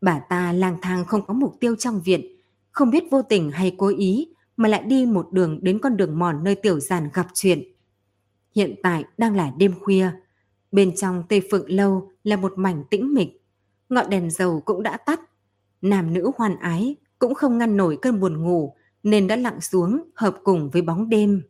[0.01, 2.37] Bà ta lang thang không có mục tiêu trong viện,
[2.71, 6.19] không biết vô tình hay cố ý mà lại đi một đường đến con đường
[6.19, 7.63] mòn nơi tiểu giàn gặp chuyện.
[8.55, 10.11] Hiện tại đang là đêm khuya,
[10.73, 13.45] bên trong Tây Phượng Lâu là một mảnh tĩnh mịch,
[13.89, 15.21] ngọn đèn dầu cũng đã tắt,
[15.83, 20.03] nam nữ hoan ái cũng không ngăn nổi cơn buồn ngủ nên đã lặng xuống
[20.15, 21.43] hợp cùng với bóng đêm.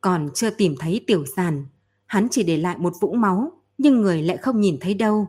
[0.00, 1.66] Còn chưa tìm thấy tiểu giàn,
[2.08, 5.26] hắn chỉ để lại một vũng máu, nhưng người lại không nhìn thấy đâu.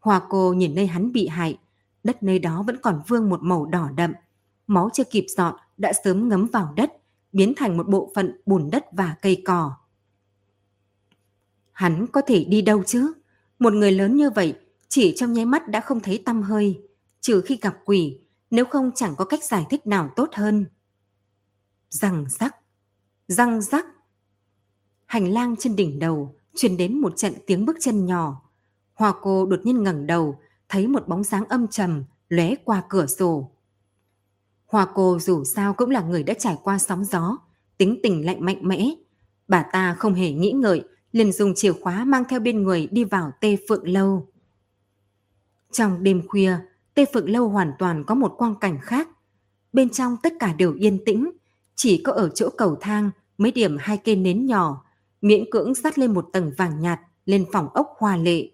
[0.00, 1.58] Hoa cô nhìn nơi hắn bị hại,
[2.04, 4.12] đất nơi đó vẫn còn vương một màu đỏ đậm.
[4.66, 6.92] Máu chưa kịp dọn đã sớm ngấm vào đất,
[7.32, 9.72] biến thành một bộ phận bùn đất và cây cỏ.
[11.72, 13.12] Hắn có thể đi đâu chứ?
[13.58, 14.54] Một người lớn như vậy,
[14.88, 16.82] chỉ trong nháy mắt đã không thấy tâm hơi,
[17.20, 18.20] trừ khi gặp quỷ,
[18.50, 20.66] nếu không chẳng có cách giải thích nào tốt hơn.
[21.90, 22.56] Răng rắc,
[23.28, 23.86] răng rắc.
[25.08, 28.42] Hành lang trên đỉnh đầu truyền đến một trận tiếng bước chân nhỏ.
[28.94, 33.06] Hoa cô đột nhiên ngẩng đầu, thấy một bóng dáng âm trầm lóe qua cửa
[33.06, 33.50] sổ.
[34.66, 37.36] Hoa cô dù sao cũng là người đã trải qua sóng gió,
[37.78, 38.94] tính tình lạnh mạnh mẽ.
[39.48, 43.04] Bà ta không hề nghĩ ngợi, liền dùng chìa khóa mang theo bên người đi
[43.04, 44.28] vào tê phượng lâu.
[45.72, 46.56] Trong đêm khuya,
[46.94, 49.08] tê phượng lâu hoàn toàn có một quang cảnh khác.
[49.72, 51.30] Bên trong tất cả đều yên tĩnh,
[51.74, 54.84] chỉ có ở chỗ cầu thang mấy điểm hai cây nến nhỏ,
[55.22, 58.50] miễn cưỡng dắt lên một tầng vàng nhạt lên phòng ốc hoa lệ.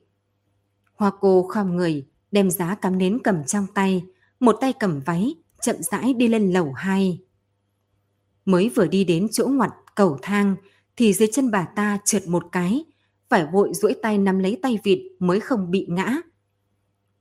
[0.95, 4.05] Hoa cô khom người, đem giá cắm nến cầm trong tay,
[4.41, 7.21] một tay cầm váy, chậm rãi đi lên lầu hai.
[8.45, 10.57] Mới vừa đi đến chỗ ngoặt cầu thang
[10.97, 12.85] thì dưới chân bà ta trượt một cái,
[13.29, 16.17] phải vội duỗi tay nắm lấy tay vịt mới không bị ngã.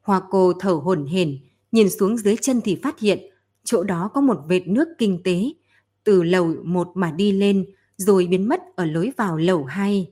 [0.02, 1.38] Hoa cô thở hổn hển,
[1.72, 3.20] nhìn xuống dưới chân thì phát hiện
[3.64, 5.54] chỗ đó có một vệt nước kinh tế,
[6.04, 7.66] từ lầu một mà đi lên
[8.04, 10.12] rồi biến mất ở lối vào lầu hai.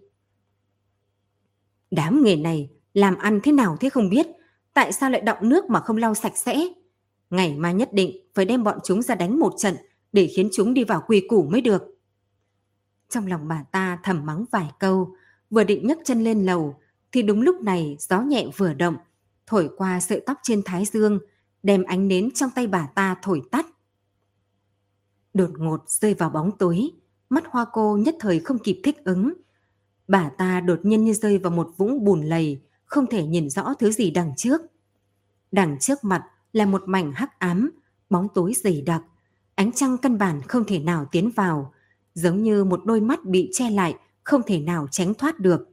[1.92, 4.28] Đám nghề này làm ăn thế nào thế không biết,
[4.74, 6.68] tại sao lại đọng nước mà không lau sạch sẽ?
[7.30, 9.76] Ngày mai nhất định phải đem bọn chúng ra đánh một trận
[10.12, 11.84] để khiến chúng đi vào quy củ mới được.
[13.10, 15.16] Trong lòng bà ta thầm mắng vài câu,
[15.50, 16.76] vừa định nhấc chân lên lầu,
[17.12, 18.96] thì đúng lúc này gió nhẹ vừa động,
[19.48, 21.20] thổi qua sợi tóc trên thái dương,
[21.64, 23.66] đem ánh nến trong tay bà ta thổi tắt.
[25.34, 26.92] Đột ngột rơi vào bóng tối,
[27.32, 29.34] mắt hoa cô nhất thời không kịp thích ứng.
[30.08, 33.74] Bà ta đột nhiên như rơi vào một vũng bùn lầy, không thể nhìn rõ
[33.80, 34.62] thứ gì đằng trước.
[35.52, 37.72] Đằng trước mặt là một mảnh hắc ám,
[38.10, 39.02] bóng tối dày đặc,
[39.56, 41.74] ánh trăng căn bản không thể nào tiến vào,
[42.14, 45.70] giống như một đôi mắt bị che lại, không thể nào tránh thoát được.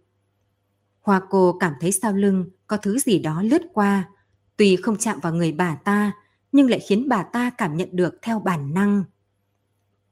[1.00, 4.08] Hoa cô cảm thấy sau lưng có thứ gì đó lướt qua,
[4.56, 6.12] tuy không chạm vào người bà ta,
[6.52, 9.04] nhưng lại khiến bà ta cảm nhận được theo bản năng.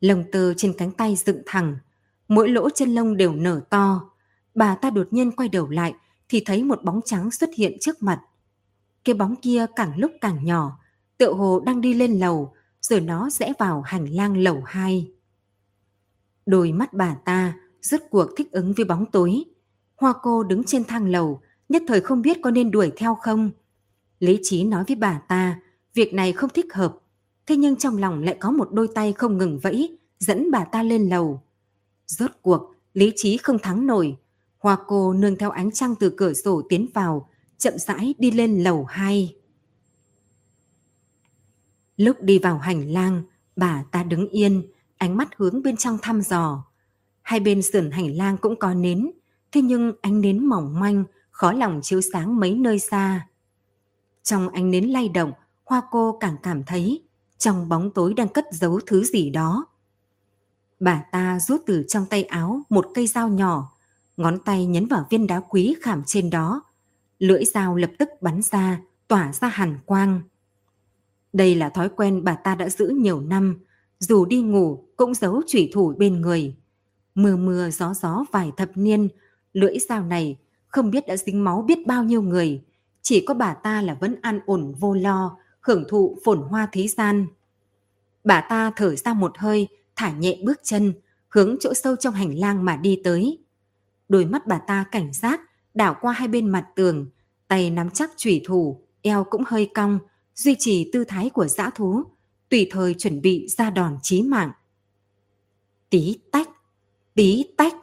[0.01, 1.77] Lồng tơ trên cánh tay dựng thẳng,
[2.28, 4.10] mỗi lỗ chân lông đều nở to.
[4.55, 5.94] Bà ta đột nhiên quay đầu lại
[6.28, 8.20] thì thấy một bóng trắng xuất hiện trước mặt.
[9.05, 10.78] Cái bóng kia càng lúc càng nhỏ,
[11.18, 15.10] tựa hồ đang đi lên lầu, rồi nó rẽ vào hành lang lầu 2.
[16.47, 19.44] Đôi mắt bà ta rốt cuộc thích ứng với bóng tối.
[19.97, 23.51] Hoa cô đứng trên thang lầu, nhất thời không biết có nên đuổi theo không.
[24.18, 25.60] Lý trí nói với bà ta,
[25.94, 26.97] việc này không thích hợp.
[27.47, 30.82] Thế nhưng trong lòng lại có một đôi tay không ngừng vẫy, dẫn bà ta
[30.82, 31.43] lên lầu.
[32.06, 34.16] Rốt cuộc, lý trí không thắng nổi.
[34.59, 37.28] Hoa cô nương theo ánh trăng từ cửa sổ tiến vào,
[37.59, 39.36] chậm rãi đi lên lầu 2.
[41.97, 43.23] Lúc đi vào hành lang,
[43.56, 44.62] bà ta đứng yên,
[44.97, 46.64] ánh mắt hướng bên trong thăm dò.
[47.23, 49.10] Hai bên sườn hành lang cũng có nến,
[49.52, 53.28] thế nhưng ánh nến mỏng manh, khó lòng chiếu sáng mấy nơi xa.
[54.23, 55.32] Trong ánh nến lay động,
[55.64, 57.05] hoa cô càng cảm thấy
[57.38, 59.66] trong bóng tối đang cất giấu thứ gì đó.
[60.80, 63.72] Bà ta rút từ trong tay áo một cây dao nhỏ,
[64.16, 66.62] ngón tay nhấn vào viên đá quý khảm trên đó.
[67.18, 70.22] Lưỡi dao lập tức bắn ra, tỏa ra hàn quang.
[71.32, 73.58] Đây là thói quen bà ta đã giữ nhiều năm,
[73.98, 76.56] dù đi ngủ cũng giấu chủy thủ bên người.
[77.14, 79.08] Mưa mưa gió gió vài thập niên,
[79.52, 80.38] lưỡi dao này
[80.68, 82.62] không biết đã dính máu biết bao nhiêu người.
[83.02, 86.88] Chỉ có bà ta là vẫn an ổn vô lo, hưởng thụ phồn hoa thế
[86.88, 87.26] gian.
[88.24, 90.93] Bà ta thở ra một hơi, thả nhẹ bước chân,
[91.28, 93.38] hướng chỗ sâu trong hành lang mà đi tới.
[94.09, 95.40] Đôi mắt bà ta cảnh giác,
[95.74, 97.06] đảo qua hai bên mặt tường,
[97.48, 99.98] tay nắm chắc chủy thủ, eo cũng hơi cong,
[100.34, 102.02] duy trì tư thái của dã thú,
[102.48, 104.51] tùy thời chuẩn bị ra đòn chí mạng.
[105.90, 106.48] Tí tách,
[107.14, 107.74] tí tách.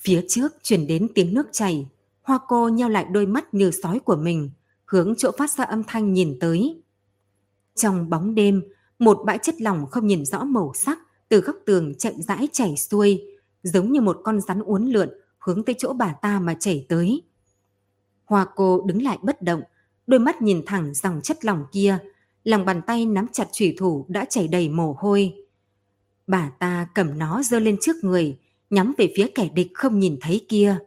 [0.00, 1.86] Phía trước chuyển đến tiếng nước chảy,
[2.22, 4.50] hoa cô nheo lại đôi mắt như sói của mình,
[4.86, 6.82] hướng chỗ phát ra âm thanh nhìn tới.
[7.74, 8.62] Trong bóng đêm,
[8.98, 10.98] một bãi chất lỏng không nhìn rõ màu sắc
[11.28, 13.22] từ góc tường chậm rãi chảy xuôi,
[13.62, 15.08] giống như một con rắn uốn lượn
[15.38, 17.22] hướng tới chỗ bà ta mà chảy tới.
[18.24, 19.62] Hoa cô đứng lại bất động,
[20.06, 21.98] đôi mắt nhìn thẳng dòng chất lỏng kia,
[22.44, 25.34] lòng bàn tay nắm chặt thủy thủ đã chảy đầy mồ hôi.
[26.26, 28.38] Bà ta cầm nó giơ lên trước người,
[28.70, 30.78] nhắm về phía kẻ địch không nhìn thấy kia.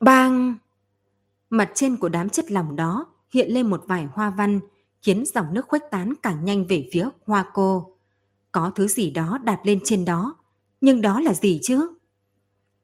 [0.00, 0.54] Bang!
[1.50, 4.60] Mặt trên của đám chất lỏng đó hiện lên một vài hoa văn,
[5.02, 7.96] khiến dòng nước khuếch tán càng nhanh về phía hoa cô.
[8.52, 10.36] Có thứ gì đó đặt lên trên đó,
[10.80, 11.88] nhưng đó là gì chứ?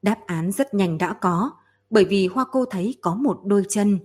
[0.01, 1.51] Đáp án rất nhanh đã có,
[1.89, 3.99] bởi vì hoa cô thấy có một đôi chân.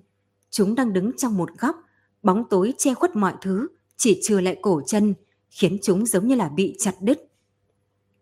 [0.51, 1.76] Chúng đang đứng trong một góc,
[2.22, 5.14] bóng tối che khuất mọi thứ, chỉ trừ lại cổ chân,
[5.51, 7.28] khiến chúng giống như là bị chặt đứt.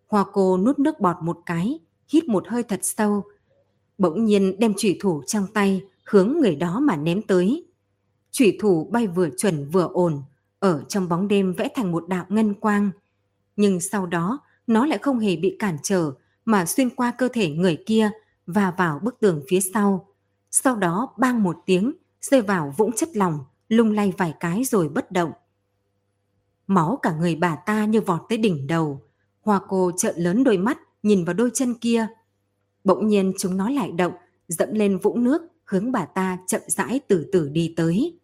[0.07, 3.25] Hoa cô nuốt nước bọt một cái, hít một hơi thật sâu.
[3.99, 7.67] Bỗng nhiên đem chủy thủ trong tay, hướng người đó mà ném tới.
[8.31, 10.23] Chủy thủ bay vừa chuẩn vừa ổn,
[10.59, 12.91] ở trong bóng đêm vẽ thành một đạo ngân quang.
[13.57, 16.13] Nhưng sau đó, nó lại không hề bị cản trở,
[16.45, 18.11] mà xuyên qua cơ thể người kia
[18.47, 20.07] và vào bức tường phía sau.
[20.51, 23.39] Sau đó bang một tiếng, rơi vào vũng chất lỏng,
[23.69, 25.33] lung lay vài cái rồi bất động.
[26.67, 29.03] Máu cả người bà ta như vọt tới đỉnh đầu.
[29.43, 32.07] Hoa cô trợn lớn đôi mắt, nhìn vào đôi chân kia.
[32.85, 34.13] Bỗng nhiên chúng nó lại động,
[34.49, 38.19] dẫm lên vũng nước, hướng bà ta chậm rãi từ từ đi tới.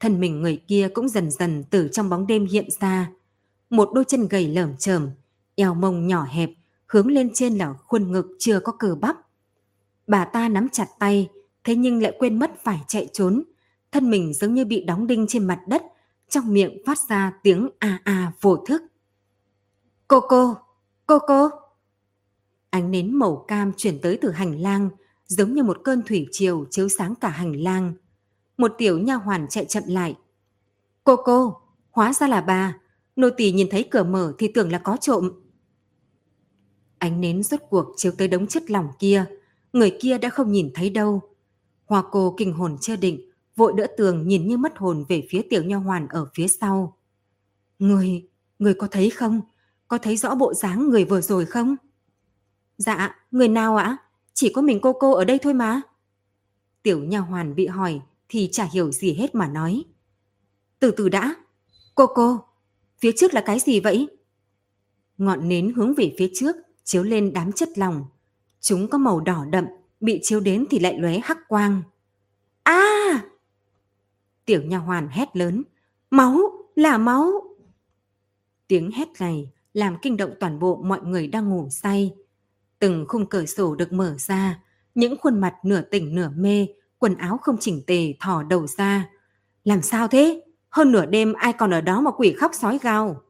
[0.00, 3.10] Thân mình người kia cũng dần dần từ trong bóng đêm hiện ra.
[3.70, 5.10] Một đôi chân gầy lởm chởm,
[5.54, 6.50] eo mông nhỏ hẹp,
[6.86, 9.16] hướng lên trên là khuôn ngực chưa có cờ bắp.
[10.06, 11.28] Bà ta nắm chặt tay,
[11.64, 13.42] thế nhưng lại quên mất phải chạy trốn.
[13.92, 15.82] Thân mình giống như bị đóng đinh trên mặt đất,
[16.28, 18.82] trong miệng phát ra tiếng a a vô thức.
[20.08, 20.56] Cô cô,
[21.06, 21.48] cô cô.
[22.70, 24.90] Ánh nến màu cam chuyển tới từ hành lang,
[25.30, 27.92] giống như một cơn thủy triều chiếu sáng cả hành lang.
[28.56, 30.14] Một tiểu nha hoàn chạy chậm lại.
[31.04, 31.56] Cô cô,
[31.90, 32.78] hóa ra là bà.
[33.16, 35.30] Nô tỳ nhìn thấy cửa mở thì tưởng là có trộm.
[36.98, 39.24] Ánh nến rốt cuộc chiếu tới đống chất lỏng kia.
[39.72, 41.20] Người kia đã không nhìn thấy đâu.
[41.86, 45.42] Hoa cô kinh hồn chưa định, vội đỡ tường nhìn như mất hồn về phía
[45.50, 46.96] tiểu nha hoàn ở phía sau.
[47.78, 48.28] Người,
[48.58, 49.40] người có thấy không?
[49.88, 51.76] Có thấy rõ bộ dáng người vừa rồi không?
[52.78, 53.96] Dạ, người nào ạ?
[54.34, 55.80] Chỉ có mình cô cô ở đây thôi mà.
[56.82, 59.84] Tiểu nha hoàn bị hỏi thì chả hiểu gì hết mà nói.
[60.78, 61.34] Từ từ đã.
[61.94, 62.44] Cô cô,
[62.98, 64.08] phía trước là cái gì vậy?
[65.18, 68.04] Ngọn nến hướng về phía trước, chiếu lên đám chất lòng.
[68.60, 69.64] Chúng có màu đỏ đậm,
[70.00, 71.82] bị chiếu đến thì lại lóe hắc quang.
[72.62, 72.72] A!
[72.72, 73.24] À!
[74.44, 75.62] Tiểu nha hoàn hét lớn.
[76.10, 76.40] Máu!
[76.74, 77.56] Là máu!
[78.66, 82.14] Tiếng hét này làm kinh động toàn bộ mọi người đang ngủ say.
[82.80, 84.60] Từng khung cửa sổ được mở ra,
[84.94, 86.66] những khuôn mặt nửa tỉnh nửa mê,
[86.98, 89.10] quần áo không chỉnh tề thò đầu ra.
[89.64, 90.42] Làm sao thế?
[90.70, 93.22] Hơn nửa đêm ai còn ở đó mà quỷ khóc sói gào.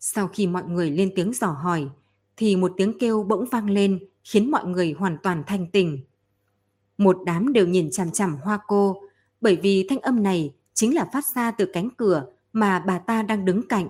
[0.00, 1.88] Sau khi mọi người lên tiếng dò hỏi,
[2.36, 6.04] thì một tiếng kêu bỗng vang lên khiến mọi người hoàn toàn thanh tỉnh.
[6.98, 9.02] Một đám đều nhìn chằm chằm hoa cô,
[9.40, 13.22] bởi vì thanh âm này chính là phát ra từ cánh cửa mà bà ta
[13.22, 13.88] đang đứng cạnh.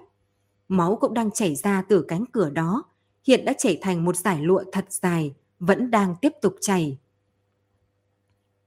[0.69, 2.83] Máu cũng đang chảy ra từ cánh cửa đó,
[3.25, 6.99] hiện đã chảy thành một giải lụa thật dài, vẫn đang tiếp tục chảy.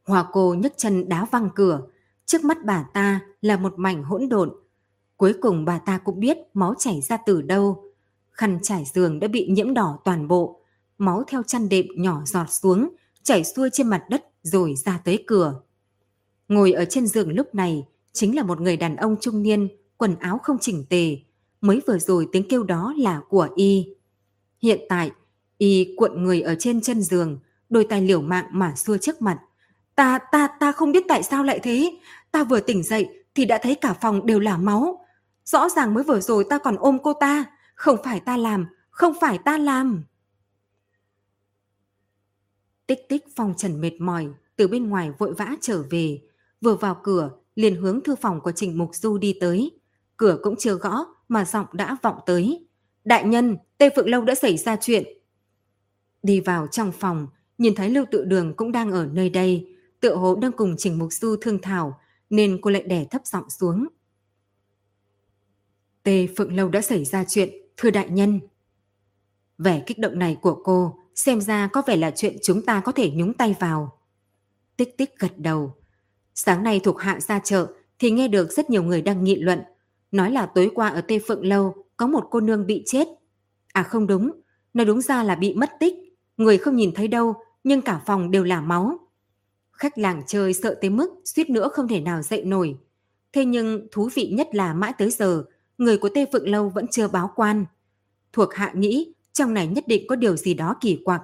[0.05, 1.81] Hòa cô nhấc chân đá văng cửa,
[2.25, 4.53] trước mắt bà ta là một mảnh hỗn độn.
[5.17, 7.83] Cuối cùng bà ta cũng biết máu chảy ra từ đâu.
[8.31, 10.61] Khăn trải giường đã bị nhiễm đỏ toàn bộ,
[10.97, 12.89] máu theo chăn đệm nhỏ giọt xuống,
[13.23, 15.61] chảy xuôi trên mặt đất rồi ra tới cửa.
[16.47, 19.67] Ngồi ở trên giường lúc này chính là một người đàn ông trung niên,
[19.97, 21.17] quần áo không chỉnh tề.
[21.61, 23.96] Mới vừa rồi tiếng kêu đó là của y.
[24.61, 25.11] Hiện tại,
[25.57, 27.39] y cuộn người ở trên chân giường,
[27.69, 29.39] đôi tay liều mạng mà xua trước mặt.
[29.95, 31.99] Ta, ta, ta không biết tại sao lại thế.
[32.31, 35.05] Ta vừa tỉnh dậy thì đã thấy cả phòng đều là máu.
[35.45, 37.45] Rõ ràng mới vừa rồi ta còn ôm cô ta.
[37.75, 40.03] Không phải ta làm, không phải ta làm.
[42.87, 46.21] Tích tích phòng trần mệt mỏi, từ bên ngoài vội vã trở về.
[46.61, 49.79] Vừa vào cửa, liền hướng thư phòng của Trình Mục Du đi tới.
[50.17, 52.66] Cửa cũng chưa gõ mà giọng đã vọng tới.
[53.07, 55.03] Đại nhân, Tê Phượng Lâu đã xảy ra chuyện.
[56.23, 57.27] Đi vào trong phòng,
[57.57, 60.99] nhìn thấy Lưu Tự Đường cũng đang ở nơi đây, tựa hồ đang cùng Trình
[60.99, 63.87] Mục Du thương thảo, nên cô lại đè thấp giọng xuống.
[66.03, 68.39] Tê Phượng Lâu đã xảy ra chuyện, thưa đại nhân.
[69.57, 72.91] Vẻ kích động này của cô xem ra có vẻ là chuyện chúng ta có
[72.91, 73.99] thể nhúng tay vào.
[74.77, 75.75] Tích tích gật đầu.
[76.35, 77.67] Sáng nay thuộc hạ ra chợ
[77.99, 79.61] thì nghe được rất nhiều người đang nghị luận.
[80.11, 83.07] Nói là tối qua ở Tê Phượng Lâu có một cô nương bị chết.
[83.73, 84.31] À không đúng,
[84.73, 85.93] nói đúng ra là bị mất tích.
[86.37, 87.33] Người không nhìn thấy đâu
[87.63, 88.99] nhưng cả phòng đều là máu.
[89.71, 92.77] Khách làng chơi sợ tới mức suýt nữa không thể nào dậy nổi.
[93.33, 95.43] Thế nhưng thú vị nhất là mãi tới giờ,
[95.77, 97.65] người của Tê Phượng Lâu vẫn chưa báo quan.
[98.33, 101.21] Thuộc hạ nghĩ trong này nhất định có điều gì đó kỳ quặc.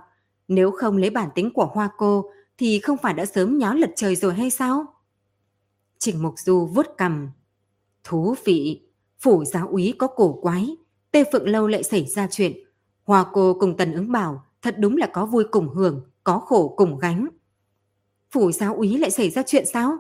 [0.48, 3.90] Nếu không lấy bản tính của hoa cô thì không phải đã sớm nháo lật
[3.96, 4.86] trời rồi hay sao?
[6.00, 7.30] Trình Mục Du vuốt cầm.
[8.04, 8.82] Thú vị,
[9.24, 10.76] phủ giáo úy có cổ quái,
[11.12, 12.54] Tê Phượng Lâu lại xảy ra chuyện.
[13.04, 16.74] Hoa cô cùng Tần ứng bảo thật đúng là có vui cùng hưởng, có khổ
[16.78, 17.30] cùng gánh.
[18.32, 19.98] Phủ giáo úy lại xảy ra chuyện sao?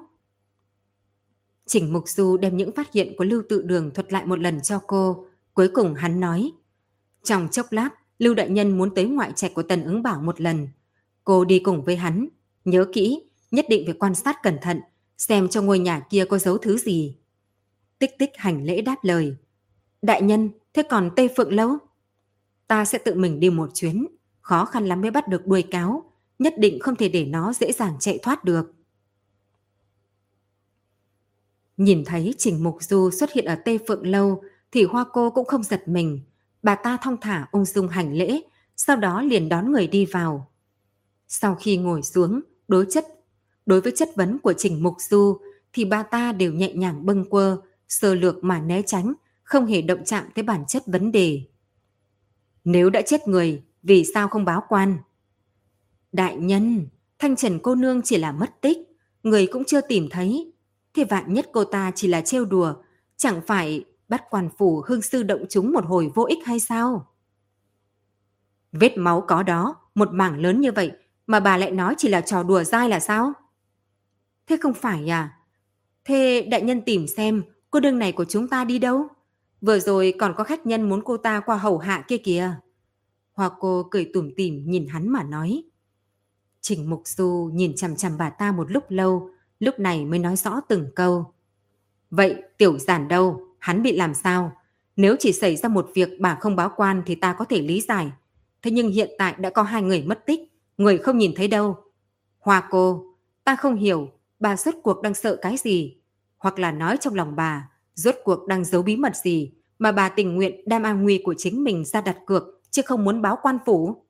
[1.65, 4.61] Trình Mục Du đem những phát hiện của Lưu Tự Đường thuật lại một lần
[4.61, 5.27] cho cô.
[5.53, 6.51] Cuối cùng hắn nói.
[7.23, 7.89] Trong chốc lát,
[8.19, 10.67] Lưu Đại Nhân muốn tới ngoại trạch của Tần ứng bảo một lần.
[11.23, 12.27] Cô đi cùng với hắn.
[12.65, 14.79] Nhớ kỹ, nhất định phải quan sát cẩn thận,
[15.17, 17.15] xem cho ngôi nhà kia có giấu thứ gì.
[17.99, 19.35] Tích tích hành lễ đáp lời.
[20.01, 21.77] Đại nhân, thế còn Tây Phượng Lâu?
[22.67, 24.07] Ta sẽ tự mình đi một chuyến,
[24.41, 27.71] khó khăn lắm mới bắt được đuôi cáo, nhất định không thể để nó dễ
[27.71, 28.73] dàng chạy thoát được.
[31.77, 35.45] Nhìn thấy Trình Mục Du xuất hiện ở Tây Phượng Lâu thì Hoa Cô cũng
[35.45, 36.19] không giật mình.
[36.63, 38.41] Bà ta thong thả ung dung hành lễ,
[38.75, 40.51] sau đó liền đón người đi vào.
[41.27, 43.07] Sau khi ngồi xuống, đối chất
[43.65, 45.37] đối với chất vấn của Trình Mục Du
[45.73, 47.57] thì ba ta đều nhẹ nhàng bâng quơ,
[47.93, 49.13] sơ lược mà né tránh,
[49.43, 51.41] không hề động chạm tới bản chất vấn đề.
[52.63, 54.97] Nếu đã chết người, vì sao không báo quan?
[56.11, 56.87] Đại nhân,
[57.19, 58.77] Thanh Trần cô nương chỉ là mất tích,
[59.23, 60.53] người cũng chưa tìm thấy.
[60.93, 62.73] Thì vạn nhất cô ta chỉ là trêu đùa,
[63.17, 67.07] chẳng phải bắt quan phủ hương sư động chúng một hồi vô ích hay sao?
[68.71, 70.91] Vết máu có đó, một mảng lớn như vậy,
[71.27, 73.33] mà bà lại nói chỉ là trò đùa dai là sao?
[74.47, 75.37] Thế không phải à?
[76.05, 77.43] Thế đại nhân tìm xem
[77.73, 79.07] cô đương này của chúng ta đi đâu?
[79.61, 82.51] Vừa rồi còn có khách nhân muốn cô ta qua hầu hạ kia kìa.
[83.33, 85.63] Hoa cô cười tủm tỉm nhìn hắn mà nói.
[86.61, 89.29] Trình Mục Du nhìn chằm chằm bà ta một lúc lâu,
[89.59, 91.33] lúc này mới nói rõ từng câu.
[92.09, 93.47] Vậy tiểu giản đâu?
[93.59, 94.51] Hắn bị làm sao?
[94.95, 97.81] Nếu chỉ xảy ra một việc bà không báo quan thì ta có thể lý
[97.81, 98.11] giải.
[98.61, 100.39] Thế nhưng hiện tại đã có hai người mất tích,
[100.77, 101.77] người không nhìn thấy đâu.
[102.39, 103.05] Hoa cô,
[103.43, 104.09] ta không hiểu
[104.39, 105.97] bà suốt cuộc đang sợ cái gì,
[106.43, 110.09] hoặc là nói trong lòng bà, rốt cuộc đang giấu bí mật gì mà bà
[110.09, 113.37] tình nguyện đem an nguy của chính mình ra đặt cược chứ không muốn báo
[113.41, 114.05] quan phủ.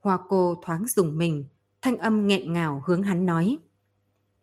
[0.00, 1.44] Hoa cô thoáng dùng mình,
[1.82, 3.58] thanh âm nghẹn ngào hướng hắn nói.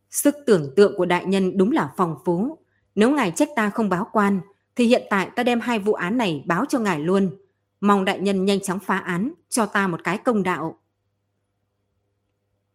[0.09, 2.57] Sức tưởng tượng của đại nhân đúng là phong phú.
[2.95, 4.41] Nếu ngài trách ta không báo quan,
[4.75, 7.37] thì hiện tại ta đem hai vụ án này báo cho ngài luôn.
[7.81, 10.79] Mong đại nhân nhanh chóng phá án, cho ta một cái công đạo.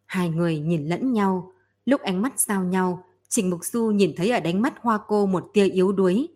[0.05, 1.53] Hai người nhìn lẫn nhau,
[1.85, 5.25] lúc ánh mắt giao nhau, Trịnh Mục Du nhìn thấy ở đánh mắt hoa cô
[5.25, 6.27] một tia yếu đuối.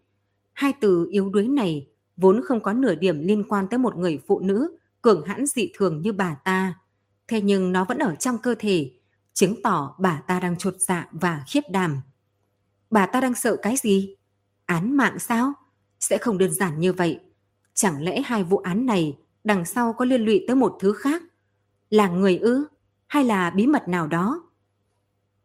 [0.53, 1.87] Hai từ yếu đuối này
[2.17, 5.71] vốn không có nửa điểm liên quan tới một người phụ nữ cường hãn dị
[5.77, 6.79] thường như bà ta.
[7.27, 8.91] Thế nhưng nó vẫn ở trong cơ thể,
[9.33, 12.01] chứng tỏ bà ta đang trột dạ và khiếp đảm.
[12.89, 14.15] Bà ta đang sợ cái gì?
[14.65, 15.53] Án mạng sao?
[15.99, 17.19] Sẽ không đơn giản như vậy.
[17.73, 21.23] Chẳng lẽ hai vụ án này đằng sau có liên lụy tới một thứ khác?
[21.89, 22.65] Là người ư?
[23.07, 24.43] Hay là bí mật nào đó?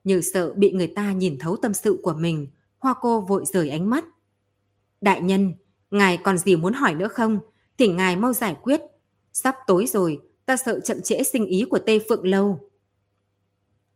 [0.08, 2.46] Như sợ bị người ta nhìn thấu tâm sự của mình,
[2.78, 4.04] Hoa cô vội rời ánh mắt.
[5.00, 5.54] Đại nhân,
[5.90, 7.38] ngài còn gì muốn hỏi nữa không?
[7.78, 8.80] Thì ngài mau giải quyết.
[9.32, 12.70] Sắp tối rồi, ta sợ chậm trễ sinh ý của Tê Phượng Lâu.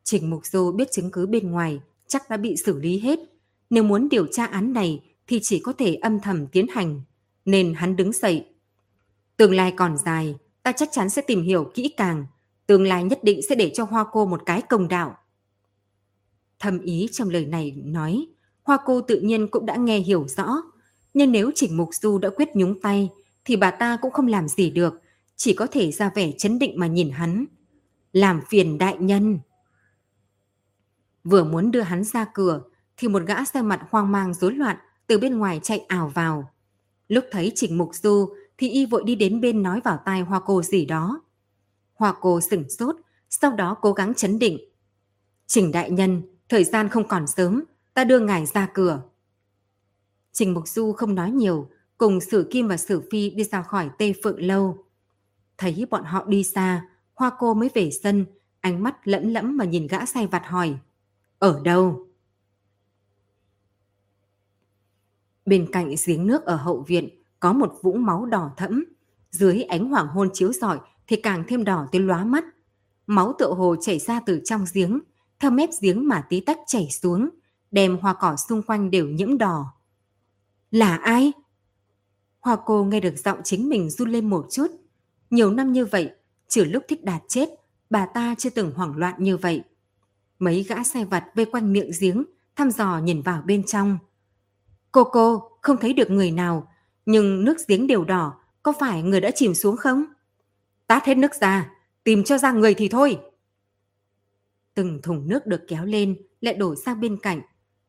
[0.04, 3.18] Trình Mục Du biết chứng cứ bên ngoài chắc đã bị xử lý hết.
[3.70, 7.02] Nếu muốn điều tra án này thì chỉ có thể âm thầm tiến hành.
[7.44, 8.46] Nên hắn đứng dậy.
[9.36, 12.26] Tương lai còn dài, ta chắc chắn sẽ tìm hiểu kỹ càng.
[12.66, 15.16] Tương lai nhất định sẽ để cho Hoa cô một cái công đạo
[16.62, 18.26] thầm ý trong lời này nói,
[18.62, 20.56] Hoa cô tự nhiên cũng đã nghe hiểu rõ.
[21.14, 23.10] Nhưng nếu Trịnh Mục Du đã quyết nhúng tay,
[23.44, 25.02] thì bà ta cũng không làm gì được,
[25.36, 27.44] chỉ có thể ra vẻ chấn định mà nhìn hắn.
[28.12, 29.38] Làm phiền đại nhân.
[31.24, 32.62] Vừa muốn đưa hắn ra cửa,
[32.96, 34.76] thì một gã xe mặt hoang mang rối loạn
[35.06, 36.52] từ bên ngoài chạy ảo vào.
[37.08, 40.40] Lúc thấy Trịnh Mục Du thì y vội đi đến bên nói vào tai Hoa
[40.46, 41.22] cô gì đó.
[41.94, 42.96] Hoa cô sửng sốt,
[43.30, 44.58] sau đó cố gắng chấn định.
[45.46, 46.22] Trình đại nhân,
[46.52, 47.64] thời gian không còn sớm,
[47.94, 49.02] ta đưa ngài ra cửa.
[50.32, 51.68] Trình Mục Du không nói nhiều,
[51.98, 54.84] cùng Sử Kim và Sử Phi đi ra khỏi Tê Phượng Lâu.
[55.58, 58.24] Thấy bọn họ đi xa, Hoa cô mới về sân,
[58.60, 60.78] ánh mắt lẫm lẫm mà nhìn gã say vặt hỏi.
[61.38, 62.06] Ở đâu?
[65.46, 67.08] Bên cạnh giếng nước ở hậu viện
[67.40, 68.84] có một vũng máu đỏ thẫm.
[69.30, 72.44] Dưới ánh hoàng hôn chiếu rọi thì càng thêm đỏ tới lóa mắt.
[73.06, 75.00] Máu tựa hồ chảy ra từ trong giếng,
[75.42, 77.28] theo mép giếng mà tí tách chảy xuống,
[77.70, 79.72] đem hoa cỏ xung quanh đều nhiễm đỏ.
[80.70, 81.32] Là ai?
[82.40, 84.66] Hoa cô nghe được giọng chính mình run lên một chút.
[85.30, 86.10] Nhiều năm như vậy,
[86.48, 87.48] trừ lúc thích đạt chết,
[87.90, 89.62] bà ta chưa từng hoảng loạn như vậy.
[90.38, 92.24] Mấy gã xe vặt vây quanh miệng giếng,
[92.56, 93.98] thăm dò nhìn vào bên trong.
[94.92, 96.72] Cô cô, không thấy được người nào,
[97.06, 100.04] nhưng nước giếng đều đỏ, có phải người đã chìm xuống không?
[100.86, 101.70] Tát hết nước ra,
[102.04, 103.18] tìm cho ra người thì thôi.
[104.74, 107.40] Từng thùng nước được kéo lên, lại đổ sang bên cạnh.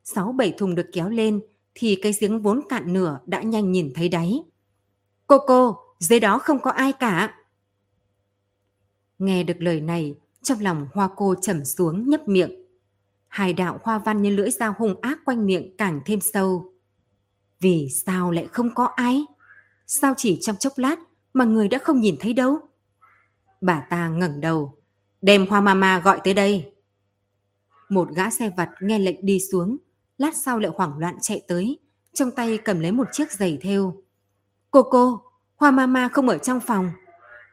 [0.04, 1.42] Sáu bảy thùng được kéo lên,
[1.76, 4.44] thì cái giếng vốn cạn nửa đã nhanh nhìn thấy đáy.
[5.28, 7.36] Cô cô, dưới đó không có ai cả.
[9.20, 12.52] Nghe được lời này, trong lòng hoa cô trầm xuống nhấp miệng.
[13.28, 16.74] Hai đạo hoa văn như lưỡi dao hung ác quanh miệng càng thêm sâu.
[17.60, 19.26] Vì sao lại không có ai?
[19.88, 20.96] Sao chỉ trong chốc lát
[21.34, 22.60] mà người đã không nhìn thấy đâu?
[23.62, 24.78] Bà ta ngẩng đầu,
[25.22, 26.73] đem hoa mama gọi tới đây.
[27.94, 29.78] Một gã xe vặt nghe lệnh đi xuống,
[30.18, 31.80] lát sau lại hoảng loạn chạy tới,
[32.14, 34.04] trong tay cầm lấy một chiếc giày thêu.
[34.72, 35.22] Cô cô,
[35.56, 36.90] hoa mama không ở trong phòng.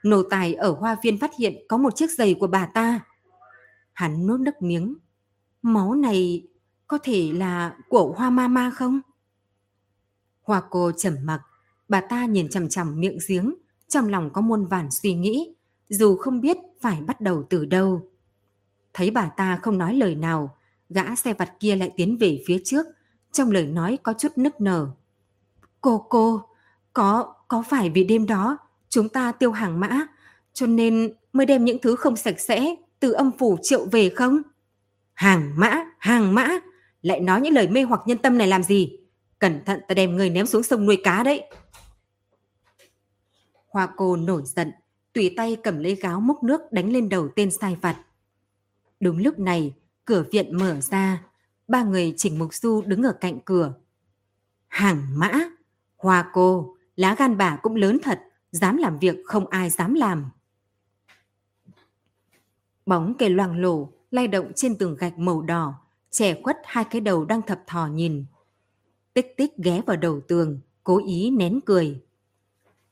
[0.03, 3.01] Nô tài ở hoa viên phát hiện có một chiếc giày của bà ta.
[3.93, 4.97] Hắn nuốt nước miếng.
[5.63, 6.49] Máu này
[6.87, 9.01] có thể là của hoa mama không?
[10.43, 11.41] Hoa cô trầm mặc,
[11.89, 13.55] bà ta nhìn chằm chằm miệng giếng,
[13.89, 15.55] trong lòng có muôn vàn suy nghĩ,
[15.89, 18.10] dù không biết phải bắt đầu từ đâu.
[18.95, 20.57] Thấy bà ta không nói lời nào,
[20.89, 22.87] gã xe vặt kia lại tiến về phía trước,
[23.33, 24.89] trong lời nói có chút nức nở.
[25.81, 26.43] Cô cô,
[26.93, 28.59] có, có phải vì đêm đó
[28.89, 30.07] chúng ta tiêu hàng mã,
[30.53, 34.43] cho nên mới đem những thứ không sạch sẽ từ âm phủ triệu về không?
[35.15, 36.49] Hàng mã, hàng mã,
[37.03, 38.99] lại nói những lời mê hoặc nhân tâm này làm gì?
[39.39, 41.43] Cẩn thận ta đem người ném xuống sông nuôi cá đấy.
[43.69, 44.73] Hoa cô nổi giận,
[45.13, 47.97] tùy tay cầm lấy gáo múc nước đánh lên đầu tên sai vặt.
[49.01, 49.75] Đúng lúc này,
[50.05, 51.23] cửa viện mở ra,
[51.69, 53.75] ba người chỉnh mục du đứng ở cạnh cửa.
[54.69, 55.31] Hàng mã,
[55.97, 58.21] hoa cô, lá gan bà cũng lớn thật,
[58.53, 60.31] dám làm việc không ai dám làm.
[62.87, 65.75] Bóng cây loang lổ, lay động trên tường gạch màu đỏ,
[66.11, 68.25] trẻ khuất hai cái đầu đang thập thò nhìn.
[69.15, 72.01] Tích tích ghé vào đầu tường, cố ý nén cười.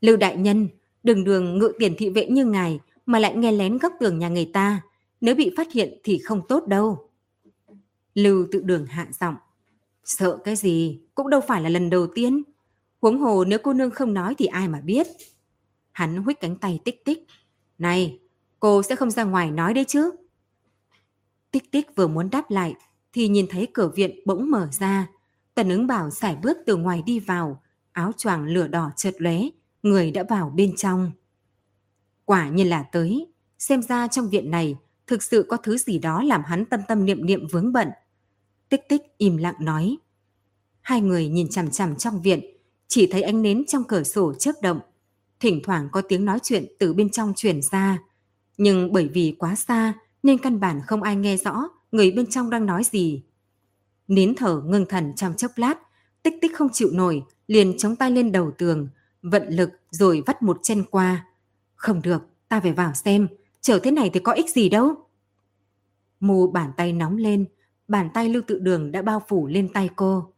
[0.00, 0.68] Lưu đại nhân,
[1.02, 4.28] đường đường ngự tiền thị vệ như ngài mà lại nghe lén góc tường nhà
[4.28, 4.82] người ta.
[5.20, 7.10] Nếu bị phát hiện thì không tốt đâu.
[8.14, 9.34] Lưu tự đường hạ giọng.
[10.04, 12.42] Sợ cái gì, cũng đâu phải là lần đầu tiên.
[13.02, 15.06] Huống hồ nếu cô nương không nói thì ai mà biết.
[15.92, 17.26] Hắn huých cánh tay tích tích.
[17.78, 18.18] Này,
[18.60, 20.10] cô sẽ không ra ngoài nói đấy chứ.
[21.50, 22.74] Tích tích vừa muốn đáp lại
[23.12, 25.06] thì nhìn thấy cửa viện bỗng mở ra.
[25.54, 27.62] Tần ứng bảo giải bước từ ngoài đi vào,
[27.92, 29.38] áo choàng lửa đỏ chợt lóe,
[29.82, 31.12] người đã vào bên trong.
[32.24, 33.26] Quả nhiên là tới,
[33.58, 34.76] xem ra trong viện này
[35.08, 37.88] thực sự có thứ gì đó làm hắn tâm tâm niệm niệm vướng bận.
[38.68, 39.96] Tích tích im lặng nói.
[40.80, 42.40] Hai người nhìn chằm chằm trong viện,
[42.88, 44.80] chỉ thấy ánh nến trong cửa sổ chớp động.
[45.40, 47.98] Thỉnh thoảng có tiếng nói chuyện từ bên trong truyền ra.
[48.56, 52.50] Nhưng bởi vì quá xa nên căn bản không ai nghe rõ người bên trong
[52.50, 53.22] đang nói gì.
[54.08, 55.74] Nín thở ngưng thần trong chốc lát,
[56.22, 58.88] tích tích không chịu nổi, liền chống tay lên đầu tường,
[59.22, 61.26] vận lực rồi vắt một chân qua.
[61.74, 63.28] Không được, ta phải vào xem,
[63.60, 64.94] chờ thế này thì có ích gì đâu.
[66.20, 67.44] Mù bàn tay nóng lên,
[67.88, 70.32] bàn tay lưu tự đường đã bao phủ lên tay cô.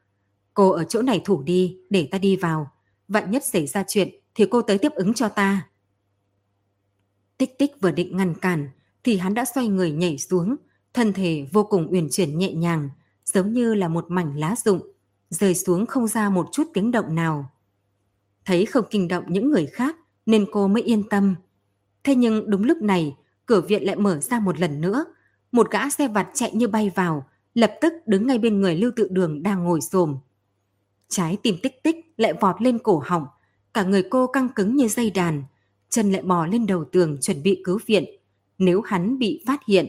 [0.54, 2.70] Cô ở chỗ này thủ đi, để ta đi vào.
[3.08, 5.68] Vạn nhất xảy ra chuyện thì cô tới tiếp ứng cho ta.
[7.38, 8.68] Tích tích vừa định ngăn cản,
[9.04, 10.56] thì hắn đã xoay người nhảy xuống,
[10.94, 12.88] thân thể vô cùng uyển chuyển nhẹ nhàng,
[13.24, 14.80] giống như là một mảnh lá rụng,
[15.30, 17.50] rơi xuống không ra một chút tiếng động nào.
[18.44, 21.34] Thấy không kinh động những người khác nên cô mới yên tâm.
[22.04, 23.16] Thế nhưng đúng lúc này,
[23.46, 25.04] cửa viện lại mở ra một lần nữa.
[25.52, 28.90] Một gã xe vặt chạy như bay vào, lập tức đứng ngay bên người Lưu
[28.96, 30.18] Tự Đường đang ngồi xồm.
[31.08, 33.26] Trái tim tích tích lại vọt lên cổ họng,
[33.74, 35.42] cả người cô căng cứng như dây đàn,
[35.88, 38.04] chân lại bò lên đầu tường chuẩn bị cứu viện,
[38.58, 39.86] nếu hắn bị phát hiện.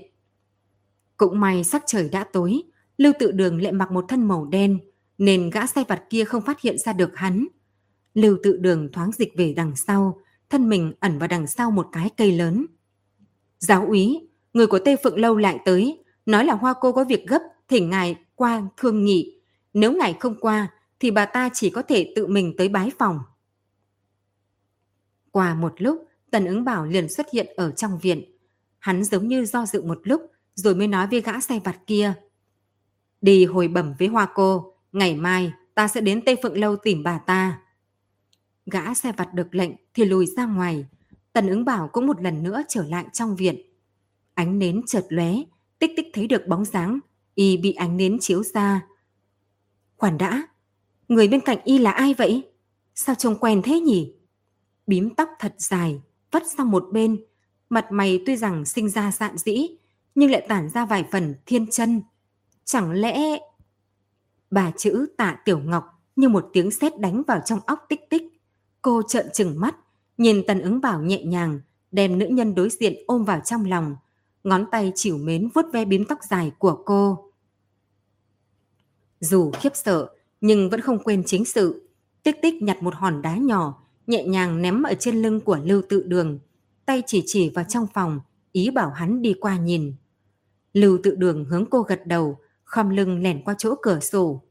[1.17, 2.61] Cũng may sắc trời đã tối,
[2.97, 4.79] Lưu Tự Đường lại mặc một thân màu đen,
[5.21, 7.47] nên gã xe vặt kia không phát hiện ra được hắn.
[8.13, 10.19] Lưu tự đường thoáng dịch về đằng sau,
[10.51, 12.65] thân mình ẩn vào đằng sau một cái cây lớn.
[13.59, 17.27] Giáo úy, người của Tây Phượng Lâu lại tới, nói là Hoa cô có việc
[17.27, 19.41] gấp, thỉnh ngài qua thương nghị.
[19.73, 20.67] Nếu ngài không qua,
[20.99, 23.19] thì bà ta chỉ có thể tự mình tới bái phòng.
[25.31, 28.23] Qua một lúc, Tần ứng bảo liền xuất hiện ở trong viện.
[28.79, 32.13] Hắn giống như do dự một lúc, rồi mới nói với gã xe vặt kia.
[33.21, 37.03] Đi hồi bẩm với Hoa cô, ngày mai ta sẽ đến Tây Phượng Lâu tìm
[37.03, 37.61] bà ta.
[38.71, 40.85] Gã xe vặt được lệnh thì lùi ra ngoài.
[41.33, 43.61] Tần ứng bảo cũng một lần nữa trở lại trong viện.
[44.33, 45.33] Ánh nến chợt lóe,
[45.79, 46.99] tích tích thấy được bóng dáng,
[47.35, 48.87] y bị ánh nến chiếu ra.
[49.97, 50.47] Khoản đã,
[51.07, 52.51] người bên cạnh y là ai vậy?
[52.95, 54.13] Sao trông quen thế nhỉ?
[54.87, 57.23] Bím tóc thật dài, vắt sang một bên,
[57.69, 59.67] mặt mày tuy rằng sinh ra dạn dĩ,
[60.15, 62.01] nhưng lại tản ra vài phần thiên chân.
[62.65, 63.39] Chẳng lẽ...
[64.51, 68.30] Bà chữ tạ Tiểu Ngọc như một tiếng sét đánh vào trong óc tích tích.
[68.81, 69.75] Cô trợn trừng mắt,
[70.17, 73.95] nhìn Tần ứng bảo nhẹ nhàng, đem nữ nhân đối diện ôm vào trong lòng,
[74.43, 77.31] ngón tay chịu mến vuốt ve bím tóc dài của cô.
[79.19, 80.09] Dù khiếp sợ,
[80.41, 81.89] nhưng vẫn không quên chính sự.
[82.23, 85.81] Tích tích nhặt một hòn đá nhỏ, nhẹ nhàng ném ở trên lưng của Lưu
[85.89, 86.39] Tự Đường,
[86.85, 88.19] tay chỉ chỉ vào trong phòng,
[88.51, 89.93] ý bảo hắn đi qua nhìn.
[90.73, 94.41] Lưu Tự Đường hướng cô gật đầu, khom lưng lẻn qua chỗ cửa sổ.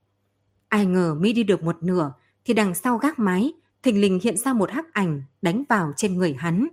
[0.69, 2.13] Ai ngờ mi đi được một nửa,
[2.45, 3.53] thì đằng sau gác mái
[3.83, 6.69] thình lình hiện ra một hắc ảnh đánh vào trên người hắn.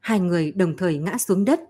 [0.00, 1.60] Hai người đồng thời ngã xuống đất,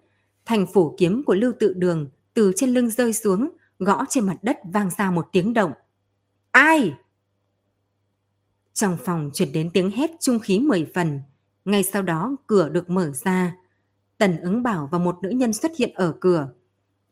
[0.45, 4.37] thành phủ kiếm của Lưu Tự Đường từ trên lưng rơi xuống, gõ trên mặt
[4.43, 5.73] đất vang ra một tiếng động.
[6.51, 6.95] Ai?
[8.73, 11.20] Trong phòng truyền đến tiếng hét trung khí mười phần,
[11.65, 13.57] ngay sau đó cửa được mở ra.
[14.19, 16.49] Tần ứng bảo và một nữ nhân xuất hiện ở cửa.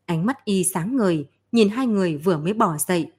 [0.07, 3.13] Ánh mắt y sáng ngời, nhìn hai người vừa mới bỏ dậy.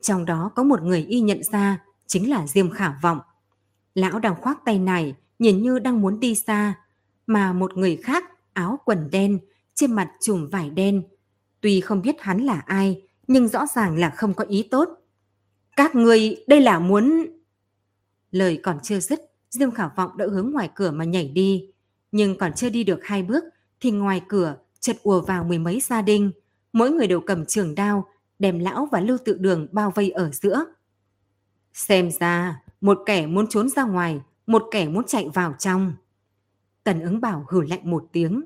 [0.00, 3.18] Trong đó có một người y nhận ra, chính là Diêm Khả Vọng.
[3.94, 6.74] Lão đang khoác tay này, nhìn như đang muốn đi xa,
[7.26, 9.38] mà một người khác áo quần đen,
[9.74, 11.02] trên mặt trùm vải đen.
[11.60, 14.88] Tuy không biết hắn là ai, nhưng rõ ràng là không có ý tốt.
[15.76, 17.26] Các người đây là muốn...
[18.30, 19.20] Lời còn chưa dứt,
[19.50, 21.72] Diêm Khảo Vọng đã hướng ngoài cửa mà nhảy đi.
[22.12, 23.44] Nhưng còn chưa đi được hai bước,
[23.80, 26.32] thì ngoài cửa chợt ùa vào mười mấy gia đình.
[26.72, 28.08] Mỗi người đều cầm trường đao,
[28.38, 30.64] đem lão và lưu tự đường bao vây ở giữa.
[31.74, 35.92] Xem ra, một kẻ muốn trốn ra ngoài, một kẻ muốn chạy vào trong.
[36.84, 38.44] Tần ứng bảo hử lạnh một tiếng.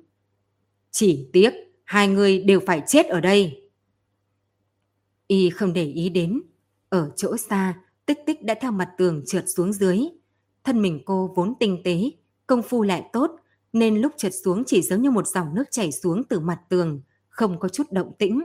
[0.91, 1.53] Chỉ tiếc,
[1.85, 3.71] hai người đều phải chết ở đây.
[5.27, 6.43] Y không để ý đến.
[6.89, 7.75] Ở chỗ xa,
[8.07, 9.99] tích tích đã theo mặt tường trượt xuống dưới.
[10.65, 12.11] Thân mình cô vốn tinh tế,
[12.47, 13.31] công phu lại tốt,
[13.73, 17.01] nên lúc trượt xuống chỉ giống như một dòng nước chảy xuống từ mặt tường,
[17.29, 18.43] không có chút động tĩnh.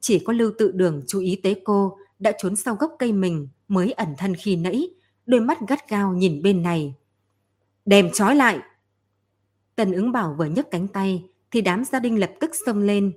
[0.00, 3.48] Chỉ có lưu tự đường chú ý tới cô, đã trốn sau gốc cây mình
[3.68, 4.90] mới ẩn thân khi nãy,
[5.30, 6.94] đôi mắt gắt gao nhìn bên này.
[7.84, 8.58] Đem trói lại!
[9.76, 13.12] Tần ứng bảo vừa nhấc cánh tay, thì đám gia đình lập tức xông lên.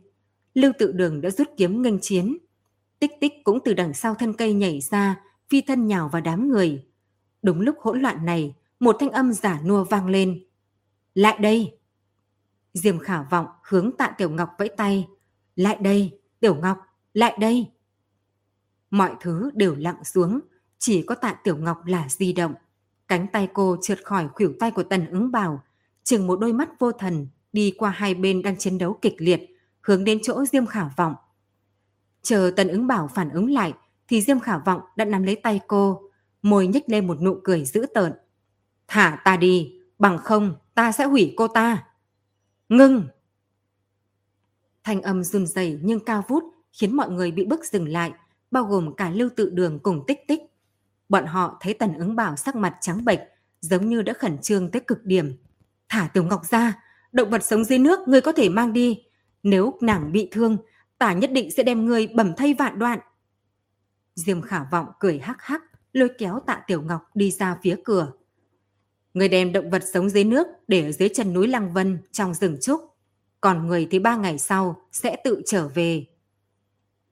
[0.54, 2.38] Lưu tự đường đã rút kiếm nghênh chiến.
[3.00, 6.50] Tích tích cũng từ đằng sau thân cây nhảy ra, phi thân nhào vào đám
[6.50, 6.86] người.
[7.42, 10.46] Đúng lúc hỗn loạn này, một thanh âm giả nua vang lên.
[11.16, 11.78] Lại đây!
[12.74, 15.08] Diềm Khả vọng hướng tạ Tiểu Ngọc vẫy tay.
[15.56, 16.78] Lại đây, Tiểu Ngọc,
[17.14, 17.72] lại đây!
[18.90, 20.40] Mọi thứ đều lặng xuống,
[20.86, 22.54] chỉ có tạ Tiểu Ngọc là di động.
[23.08, 25.64] Cánh tay cô trượt khỏi khuỷu tay của Tần ứng bảo,
[26.04, 29.42] chừng một đôi mắt vô thần đi qua hai bên đang chiến đấu kịch liệt,
[29.82, 31.16] hướng đến chỗ Diêm Khảo Vọng.
[32.22, 33.74] Chờ Tần ứng bảo phản ứng lại,
[34.08, 36.02] thì Diêm Khảo Vọng đã nắm lấy tay cô,
[36.42, 38.14] môi nhếch lên một nụ cười dữ tợn.
[38.88, 41.84] Thả ta đi, bằng không ta sẽ hủy cô ta.
[42.70, 43.08] Ngưng!
[44.84, 48.12] Thanh âm run rẩy nhưng cao vút khiến mọi người bị bức dừng lại,
[48.52, 50.53] bao gồm cả lưu tự đường cùng tích tích.
[51.14, 53.20] Bọn họ thấy tần ứng bảo sắc mặt trắng bệch,
[53.62, 55.38] giống như đã khẩn trương tới cực điểm.
[55.90, 59.04] Thả Tiểu Ngọc ra, động vật sống dưới nước ngươi có thể mang đi.
[59.44, 60.58] Nếu nàng bị thương,
[60.98, 63.00] tả nhất định sẽ đem ngươi bầm thay vạn đoạn.
[64.16, 65.62] Diêm khả vọng cười hắc hắc,
[65.94, 68.12] lôi kéo tạ Tiểu Ngọc đi ra phía cửa.
[69.14, 72.34] Người đem động vật sống dưới nước để ở dưới chân núi Lăng Vân trong
[72.34, 72.82] rừng trúc.
[73.42, 76.06] Còn người thì ba ngày sau sẽ tự trở về.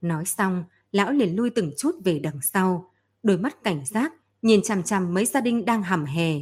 [0.02, 2.91] Nói xong, lão liền lui từng chút về đằng sau,
[3.24, 6.34] đôi mắt cảnh giác, nhìn chằm chằm mấy gia đình đang hầm hè.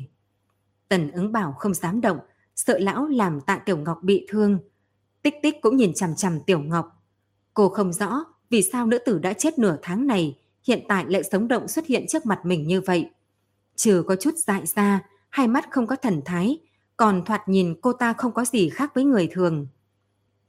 [0.87, 2.19] Tần ứng bảo không dám động,
[2.55, 4.59] sợ lão làm tạ Tiểu Ngọc bị thương.
[5.21, 7.03] Tích tích cũng nhìn chằm chằm Tiểu Ngọc.
[7.53, 11.23] Cô không rõ vì sao nữ tử đã chết nửa tháng này, hiện tại lại
[11.31, 13.09] sống động xuất hiện trước mặt mình như vậy.
[13.75, 14.99] Trừ có chút dại ra,
[15.29, 16.57] hai mắt không có thần thái,
[16.97, 19.67] còn thoạt nhìn cô ta không có gì khác với người thường.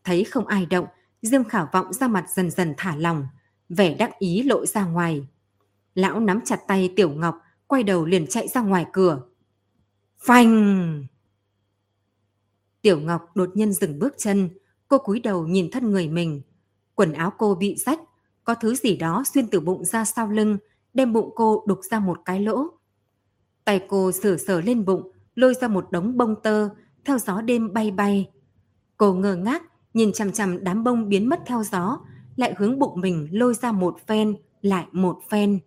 [0.04, 0.86] Thấy không ai động,
[1.22, 3.26] Dương Khảo Vọng ra mặt dần dần thả lòng,
[3.68, 5.26] vẻ đắc ý lộ ra ngoài.
[5.94, 9.22] Lão nắm chặt tay Tiểu Ngọc, quay đầu liền chạy ra ngoài cửa.
[10.18, 11.04] Phanh!
[12.82, 14.50] Tiểu Ngọc đột nhiên dừng bước chân,
[14.88, 16.42] cô cúi đầu nhìn thân người mình.
[16.94, 18.00] Quần áo cô bị rách,
[18.44, 20.58] có thứ gì đó xuyên từ bụng ra sau lưng,
[20.94, 22.66] đem bụng cô đục ra một cái lỗ.
[23.64, 26.68] Tay cô sửa sờ lên bụng, lôi ra một đống bông tơ,
[27.04, 28.30] theo gió đêm bay bay.
[28.96, 29.62] Cô ngơ ngác,
[29.94, 31.98] nhìn chằm chằm đám bông biến mất theo gió,
[32.36, 35.58] lại hướng bụng mình lôi ra một phen, lại một phen.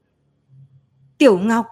[1.23, 1.65] Tiểu Ngọc!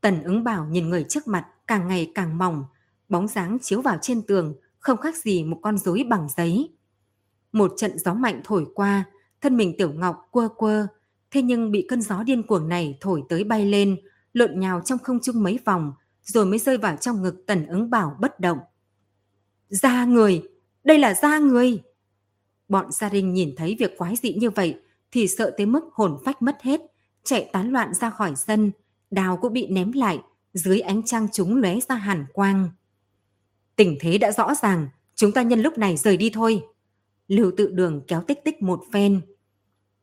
[0.00, 2.64] Tần ứng bảo nhìn người trước mặt càng ngày càng mỏng,
[3.08, 6.76] bóng dáng chiếu vào trên tường, không khác gì một con rối bằng giấy.
[7.52, 9.04] Một trận gió mạnh thổi qua,
[9.40, 10.86] thân mình Tiểu Ngọc quơ quơ,
[11.30, 13.96] thế nhưng bị cơn gió điên cuồng này thổi tới bay lên,
[14.32, 15.92] lộn nhào trong không trung mấy vòng,
[16.22, 18.58] rồi mới rơi vào trong ngực tần ứng bảo bất động.
[19.68, 20.42] Da người!
[20.84, 21.82] Đây là da người!
[22.68, 24.80] Bọn gia đình nhìn thấy việc quái dị như vậy
[25.10, 26.80] thì sợ tới mức hồn phách mất hết,
[27.26, 28.72] chạy tán loạn ra khỏi sân,
[29.10, 30.20] đào cũng bị ném lại,
[30.54, 32.68] dưới ánh trăng chúng lóe ra hàn quang.
[33.76, 36.62] Tình thế đã rõ ràng, chúng ta nhân lúc này rời đi thôi.
[37.28, 39.20] Lưu tự đường kéo tích tích một phen.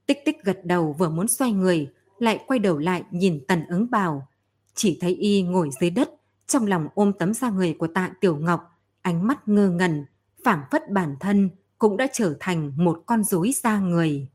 [0.05, 1.89] Tích tích gật đầu vừa muốn xoay người,
[2.19, 4.27] lại quay đầu lại nhìn tần ứng bào.
[4.75, 6.09] Chỉ thấy y ngồi dưới đất,
[6.47, 8.61] trong lòng ôm tấm da người của tạ Tiểu Ngọc,
[9.01, 10.05] ánh mắt ngơ ngẩn,
[10.43, 14.27] phảng phất bản thân cũng đã trở thành một con rối da người.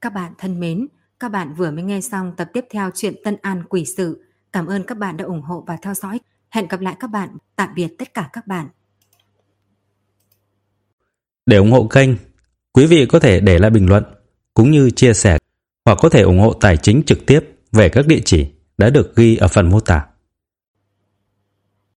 [0.00, 0.86] Các bạn thân mến,
[1.20, 4.24] các bạn vừa mới nghe xong tập tiếp theo chuyện Tân An Quỷ Sự.
[4.52, 6.20] Cảm ơn các bạn đã ủng hộ và theo dõi.
[6.50, 7.36] Hẹn gặp lại các bạn.
[7.56, 8.68] Tạm biệt tất cả các bạn.
[11.46, 12.10] Để ủng hộ kênh,
[12.72, 14.04] quý vị có thể để lại bình luận
[14.54, 15.38] cũng như chia sẻ
[15.84, 17.40] hoặc có thể ủng hộ tài chính trực tiếp
[17.72, 20.06] về các địa chỉ đã được ghi ở phần mô tả.